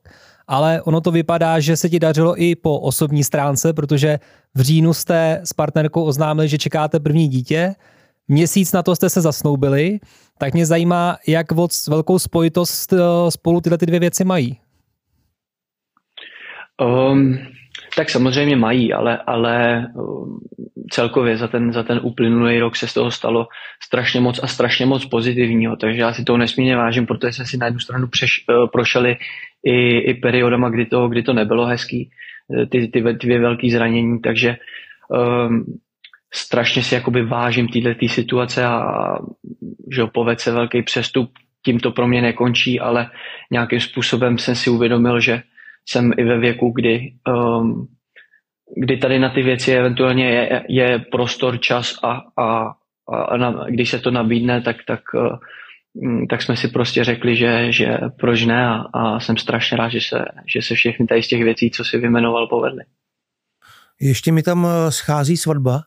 [0.47, 4.19] ale ono to vypadá, že se ti dařilo i po osobní stránce, protože
[4.55, 7.75] v říjnu jste s partnerkou oznámili, že čekáte první dítě,
[8.27, 9.99] Měsíc na to jste se zasnoubili,
[10.37, 12.97] tak mě zajímá, jak moc velkou spojitost eh,
[13.29, 14.59] spolu tyhle ty dvě věci mají.
[16.81, 17.37] Um,
[17.95, 20.39] tak samozřejmě mají, ale, ale um,
[20.89, 23.47] celkově za ten, za ten uplynulý rok se z toho stalo
[23.83, 27.57] strašně moc a strašně moc pozitivního, takže já si toho nesmírně vážím, protože jsme si
[27.57, 29.15] na jednu stranu přeš, uh, prošeli
[29.63, 32.09] i, i periodama, kdy to, kdy to nebylo hezký,
[32.61, 34.55] eh, ty, ty dvě velké zranění, takže
[35.09, 35.65] um,
[36.33, 38.83] strašně si jakoby vážím této tý situace a
[39.95, 41.31] že poved se velký přestup,
[41.65, 43.09] tím to pro mě nekončí, ale
[43.51, 45.41] nějakým způsobem jsem si uvědomil, že
[45.85, 47.87] jsem i ve věku, kdy, um,
[48.77, 52.73] kdy tady na ty věci eventuálně je, je prostor, čas a, a,
[53.29, 55.37] a na, když se to nabídne, tak, tak, uh,
[56.29, 60.01] tak jsme si prostě řekli, že, že proč ne a, a jsem strašně rád, že
[60.01, 62.83] se, že se všechny tady z těch věcí, co si vymenoval, povedly.
[64.03, 65.81] Ještě mi tam eh, schází svatba.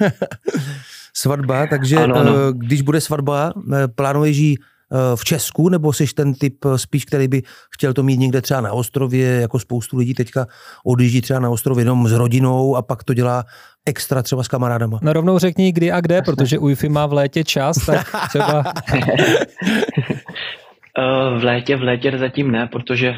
[1.14, 2.34] svatba, takže ano, ano.
[2.36, 4.56] Eh, když bude svatba, eh, plánuješ ji
[5.14, 7.42] v Česku, nebo jsi ten typ spíš, který by
[7.74, 10.46] chtěl to mít někde třeba na ostrově, jako spoustu lidí teďka
[10.84, 13.44] odjíždí třeba na ostrově jenom s rodinou a pak to dělá
[13.86, 14.98] extra třeba s kamarádama?
[15.02, 18.64] No rovnou řekni kdy a kde, protože UIFI má v létě čas, tak třeba...
[21.38, 23.14] v létě, v létě zatím ne, protože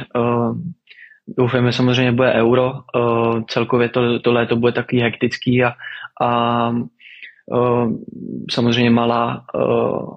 [1.28, 5.72] doufáme samozřejmě bude euro, uh, celkově to, to léto bude takový hektický a,
[6.22, 6.68] a
[7.46, 7.92] uh,
[8.50, 10.14] samozřejmě malá uh,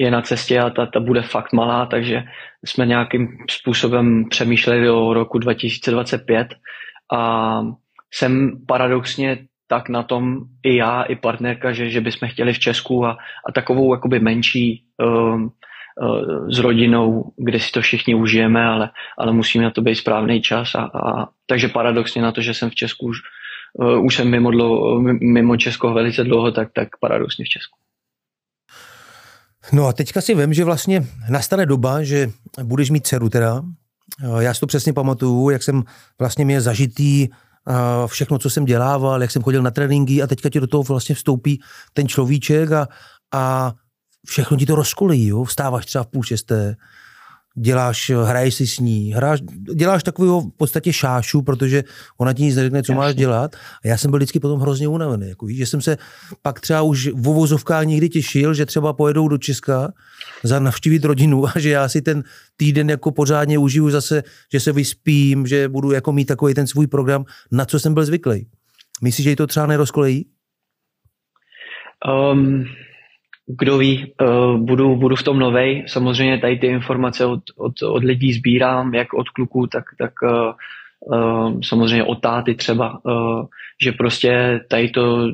[0.00, 2.22] je na cestě a ta, ta bude fakt malá, takže
[2.64, 6.48] jsme nějakým způsobem přemýšleli o roku 2025
[7.14, 7.62] a
[8.14, 9.38] jsem paradoxně
[9.68, 13.10] tak na tom i já, i partnerka, že, že bychom chtěli v Česku a,
[13.48, 15.48] a takovou jakoby menší uh,
[16.48, 20.74] s rodinou, kde si to všichni užijeme, ale, ale musíme na to být správný čas.
[20.74, 23.18] A, a, takže paradoxně na to, že jsem v Česku už,
[23.74, 27.78] uh, už jsem mimo, dlouho, mimo Česko velice dlouho, tak, tak paradoxně v Česku.
[29.72, 32.30] No a teďka si vím, že vlastně nastane doba, že
[32.62, 33.62] budeš mít dceru teda.
[34.38, 35.82] Já si to přesně pamatuju, jak jsem
[36.18, 37.28] vlastně měl zažitý
[38.06, 41.14] všechno, co jsem dělával, jak jsem chodil na tréninky a teďka ti do toho vlastně
[41.14, 41.60] vstoupí
[41.92, 42.88] ten človíček a,
[43.32, 43.72] a
[44.26, 45.44] všechno ti to rozkolí, jo?
[45.44, 46.76] vstáváš třeba v půl šesté,
[47.54, 49.40] děláš, hraješ si s ní, hráš,
[49.74, 51.84] děláš takového v podstatě šášu, protože
[52.18, 52.98] ona ti nic neřekne, co Jasně.
[52.98, 53.56] máš dělat.
[53.84, 55.28] A já jsem byl vždycky potom hrozně unavený.
[55.28, 55.98] Jako víš, že jsem se
[56.42, 59.92] pak třeba už v uvozovkách někdy těšil, že třeba pojedou do Česka
[60.42, 62.24] za navštívit rodinu a že já si ten
[62.56, 64.22] týden jako pořádně užiju zase,
[64.52, 68.04] že se vyspím, že budu jako mít takový ten svůj program, na co jsem byl
[68.04, 68.46] zvyklý.
[69.02, 70.26] Myslíš, že to třeba nerozkolejí?
[72.32, 72.64] Um,
[73.58, 75.84] kdo ví, uh, budu, budu v tom novej.
[75.86, 80.52] Samozřejmě tady ty informace od, od, od lidí sbírám, jak od kluků, tak, tak uh,
[81.18, 83.00] uh, samozřejmě od táty třeba,
[83.84, 85.28] že prostě tady to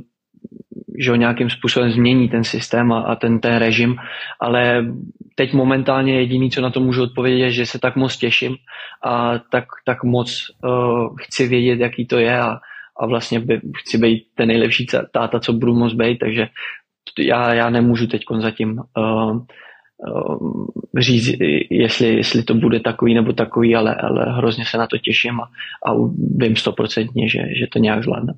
[0.99, 3.97] že ho nějakým způsobem změní ten systém a, a ten, ten režim,
[4.41, 4.87] ale
[5.35, 8.57] teď momentálně jediný, co na to můžu odpovědět, je, že se tak moc těším
[9.05, 12.59] a tak, tak moc uh, chci vědět, jaký to je a,
[13.01, 16.49] a vlastně by, chci být ten nejlepší táta, co budu moct být, takže
[17.19, 20.67] já, já nemůžu teď zatím uh, uh,
[20.99, 21.31] říct,
[21.71, 25.51] jestli, jestli to bude takový nebo takový, ale, ale hrozně se na to těším a,
[25.87, 25.95] a
[26.37, 28.35] vím stoprocentně, že, že to nějak zvládne.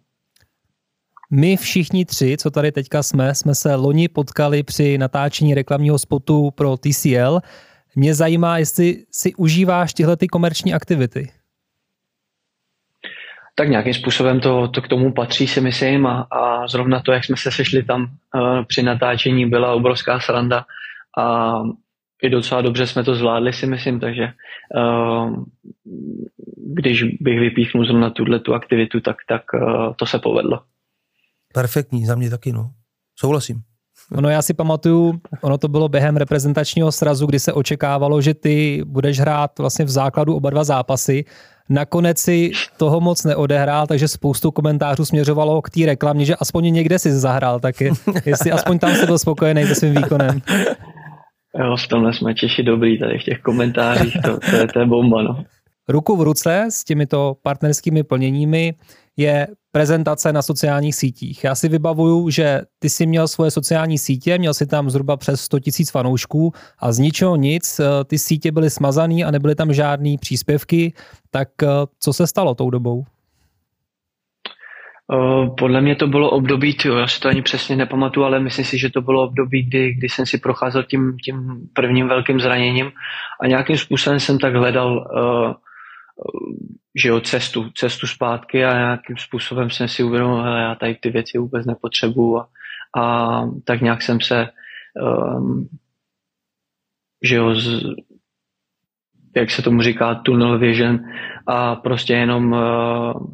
[1.32, 6.50] My všichni tři, co tady teďka jsme, jsme se loni potkali při natáčení reklamního spotu
[6.50, 7.38] pro TCL.
[7.96, 11.28] Mě zajímá, jestli si užíváš tyhle ty komerční aktivity
[13.60, 17.24] tak nějakým způsobem to, to k tomu patří, si myslím, a, a zrovna to, jak
[17.24, 20.64] jsme se sešli tam uh, při natáčení, byla obrovská sranda
[21.18, 21.54] a
[22.22, 24.28] i docela dobře jsme to zvládli, si myslím, takže
[24.76, 25.44] uh,
[26.74, 30.60] když bych vypíchnul zrovna tuhle tu aktivitu, tak, tak uh, to se povedlo.
[31.54, 32.70] Perfektní, za mě taky, no.
[33.18, 33.62] Souhlasím.
[34.16, 38.82] Ono já si pamatuju, ono to bylo během reprezentačního srazu, kdy se očekávalo, že ty
[38.84, 41.24] budeš hrát vlastně v základu oba dva zápasy
[41.70, 46.98] Nakonec si toho moc neodehrál, takže spoustu komentářů směřovalo k té reklamě, že aspoň někde
[46.98, 47.90] si zahrál, tak je,
[48.26, 50.42] jestli aspoň tam se byl spokojený se svým výkonem.
[51.58, 54.86] Jo, v tomhle jsme Češi dobrý tady v těch komentářích, to, to, je, to je
[54.86, 55.44] bomba, no.
[55.88, 58.74] Ruku v ruce s těmito partnerskými plněními
[59.16, 61.44] je prezentace na sociálních sítích.
[61.44, 65.40] Já si vybavuju, že ty si měl svoje sociální sítě, měl si tam zhruba přes
[65.40, 69.72] 100 tisíc fanoušků a z ničeho nic, eh, ty sítě byly smazaný a nebyly tam
[69.72, 70.92] žádné příspěvky,
[71.30, 71.66] tak eh,
[72.00, 73.04] co se stalo tou dobou?
[75.12, 78.64] Uh, podle mě to bylo období, tyjo, já si to ani přesně nepamatuju, ale myslím
[78.64, 82.90] si, že to bylo období, kdy, kdy jsem si procházel tím, tím prvním velkým zraněním
[83.40, 85.54] a nějakým způsobem jsem tak hledal uh,
[86.94, 91.38] že jo, cestu, cestu zpátky a nějakým způsobem jsem si uvědomil, já tady ty věci
[91.38, 92.48] vůbec nepotřebuju a,
[92.96, 94.48] a tak nějak jsem se
[95.02, 95.68] um,
[97.22, 97.82] že jo, z,
[99.36, 101.00] jak se tomu říká, tunnel vision
[101.46, 103.26] a prostě jenom uh,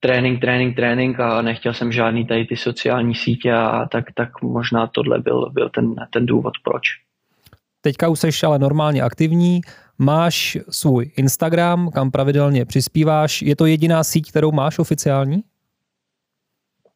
[0.00, 4.86] trénink, trénink, trénink a nechtěl jsem žádný tady ty sociální sítě a tak, tak možná
[4.86, 6.82] tohle byl, byl ten, ten důvod, proč.
[7.80, 9.60] Teďka už jsi ale normálně aktivní,
[10.02, 13.42] máš svůj Instagram, kam pravidelně přispíváš.
[13.42, 15.42] Je to jediná síť, kterou máš oficiální?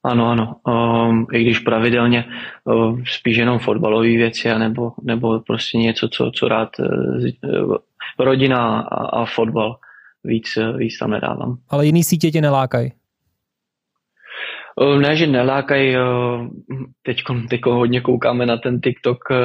[0.05, 0.57] Ano, ano.
[0.67, 2.25] Um, I když pravidelně
[2.65, 7.77] um, spíš jenom fotbalové věci, nebo, nebo prostě něco, co, co rád uh,
[8.19, 9.77] rodina a, a fotbal
[10.25, 11.57] víc, víc tam nedávám.
[11.69, 12.93] Ale jiný sítě tě nelákají?
[14.81, 15.97] Um, ne, že nelákají.
[15.97, 16.47] Uh,
[17.03, 17.17] teď,
[17.51, 19.37] teď hodně koukáme na ten TikTok, uh,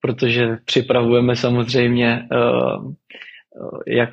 [0.00, 2.92] protože připravujeme samozřejmě uh,
[3.86, 4.10] jak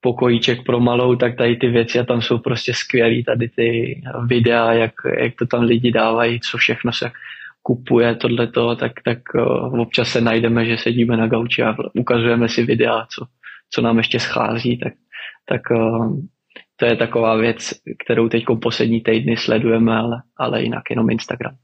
[0.00, 4.72] pokojíček pro malou, tak tady ty věci a tam jsou prostě skvělý tady ty videa,
[4.72, 7.10] jak, jak to tam lidi dávají, co všechno se
[7.62, 12.62] kupuje tohleto, tak, tak uh, občas se najdeme, že sedíme na gauči a ukazujeme si
[12.62, 13.26] videa, co,
[13.70, 14.92] co nám ještě schází, tak,
[15.48, 15.62] tak
[16.76, 17.70] to je taková věc,
[18.04, 21.56] kterou teď poslední týdny sledujeme, ale, ale jinak jenom Instagram.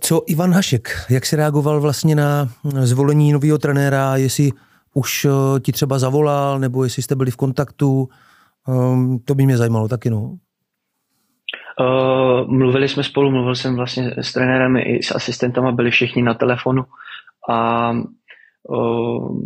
[0.00, 4.50] Co Ivan Hašek, jak se reagoval vlastně na zvolení nového trenéra, jestli
[4.94, 5.26] už
[5.62, 8.08] ti třeba zavolal, nebo jestli jste byli v kontaktu,
[8.68, 10.36] um, to by mě zajímalo taky, no.
[12.46, 16.84] Mluvili jsme spolu, mluvil jsem vlastně s trenérem i s asistentama, byli všichni na telefonu
[17.50, 17.90] a
[18.68, 19.40] uh,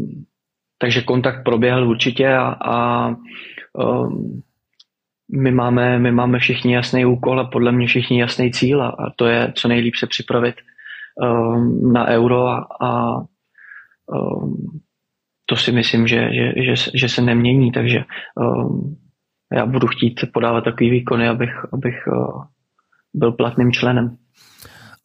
[0.79, 3.09] takže kontakt proběhl určitě a, a
[3.73, 4.43] um,
[5.29, 9.27] my, máme, my máme všichni jasný úkol a podle mě všichni jasný cíl a, to
[9.27, 10.55] je co nejlíp se připravit
[11.17, 13.19] um, na euro a, a
[14.07, 14.81] um,
[15.47, 18.05] to si myslím, že, že, že, že se nemění, takže
[18.37, 18.97] um,
[19.53, 22.45] já budu chtít podávat takový výkony, abych, abych uh,
[23.15, 24.17] byl platným členem.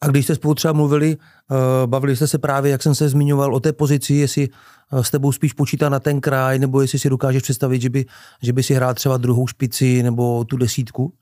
[0.04, 1.56] A když jste spolu třeba mluvili, uh,
[1.86, 5.32] bavili jste se právě, jak jsem se zmiňoval, o té pozici, jestli uh, s tebou
[5.32, 8.04] spíš počítá na ten kraj, nebo jestli si dokážeš představit, že by,
[8.42, 11.12] že by si hrál třeba druhou špici nebo tu desítku?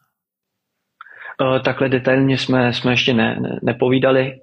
[1.65, 4.41] Takhle detailně jsme, jsme ještě ne, ne, nepovídali.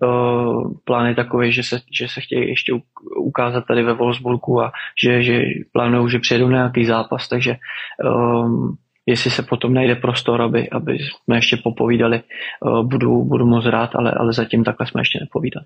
[0.83, 2.73] Plány takové, že se, že se chtějí ještě
[3.17, 4.71] ukázat tady ve Wolfsburgu a
[5.03, 5.41] že, že
[5.73, 7.55] plánují, že přijedou nějaký zápas, takže
[8.03, 12.21] um, jestli se potom najde prostor, aby, aby jsme ještě popovídali,
[12.61, 15.65] uh, budu, budu moc rád, ale, ale zatím takhle jsme ještě nepovídali.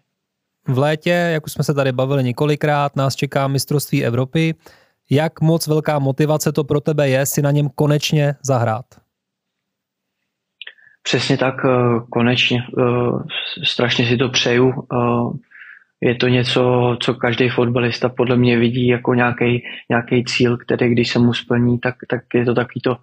[0.68, 4.56] V létě, jak už jsme se tady bavili několikrát, nás čeká mistrovství Evropy.
[5.12, 8.86] Jak moc velká motivace to pro tebe je si na něm konečně zahrát?
[11.04, 12.64] Přesně tak, uh, konečně.
[12.78, 13.22] Uh,
[13.64, 14.74] strašně si to přeju
[16.02, 21.20] je to něco, co každý fotbalista podle mě vidí jako nějaký cíl, který když se
[21.20, 22.98] mu splní, tak, tak je to taky to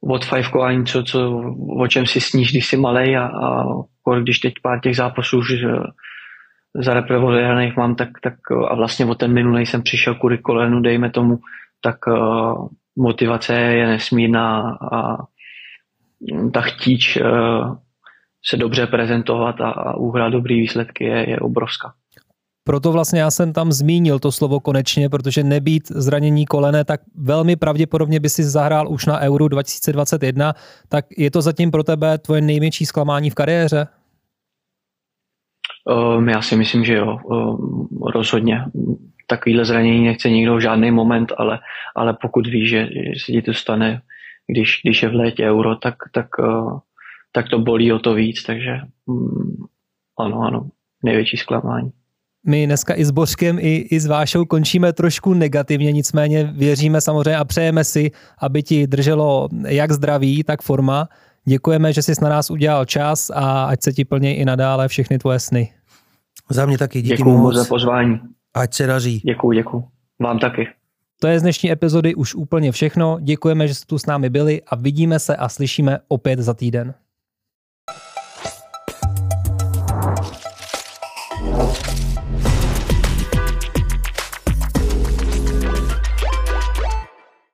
[0.00, 1.30] odfajfkování, co, co,
[1.78, 3.64] o čem si sníš, když jsi malej a, a
[4.20, 5.52] když teď pár těch zápasů už
[6.74, 8.34] za reprezentaných mám, tak, tak
[8.68, 11.38] a vlastně o ten minulý jsem přišel kvůli kolenu, dejme tomu,
[11.80, 15.16] tak uh, motivace je nesmírná a
[16.52, 17.76] ta chtíč uh,
[18.44, 21.92] se dobře prezentovat a, a uhrát dobrý výsledky je, je obrovská.
[22.64, 27.56] Proto vlastně já jsem tam zmínil to slovo konečně, protože nebýt zranění kolene, tak velmi
[27.56, 30.54] pravděpodobně by si zahrál už na Euro 2021.
[30.88, 33.86] Tak je to zatím pro tebe tvoje největší zklamání v kariéře?
[35.84, 38.64] Um, já si myslím, že jo, um, rozhodně.
[39.26, 41.58] Takovýhle zranění nechce nikdo v žádný moment, ale,
[41.96, 44.02] ale pokud víš, že, že se ti to stane,
[44.46, 46.78] když, když je v létě euro, tak, tak, uh,
[47.32, 49.66] tak to bolí o to víc, takže um,
[50.18, 50.68] ano, ano,
[51.04, 51.90] největší zklamání.
[52.46, 57.36] My dneska i s Bořkem, i, i s Vášou končíme trošku negativně, nicméně věříme samozřejmě
[57.36, 61.08] a přejeme si, aby ti drželo jak zdraví, tak forma.
[61.44, 65.18] Děkujeme, že jsi na nás udělal čas a ať se ti plně i nadále všechny
[65.18, 65.72] tvoje sny.
[66.50, 68.20] Za mě taky, díky Děkuji moc za pozvání.
[68.54, 69.22] Ať se daří.
[69.24, 69.84] Děkuji, děkuji.
[70.20, 70.68] Vám taky.
[71.20, 73.18] To je z dnešní epizody už úplně všechno.
[73.20, 76.94] Děkujeme, že jste tu s námi byli a vidíme se a slyšíme opět za týden.